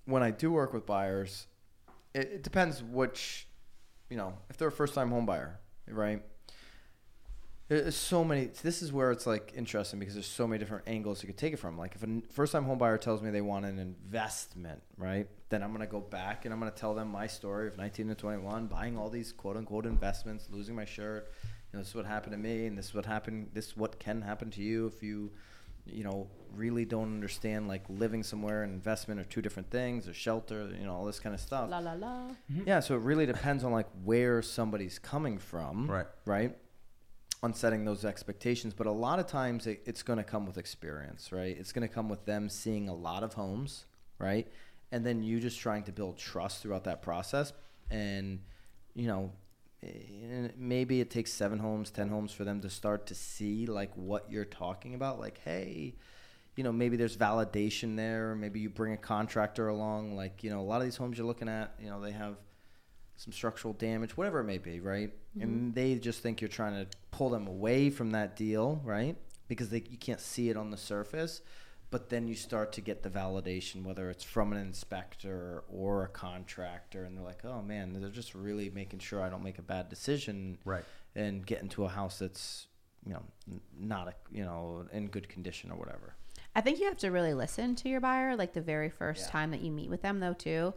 [0.05, 1.47] when I do work with buyers,
[2.15, 3.47] it, it depends which,
[4.09, 6.23] you know, if they're a first time home buyer, right?
[7.69, 8.47] There's so many.
[8.63, 11.53] This is where it's like interesting because there's so many different angles you could take
[11.53, 11.79] it from.
[11.79, 15.29] Like if a first time home buyer tells me they want an investment, right?
[15.51, 18.17] Then I'm gonna go back and I'm gonna tell them my story of 19 to
[18.17, 21.31] 21, buying all these quote unquote investments, losing my shirt.
[21.73, 23.51] You know, this is what happened to me, and this is what happened.
[23.53, 25.31] This is what can happen to you if you,
[25.93, 30.15] you know, really don't understand like living somewhere and investment are two different things, or
[30.15, 31.71] shelter, you know, all this kind of stuff.
[31.71, 32.29] La la la.
[32.51, 32.63] Mm-hmm.
[32.67, 36.07] Yeah, so it really depends on like where somebody's coming from, Right.
[36.25, 36.57] Right,
[37.43, 38.75] on setting those expectations.
[38.75, 41.57] But a lot of times it, it's going to come with experience, right?
[41.57, 43.87] It's going to come with them seeing a lot of homes,
[44.19, 44.47] right?
[44.93, 47.53] And then you just trying to build trust throughout that process,
[47.91, 48.41] and
[48.95, 49.33] you know.
[49.83, 53.93] Eh, Maybe it takes seven homes, ten homes for them to start to see like
[53.95, 55.21] what you're talking about.
[55.21, 55.95] Like, hey,
[56.57, 58.33] you know, maybe there's validation there.
[58.33, 60.17] Or maybe you bring a contractor along.
[60.17, 62.37] Like, you know, a lot of these homes you're looking at, you know, they have
[63.17, 65.13] some structural damage, whatever it may be, right?
[65.43, 69.17] And they just think you're trying to pull them away from that deal, right?
[69.47, 71.43] Because they, you can't see it on the surface.
[71.91, 76.09] But then you start to get the validation, whether it's from an inspector or a
[76.09, 79.63] contractor, and they're like, "Oh man, they're just really making sure I don't make a
[79.63, 80.85] bad decision, Right.
[81.17, 82.69] And get into a house that's,
[83.05, 83.23] you know,
[83.77, 86.15] not a, you know, in good condition or whatever."
[86.55, 89.33] I think you have to really listen to your buyer, like the very first Yeah.
[89.33, 90.75] time that you meet with them, though, too,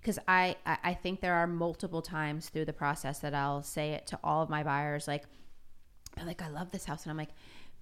[0.00, 3.92] because I, I I think there are multiple times through the process that I'll say
[3.92, 5.24] it to all of my buyers, like,
[6.24, 7.30] like, I love this house, and I'm like.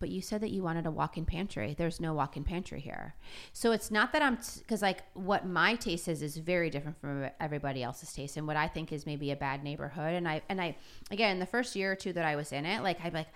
[0.00, 1.74] But you said that you wanted a walk-in pantry.
[1.78, 3.14] There's no walk-in pantry here,
[3.52, 7.28] so it's not that I'm because like what my taste is is very different from
[7.40, 10.14] everybody else's taste, and what I think is maybe a bad neighborhood.
[10.14, 10.76] And I and I
[11.10, 13.28] again the first year or two that I was in it, like I'd be like,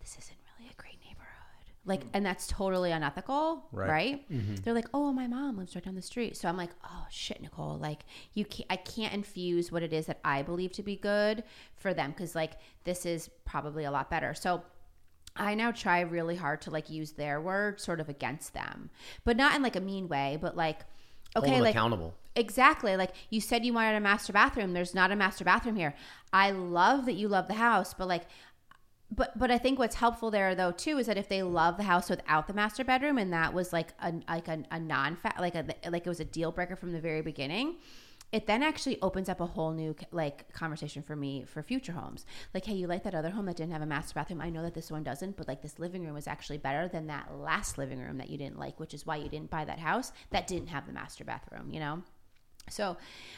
[0.00, 3.88] this isn't really a great neighborhood, like, and that's totally unethical, Right.
[3.88, 4.30] right?
[4.32, 4.54] Mm-hmm.
[4.56, 6.36] They're like, oh, my mom lives right down the street.
[6.36, 8.00] So I'm like, oh shit, Nicole, like
[8.32, 11.44] you can't, I can't infuse what it is that I believe to be good
[11.76, 12.52] for them because like
[12.84, 14.32] this is probably a lot better.
[14.34, 14.62] So
[15.40, 18.90] I now try really hard to like use their word sort of against them,
[19.24, 20.80] but not in like a mean way, but like,
[21.36, 22.14] okay, like accountable.
[22.36, 22.96] Exactly.
[22.96, 24.72] Like you said you wanted a master bathroom.
[24.72, 25.94] There's not a master bathroom here.
[26.32, 28.26] I love that you love the house, but like
[29.10, 31.82] but but I think what's helpful there though too is that if they love the
[31.82, 35.54] house without the master bedroom and that was like a like a, a non like
[35.54, 37.76] a like it was a deal breaker from the very beginning,
[38.32, 42.24] it then actually opens up a whole new like conversation for me for future homes.
[42.54, 44.40] Like, hey, you like that other home that didn't have a master bathroom?
[44.40, 47.08] I know that this one doesn't, but like this living room is actually better than
[47.08, 49.78] that last living room that you didn't like, which is why you didn't buy that
[49.78, 51.70] house that didn't have the master bathroom.
[51.70, 52.02] You know.
[52.68, 52.96] So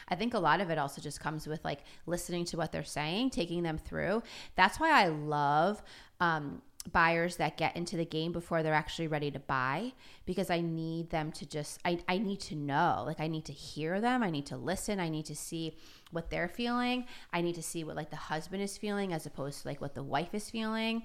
[0.09, 2.83] I think a lot of it also just comes with like listening to what they're
[2.83, 4.21] saying, taking them through.
[4.55, 5.81] That's why I love
[6.19, 6.61] um,
[6.91, 9.93] buyers that get into the game before they're actually ready to buy
[10.25, 13.03] because I need them to just, I, I need to know.
[13.05, 14.21] Like, I need to hear them.
[14.21, 14.99] I need to listen.
[14.99, 15.77] I need to see
[16.11, 17.05] what they're feeling.
[17.31, 19.95] I need to see what like the husband is feeling as opposed to like what
[19.95, 21.03] the wife is feeling.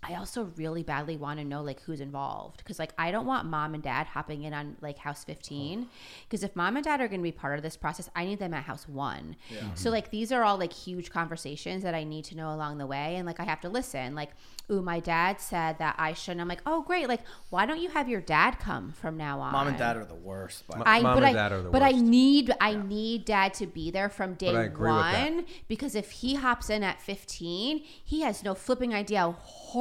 [0.00, 3.46] I also really badly want to know like who's involved because like I don't want
[3.46, 5.88] mom and dad hopping in on like house 15
[6.24, 8.38] because if mom and dad are going to be part of this process I need
[8.38, 9.36] them at house 1.
[9.52, 9.66] Mm-hmm.
[9.74, 12.86] So like these are all like huge conversations that I need to know along the
[12.86, 14.30] way and like I have to listen like
[14.70, 17.88] ooh my dad said that I shouldn't I'm like oh great like why don't you
[17.90, 20.66] have your dad come from now on Mom and dad are the worst.
[20.68, 20.88] By the.
[20.88, 22.04] I, Mom but and I, dad are the but I worst.
[22.04, 25.32] need I need dad to be there from day I agree with that.
[25.32, 29.34] one because if he hops in at 15, he has no flipping idea how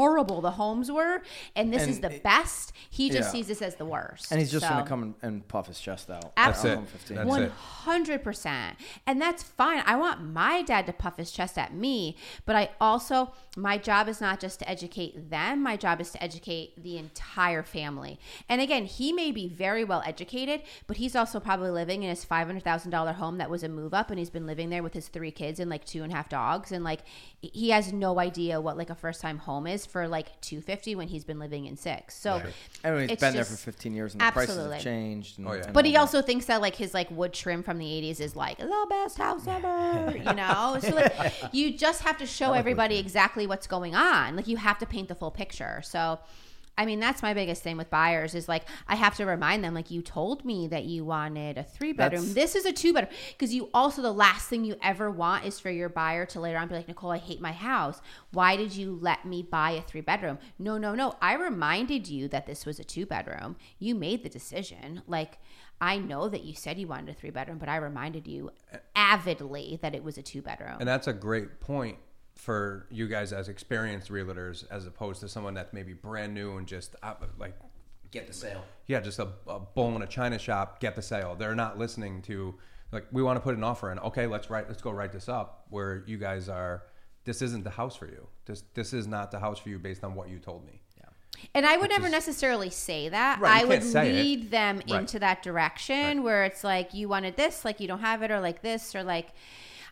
[0.08, 1.22] horrible the homes were,
[1.56, 2.72] and this is the it- best.
[2.90, 3.32] He just yeah.
[3.32, 5.80] sees this as the worst, And he's just So- gonna come and, and puff his
[5.80, 6.34] chest out.
[6.36, 6.78] That's Absolutely.
[6.78, 6.90] on it.
[6.90, 7.18] 15.
[7.18, 7.52] That's it.
[7.52, 9.84] hundred percent, and that's fine.
[9.86, 12.16] I want my dad to puff his chest at me,
[12.46, 15.62] but I also my job is not just to educate them.
[15.64, 18.20] My job is to educate the entire family.
[18.48, 22.24] And again, he may be very well educated, but he's also probably living in his
[22.24, 24.84] five hundred thousand dollar home that was a move up, and he's been living there
[24.84, 27.02] with his three kids and like two and a half dogs, and like
[27.42, 30.96] he has no idea what like a first time home is for like two fifty
[30.96, 32.20] when he's been living in six.
[32.20, 32.42] So.
[32.84, 34.76] Anyway, he's It's been there for 15 years, and the prices Absolutely.
[34.76, 35.38] have changed.
[35.40, 35.64] And, Oh, yeah.
[35.64, 36.00] and But all he that.
[36.02, 39.18] also thinks that like his like wood trim from the 80s is like the best
[39.18, 40.78] house ever, you know?
[40.82, 41.14] So like
[41.54, 44.36] you just have to show everybody exactly what's going on.
[44.36, 45.82] Like you have to paint the full picture.
[45.84, 46.20] So
[46.78, 49.74] I mean, that's my biggest thing with buyers is like I have to remind them
[49.74, 52.28] like you told me that you wanted a 3 bedroom.
[52.28, 55.46] That's- This is a 2 bedroom because you also the last thing you ever want
[55.46, 58.02] is for your buyer to later on be like, "Nicole, I hate my house.
[58.32, 61.16] Why did you let me buy a 3 bedroom?" No, no, no.
[61.22, 63.56] I reminded you that this was a 2 bedroom.
[63.80, 65.02] You made the decision.
[65.08, 65.40] Like
[65.80, 68.52] I know that you said you wanted a 3 bedroom, but I reminded you
[68.96, 70.78] avidly that it was a 2 bedroom.
[70.80, 71.98] And that's a great point
[72.38, 76.68] for you guys as experienced realtors, as opposed to someone that's maybe brand new and
[76.68, 77.56] just uh, like,
[78.12, 78.64] Get the sale.
[78.86, 81.36] yeah, just a, a bull in a china shop, get the sale.
[81.36, 82.56] They're not listening to
[82.94, 84.00] like we want to put an offer in.
[84.00, 84.70] Okay, let's write.
[84.70, 85.66] Let's go write this up.
[85.70, 86.84] Where you guys are.
[87.26, 88.26] This isn't the house for you.
[88.46, 90.82] This this is not the house for you based on what you told me.
[90.98, 91.04] Yeah.
[91.54, 93.42] And I would never necessarily say that.
[93.42, 94.14] Right, I would can't it.
[94.16, 95.02] lead them Right.
[95.02, 98.40] into that direction where it's like you wanted this, like you don't have it, or
[98.40, 99.34] like this, or like,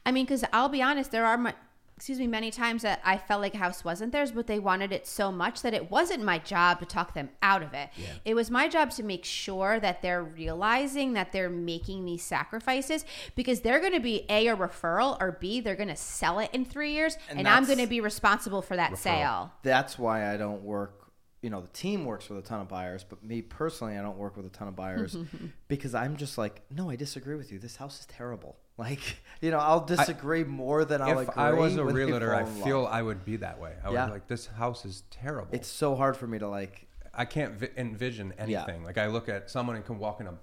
[0.05, 1.53] I mean, because I'll be honest, there are my,
[1.97, 4.91] excuse me, many times that I felt like a house wasn't theirs, but they wanted
[4.91, 7.89] it so much that it wasn't my job to talk them out of it.
[8.25, 13.05] It was my job to make sure that they're realizing that they're making these sacrifices
[13.35, 16.49] because they're going to be a a referral or b they're going to sell it
[16.51, 19.53] in three years, and, And I'm going to be responsible for that sale.
[19.63, 21.11] That's why I don't work.
[21.41, 24.17] You know, the team works with a ton of buyers, but me personally, I don't
[24.17, 25.15] work with a ton of buyers
[25.67, 27.59] because I'm just like, no, I disagree with you.
[27.59, 28.57] This house is terrible.
[28.77, 28.99] Like,
[29.41, 31.31] you know, I'll disagree more than I'll if agree.
[31.31, 32.91] If I was a realtor, I feel love.
[32.93, 33.73] I would be that way.
[33.83, 34.05] I would Yeah.
[34.07, 35.47] be like, this house is terrible.
[35.53, 36.87] it's so hard for me to like.
[37.13, 38.83] I can't vi- envision anything.
[38.83, 40.33] Like I look at someone and can walk in a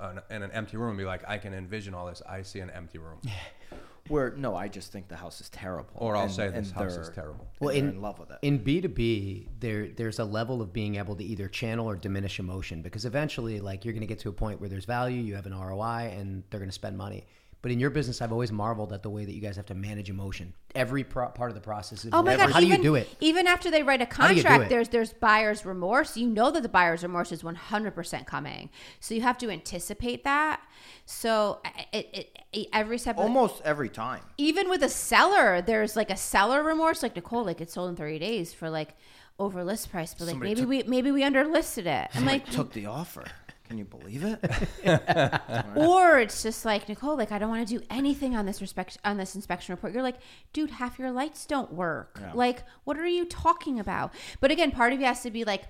[0.00, 2.22] an, in an empty room and be like, I can envision all this.
[2.26, 3.18] I see an empty room.
[4.08, 5.90] Where no, I just think the house is terrible.
[5.94, 7.46] Or I'll and- say this house is terrible.
[7.60, 8.38] Well, in, in love with it.
[8.42, 11.96] In B two B, there there's a level of being able to either channel or
[11.96, 15.20] diminish emotion because eventually, like you're going to get to a point where there's value,
[15.20, 17.26] you have an ROI, and they're going to spend money.
[17.62, 19.74] But in your business, I've always marveled at the way that you guys have to
[19.74, 20.52] manage emotion.
[20.74, 22.04] Every pro- part of the process.
[22.04, 22.50] Is Oh my god!
[22.50, 23.08] How do even, you do it?
[23.20, 26.16] Even after they write a do you do contract, there's there's buyer's remorse.
[26.16, 28.68] You know that the buyer's remorse is 100 percent coming,
[28.98, 30.60] so you have to anticipate that.
[31.06, 31.60] So
[31.92, 34.22] it, it, it every step, of the- Almost every time.
[34.38, 37.00] even with a seller, there's like a seller remorse.
[37.02, 38.96] Like Nicole, like it sold in 30 days for like
[39.38, 42.08] over list price, but like Somebody maybe took- we maybe we underlisted it.
[42.12, 43.24] I'm Somebody like, took the offer.
[43.72, 44.38] Can you believe it?
[45.76, 48.98] or it's just like Nicole, like I don't want to do anything on this respect
[49.02, 49.94] on this inspection report.
[49.94, 50.18] You're like,
[50.52, 52.20] dude, half your lights don't work.
[52.34, 54.12] Like, what are you talking about?
[54.40, 55.62] But again, part of you has to be like,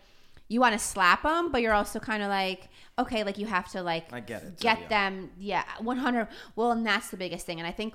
[0.49, 3.71] you want to slap them, but you're also kind of like, okay, like you have
[3.71, 4.89] to like I get it, get yeah.
[4.89, 6.27] them, yeah, 100.
[6.57, 7.95] Well, and that's the biggest thing, and I think.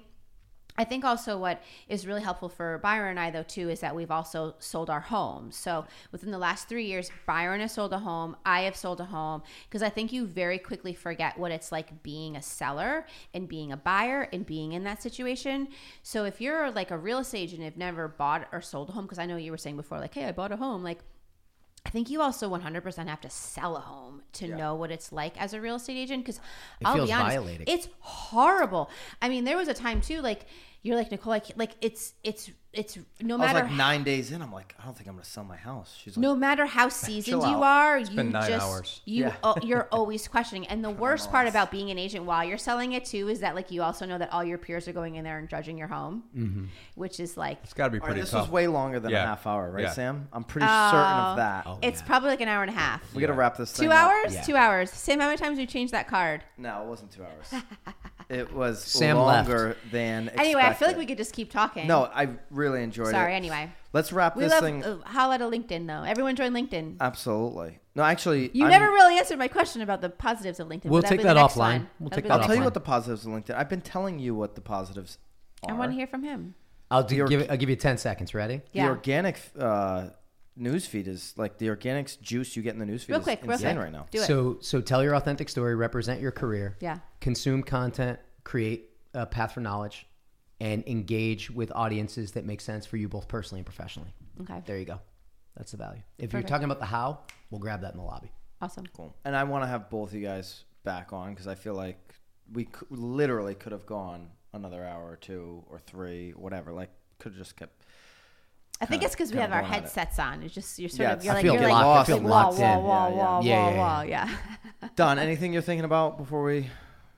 [0.78, 3.96] I think also what is really helpful for Byron and I though too is that
[3.96, 5.56] we've also sold our homes.
[5.56, 8.36] So within the last three years, Byron has sold a home.
[8.46, 12.04] I have sold a home because I think you very quickly forget what it's like
[12.04, 15.70] being a seller and being a buyer and being in that situation.
[16.04, 18.92] So if you're like a real estate agent, and have never bought or sold a
[18.92, 21.00] home, because I know you were saying before, like, hey, I bought a home, like.
[21.88, 25.42] I think you also 100% have to sell a home to know what it's like
[25.42, 26.42] as a real estate agent because
[26.84, 27.66] I'll be honest, violating.
[27.66, 28.90] it's horrible.
[29.22, 30.48] I mean, there was a time too, like
[30.82, 33.50] you're like Nicole, like, like it's it's it's no matter.
[33.50, 34.42] I was matter like nine days in.
[34.42, 35.98] I'm like, I don't think I'm gonna sell my house.
[36.02, 37.64] She's like, no matter how seasoned you out.
[37.64, 39.02] are, you been nine just hours.
[39.06, 39.36] you Yeah.
[39.44, 40.68] oh, you're always questioning.
[40.68, 43.56] And the worst part about being an agent while you're selling it too is that
[43.56, 45.88] like you also know that all your peers are going in there and judging your
[45.88, 46.66] home, mm-hmm.
[46.96, 48.44] which is like It's got to be All right, pretty this tough.
[48.44, 49.24] was way longer than Yeah.
[49.24, 49.92] a half hour, right, Yeah.
[49.92, 50.28] Sam?
[50.32, 51.36] I'm pretty certain of oh.
[51.38, 51.64] that.
[51.66, 52.08] Oh, it's yeah.
[52.08, 53.14] probably like an hour and a half.
[53.16, 54.10] we gotta wrap this thing Two up.
[54.12, 54.34] hours?
[54.34, 54.42] Yeah.
[54.44, 54.92] Two hours.
[54.92, 56.44] Sam, how many times have you changed that card?
[56.58, 57.64] No, it wasn't two hours.
[58.30, 59.48] it was Sam left.
[59.50, 60.30] longer than.
[60.30, 61.88] Anyway, I feel like we could just keep talking.
[61.88, 63.12] No, I really enjoyed it.
[63.12, 63.72] Sorry, anyway.
[63.94, 64.84] Let's wrap We this love thing.
[64.84, 66.04] uh, holla to LinkedIn though.
[66.04, 66.98] Everyone join LinkedIn.
[67.00, 67.80] Absolutely.
[67.96, 70.86] No, actually, You I'm- never really answered my question about the positives of LinkedIn.
[70.86, 71.58] We'll take that offline.
[71.58, 71.90] one.
[72.00, 73.56] We'll That'll take that I'll tell you what the positives of LinkedIn.
[73.56, 75.18] I've been telling you what the positives
[75.64, 75.74] are.
[75.74, 76.54] I want to hear from him.
[76.92, 78.34] I'll do, give I'll give you ten seconds.
[78.34, 78.58] Ready?
[78.58, 78.90] The Yeah.
[78.90, 80.08] organic uh,
[80.58, 83.24] news feed is like the organics juice you get in the news feed Real is
[83.24, 83.84] quick, real insane quick.
[83.86, 84.06] right now.
[84.12, 84.26] Do it.
[84.26, 86.78] So so tell your authentic story, represent your career.
[86.80, 87.00] Yeah.
[87.22, 90.08] Consume content, create a path for knowledge,
[90.60, 94.14] and engage with audiences that make sense for you both personally and professionally.
[94.42, 94.62] Okay.
[94.66, 95.00] There you go.
[95.56, 96.02] That's the value.
[96.18, 96.34] If Perfect.
[96.50, 97.20] you're talking about the how,
[97.50, 98.32] we'll grab that in the lobby.
[98.62, 98.86] Awesome.
[98.96, 99.16] Cool.
[99.26, 101.98] And I want to have both of you guys back on because I feel like
[102.54, 106.72] we c- literally could have gone another hour or two or three, whatever.
[106.72, 106.90] Like,
[107.20, 107.77] could have just kept.
[108.80, 109.82] I think it's because we have our going at it.
[109.84, 110.44] headsets on.
[110.44, 112.60] It's just you're sort Yeah, of you're I like you're locked- like, like, wall, locked
[112.60, 112.84] wall, in.
[112.86, 113.78] wall, Yeah, wall, yeah.
[113.78, 114.30] wall, Yeah.
[114.82, 114.90] Yeah.
[114.96, 115.18] Done.
[115.20, 116.70] Anything you're thinking about before we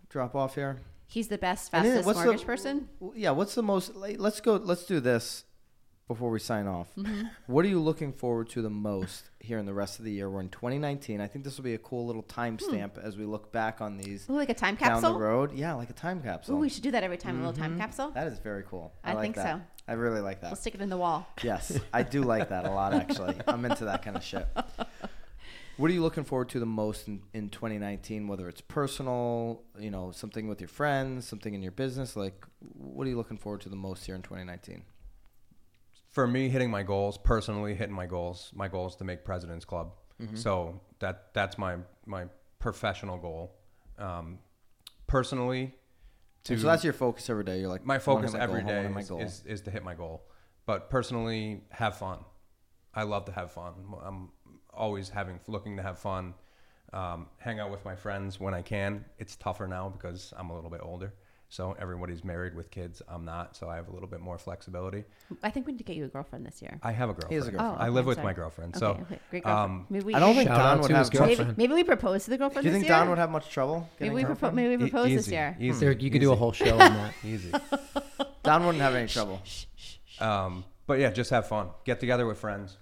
[0.10, 0.78] drop off here?
[1.08, 2.88] He's the best, fastest what's the- person.
[3.16, 3.32] Yeah.
[3.32, 3.96] What's the most?
[3.96, 4.56] Let's go.
[4.56, 5.44] Let's do this
[6.10, 6.88] before we sign off.
[6.98, 7.28] Mm-hmm.
[7.46, 10.28] What are you looking forward to the most here in the rest of the year?
[10.28, 11.22] We're in 2019.
[11.22, 14.28] I think this will be a cool little timestamp as we look back on these
[14.28, 15.54] Ooh, like a time capsule down the road.
[15.54, 16.56] Yeah, like a time capsule.
[16.56, 17.36] Ooh, we should do that every time.
[17.36, 18.10] A little time capsule.
[18.10, 18.92] That is very cool.
[19.04, 19.58] I, I like think that.
[19.58, 19.62] so.
[19.88, 20.48] I really like that.
[20.48, 21.28] We'll stick it in the wall.
[21.44, 22.94] Yes, I do like that a lot.
[22.94, 24.48] Actually, I'm into that kind of shit.
[25.78, 28.28] What are you looking forward to the most in, in 2019?
[28.28, 32.16] Whether it's personal, you know, something with your friends, something in your business.
[32.16, 34.82] Like, what are you looking forward to the most here in 2019?
[36.12, 39.66] For me hitting my goals personally hitting my goals my goal is to make president's
[39.66, 39.92] club
[40.22, 40.36] Mm-hmm.
[40.36, 42.26] so that that's my my
[42.60, 43.56] professional goal
[43.98, 44.40] um,
[45.08, 45.74] personally
[46.44, 47.60] to so that's your focus every day.
[47.60, 50.24] You're like, my focus my every goal, day is, is, is to hit my goal
[50.66, 52.20] but personally have fun
[52.94, 53.74] i love to have fun
[54.04, 54.30] i'm
[54.74, 56.34] always having looking to have fun
[56.92, 59.06] Um, hang out with my friends when I can.
[59.20, 61.14] It's tougher now because I'm a little bit older.
[61.52, 63.02] So everybody's married with kids.
[63.08, 65.04] I'm not, so I have a little bit more flexibility.
[65.42, 66.80] I think we need to get you a girlfriend this year.
[66.84, 67.32] I have a girlfriend.
[67.32, 67.78] He has a girlfriend.
[67.80, 68.28] Oh, I live with sorry.
[68.28, 68.76] my girlfriend.
[68.76, 69.72] So okay, great girlfriend.
[69.72, 71.26] um, maybe we, I don't think Don would have his trouble.
[71.26, 71.58] maybe, girlfriend.
[71.58, 73.00] maybe we propose to the girlfriend Do you this think year.
[73.00, 73.90] Don would have much trouble?
[74.00, 74.56] maybe we her propo- friend?
[74.58, 75.58] maybe we e- propose this year.
[75.60, 77.14] Easy, There, you could do a whole show on that.
[77.26, 77.52] easy.
[78.44, 79.42] Don wouldn't have any trouble.
[80.20, 81.70] Um, but yeah, just have fun.
[81.84, 82.78] Get together with friends,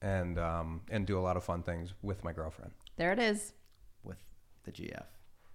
[0.00, 2.72] and um, and do a lot of fun things with my girlfriend.
[2.96, 3.52] There it is.
[4.04, 4.18] with
[4.64, 5.04] the GF.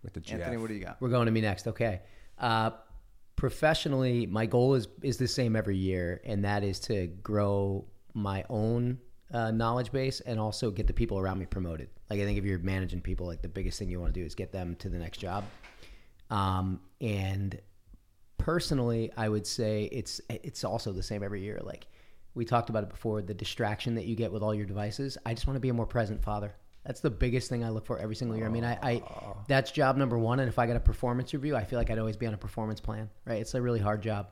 [0.04, 0.34] With the GF.
[0.34, 1.02] Anthony, what do you got?
[1.02, 1.68] We're going to me next.
[1.68, 2.02] Okay.
[2.38, 2.72] Uh,
[3.36, 8.44] professionally, my goal is is the same every year, and that is to grow my
[8.50, 8.98] own
[9.34, 11.90] uh, knowledge base and also get the people around me promoted.
[12.10, 14.26] Like I think if you're managing people, like the biggest thing you want to do
[14.26, 15.44] is get them to the next job.
[16.30, 17.60] Um, and
[18.38, 21.60] personally, I would say it's it's also the same every year.
[21.64, 21.88] Like
[22.34, 25.18] we talked about it before, the distraction that you get with all your devices.
[25.26, 26.56] I just want to be a more present father.
[26.86, 28.46] That's the biggest thing I look for every single year.
[28.46, 29.04] I mean, I, I
[29.48, 30.40] that's job number one.
[30.40, 32.38] And if I got a performance review, I feel like I'd always be on a
[32.38, 33.10] performance plan.
[33.26, 33.42] Right?
[33.42, 34.28] It's a really hard job.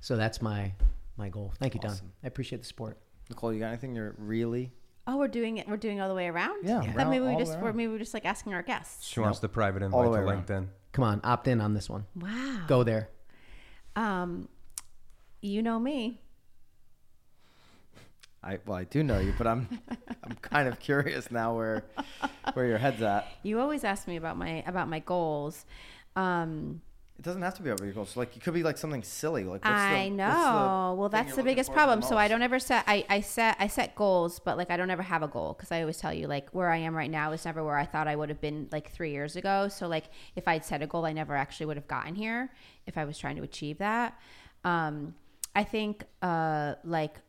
[0.00, 0.72] So that's my
[1.16, 1.54] my goal.
[1.58, 1.96] Thank you, Don.
[2.22, 2.98] I appreciate the support.
[3.30, 4.70] Nicole, you got anything you're really?
[5.06, 5.68] Oh, we're doing it.
[5.68, 6.66] We're doing it all the way around.
[6.66, 9.06] Yeah, I thought round- maybe we just we're maybe we're just like asking our guests.
[9.06, 10.46] She wants the private All the invite to way around.
[10.46, 10.68] LinkedIn.
[10.92, 12.04] Come on, opt in on this one.
[12.14, 12.64] Wow.
[12.68, 13.08] Go there.
[13.96, 14.48] Um,
[15.40, 16.20] you know me.
[18.44, 19.68] I well, I do know you, but I'm
[20.24, 21.84] I'm kind of curious now where
[22.52, 23.26] where your head's at.
[23.42, 25.64] You always ask me about my about my goals.
[26.16, 26.80] Um,
[27.18, 28.16] It doesn't have to be over your goals.
[28.16, 29.44] Like it could be like something silly.
[29.44, 30.96] Like what's the- I what's know.
[30.98, 32.00] well, that's the biggest problem.
[32.00, 32.84] the So I don't ever set.
[32.86, 33.56] I, I set.
[33.58, 36.12] I set goals, but like I don't ever have a goal because I always tell
[36.12, 38.40] you like where I am right now is never where I thought I would have
[38.40, 39.68] been like three years ago.
[39.68, 40.04] So like
[40.36, 42.50] if I'd set a goal, I never actually would have gotten here
[42.86, 44.18] if I was trying to achieve that.
[44.64, 45.14] Um,
[45.56, 47.20] I think uh like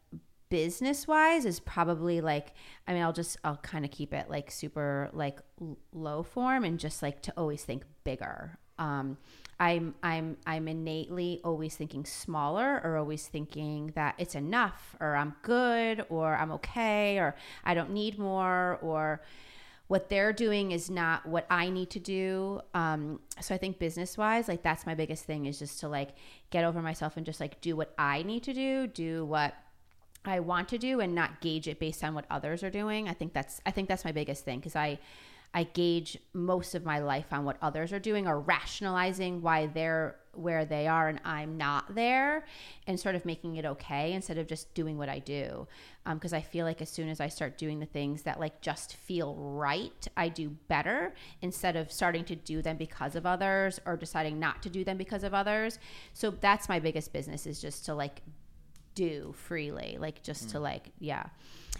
[0.49, 2.53] business wise is probably like
[2.87, 6.63] i mean i'll just i'll kind of keep it like super like l- low form
[6.63, 9.17] and just like to always think bigger um
[9.59, 15.33] i'm i'm i'm innately always thinking smaller or always thinking that it's enough or i'm
[15.41, 19.21] good or i'm okay or i don't need more or
[19.87, 22.61] what they're doing is not what I need to do.
[22.73, 26.15] Um, so I think business wise, like that's my biggest thing is just to like
[26.49, 29.53] get over myself and just like do what I need to do, do what
[30.27, 33.07] I want to do and not gauge it based on what others are doing.
[33.07, 34.99] I think that's I think that's my biggest thing because I
[35.55, 40.17] I gauge most of my life on what others are doing or rationalizing why they're
[40.33, 42.45] where they are and I'm not there
[42.87, 45.65] and sort of making it okay instead of just doing what I do.
[46.05, 48.59] Um, because I feel like as soon as I start doing the things that like
[48.59, 53.79] just feel right, I do better instead of starting to do them because of others
[53.85, 55.79] or deciding not to do them because of others.
[56.13, 58.21] So that's my biggest business is just to like
[58.95, 61.25] do freely like just to like yeah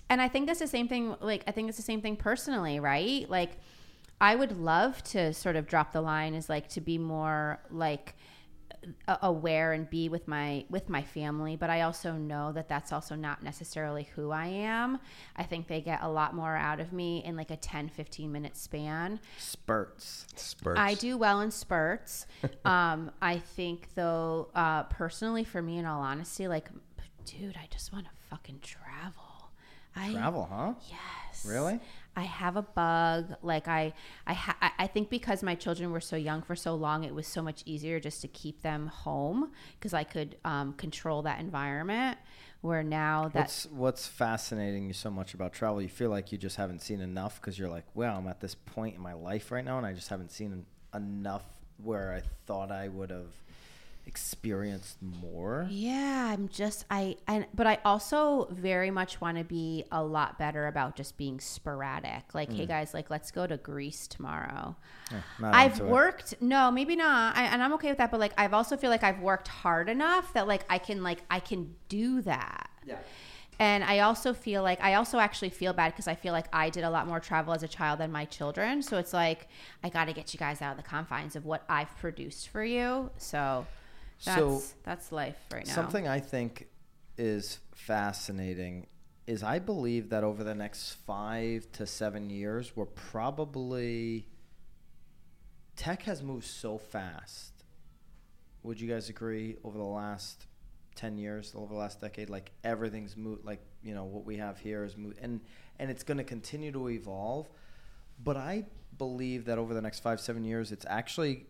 [0.10, 2.80] and i think that's the same thing like i think it's the same thing personally
[2.80, 3.58] right like
[4.22, 8.16] i would love to sort of drop the line is like to be more like
[9.24, 13.16] aware and be with my with my family but i also know that that's also
[13.16, 15.00] not necessarily who i am
[15.38, 18.32] i think they get a lot more out of me in like a 10 15
[18.32, 19.20] minute span
[19.66, 20.28] spurts.
[20.36, 20.80] Spurts.
[20.80, 22.28] I do well in spurts.
[22.66, 26.70] um, I think though, uh, personally, for me, in all honesty, like,
[27.26, 29.24] dude, I just want to fucking travel.
[29.96, 30.74] I Travel, huh?
[30.90, 31.46] Yes.
[31.46, 31.80] Really?
[32.18, 33.36] I have a bug.
[33.42, 33.94] Like I,
[34.28, 37.28] I, ha- I- think because my children were so young for so long, it was
[37.28, 42.18] so much easier just to keep them home because I could um, control that environment.
[42.62, 45.82] Where now that What's what's fascinating you so much about travel?
[45.82, 48.56] You feel like you just haven't seen enough because you're like, well, I'm at this
[48.56, 51.44] point in my life right now, and I just haven't seen enough
[51.78, 53.34] where I thought I would have
[54.08, 55.68] experienced more.
[55.70, 60.38] Yeah, I'm just I and but I also very much want to be a lot
[60.38, 62.34] better about just being sporadic.
[62.34, 62.68] Like, hey mm.
[62.68, 64.76] guys, like let's go to Greece tomorrow.
[65.12, 65.92] Yeah, I've into it.
[65.92, 68.12] worked no, maybe not, I, and I'm okay with that.
[68.12, 71.24] But like, I've also feel like I've worked hard enough that like I can like
[71.30, 72.70] I can do that.
[72.86, 72.98] Yeah.
[73.58, 76.70] And I also feel like I also actually feel bad because I feel like I
[76.70, 78.82] did a lot more travel as a child than my children.
[78.82, 79.48] So it's like
[79.82, 82.66] I got to get you guys out of the confines of what I've produced for
[82.66, 83.12] you.
[83.18, 83.66] So
[84.24, 85.74] that's So, that's life right now.
[85.74, 86.68] Something I think
[87.18, 88.88] is fascinating
[89.28, 94.28] is I believe that over the next five to seven years, we're probably
[95.76, 97.52] tech has moved so fast.
[98.64, 99.58] Would you guys agree?
[99.64, 100.48] Over the last
[100.96, 103.46] ten years, over the last decade, like everything's moved.
[103.46, 105.42] Like you know what we have here is moved, and
[105.80, 107.48] and it's going to continue to evolve.
[108.24, 108.66] But I
[108.98, 111.46] believe that over the next five seven years, it's actually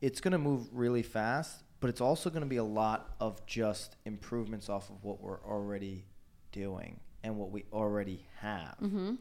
[0.00, 1.62] it's going to move really fast.
[1.80, 5.42] But it's also going to be a lot of just improvements off of what we're
[5.42, 6.06] already
[6.52, 8.76] doing and what we already have.
[8.82, 9.14] Mm-hmm.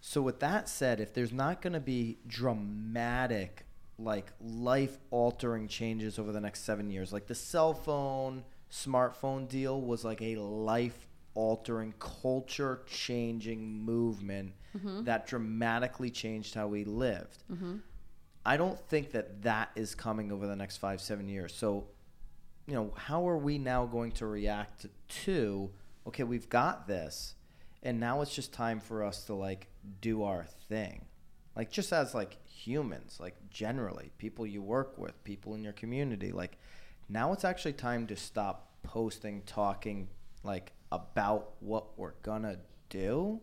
[0.00, 3.66] So with that said, if there's not going to be dramatic,
[3.98, 9.80] like life altering changes over the next seven years, like the cell phone, smartphone deal
[9.80, 15.04] was like a life altering, culture changing movement mm-hmm.
[15.04, 17.44] that dramatically changed how we lived.
[17.52, 17.76] Mm-hmm.
[18.44, 21.54] I don't think that that is coming over the next five, seven years.
[21.54, 21.88] So,
[22.66, 24.86] you know, how are we now going to react
[25.24, 25.70] to,
[26.06, 27.34] okay, we've got this,
[27.82, 29.68] and now it's just time for us to like
[30.00, 31.04] do our thing.
[31.56, 36.32] Like, just as like humans, like generally, people you work with, people in your community,
[36.32, 36.56] like,
[37.08, 40.08] now it's actually time to stop posting, talking,
[40.44, 42.56] like, about what we're gonna
[42.88, 43.40] do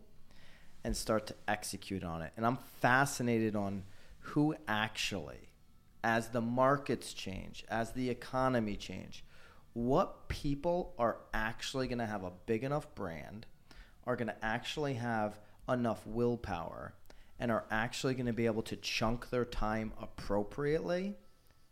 [0.84, 2.32] and start to execute on it.
[2.36, 3.84] And I'm fascinated on
[4.28, 5.50] who actually,
[6.04, 9.24] as the markets change, as the economy change,
[9.72, 13.46] what people are actually going to have a big enough brand,
[14.06, 15.38] are going to actually have
[15.68, 16.94] enough willpower,
[17.38, 21.16] and are actually going to be able to chunk their time appropriately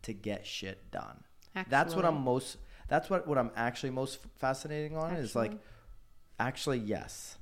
[0.02, 1.24] to get shit done.
[1.68, 2.58] That's what I'm most.
[2.88, 5.52] That's what what I'm actually most fascinating on is like,
[6.38, 6.78] Actually.
[6.78, 7.36] yes,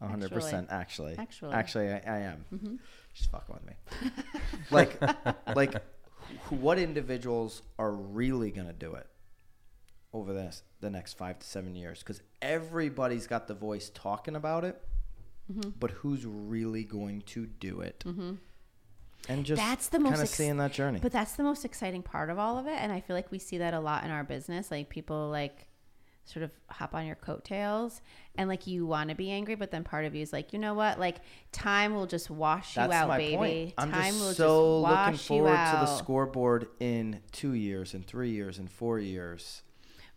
[0.00, 1.16] hundred percent actually.
[1.18, 1.54] Actually.
[1.54, 2.44] actually, I, I am.
[2.54, 2.74] Mm-hmm.
[3.16, 4.10] She's fucking with me.
[4.70, 5.00] like,
[5.56, 5.82] like,
[6.50, 9.06] what individuals are really gonna do it
[10.12, 12.00] over this the next five to seven years?
[12.00, 14.82] Because everybody's got the voice talking about it,
[15.50, 15.70] mm-hmm.
[15.80, 18.04] but who's really going to do it?
[18.06, 18.34] Mm-hmm.
[19.30, 20.98] And just That's the most kind of ex- seeing that journey.
[21.00, 23.38] But that's the most exciting part of all of it, and I feel like we
[23.38, 24.70] see that a lot in our business.
[24.70, 25.68] Like people like
[26.26, 28.02] sort of hop on your coattails,
[28.36, 30.58] and like you want to be angry, but then part of you is like, you
[30.58, 30.98] know what?
[31.00, 31.16] Like
[31.52, 33.36] time will just wash That's you out, my baby.
[33.36, 33.74] point.
[33.78, 38.02] I'm time just will so just looking forward to the scoreboard in two years, in
[38.02, 39.62] three years, in four years.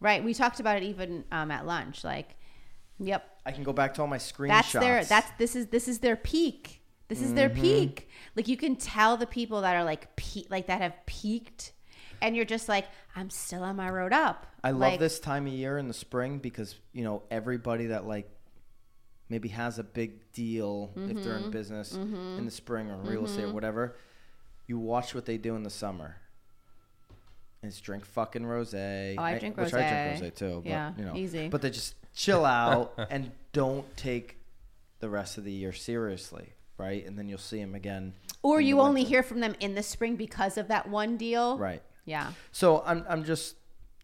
[0.01, 0.23] Right.
[0.23, 2.03] We talked about it even um, at lunch.
[2.03, 2.35] Like,
[2.99, 4.49] yep, I can go back to all my screenshots.
[4.49, 6.81] that's their that's this is this is their peak.
[7.07, 7.35] This is Mm-hmm.
[7.35, 8.09] their peak.
[8.35, 11.73] Like you can tell the people that are like pe- like that have peaked,
[12.21, 12.85] and you're just like,
[13.15, 14.45] I'm still on my road up.
[14.63, 18.05] I love Like, this time of year in the spring because you know everybody that
[18.05, 18.29] like
[19.29, 21.45] maybe has a big deal if they're Mm-hmm.
[21.45, 22.37] in business mm-hmm.
[22.37, 23.53] in the spring or real estate or mm-hmm.
[23.53, 23.95] whatever.
[24.67, 26.15] You watch what they do in the summer.
[27.61, 29.15] And it's drink fucking rosé.
[29.17, 30.19] Oh, I eh, drink which I rosé.
[30.19, 30.61] drink rosé too.
[30.63, 31.49] But, Yeah, you know, easy.
[31.49, 34.37] But they just chill out and don't take
[34.99, 37.05] the rest of the year seriously, right?
[37.05, 38.13] And then you'll see them again.
[38.41, 41.57] Or you only hear from them in the spring because of that one deal.
[41.57, 41.83] right.
[42.05, 42.31] Yeah.
[42.51, 43.55] So I'm I'm just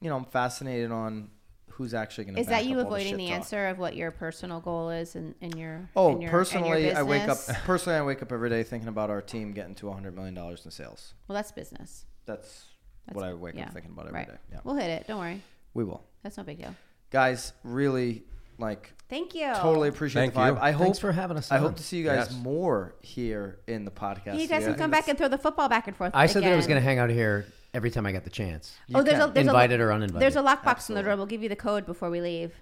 [0.02, 1.30] you know I'm fascinated on
[1.72, 2.42] who's actually going to.
[2.42, 5.90] Is that you avoiding the answer of what your personal goal is and in, your
[5.96, 7.38] Oh, in your, in your personally, I wake up.
[7.66, 10.64] Personally, I wake up every day thinking about our team getting to 100 million dollars
[10.64, 11.14] in sales.
[11.28, 12.06] Well, that's business.
[12.26, 12.66] That's,
[13.06, 13.66] That's, what I wake yeah.
[13.66, 14.30] up thinking about every day.
[14.32, 14.40] right.
[14.54, 15.06] Yeah, We'll hit it.
[15.08, 15.42] Don't worry.
[15.74, 16.74] we will, That's no big deal.
[17.12, 17.52] guys.
[17.64, 18.24] Really,
[18.58, 19.52] like, Thank you.
[19.56, 20.54] totally appreciate Thank the vibe.
[20.56, 20.60] you.
[20.62, 21.62] I hope Thanks for having us I on.
[21.64, 22.40] hope to see you guys Yes.
[22.42, 24.40] more here in the podcast.
[24.40, 26.12] You guys Yeah, can come back and throw the football back and forth.
[26.16, 27.46] I said that I was going to hang out here
[27.76, 28.74] every time I got the chance.
[28.88, 30.22] you Oh, there's a, there's Invited a, or uninvited.
[30.22, 31.04] There's a lockbox in the Absolutely.
[31.04, 31.16] door.
[31.18, 32.54] We'll give you the code before we leave.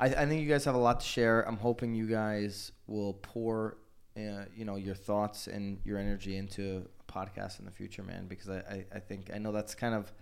[0.00, 1.46] I, I think you guys have a lot to share.
[1.46, 3.76] I'm hoping you guys will pour,
[4.16, 8.26] uh, you know, your thoughts and your energy into a podcast in the future, man.
[8.26, 10.12] Because I, I, I think I know that's kind of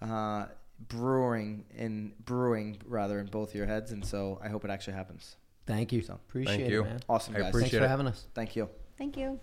[0.00, 0.46] uh,
[0.88, 5.36] brewing in brewing rather in both your heads, and so I hope it actually happens.
[5.66, 6.00] Thank you.
[6.00, 6.82] So, Appreciate you.
[6.82, 7.00] it, man.
[7.08, 7.52] Awesome, I guys.
[7.54, 7.88] Thanks for it.
[7.88, 8.26] having us.
[8.34, 8.70] Thank you.
[8.96, 9.38] Thank you.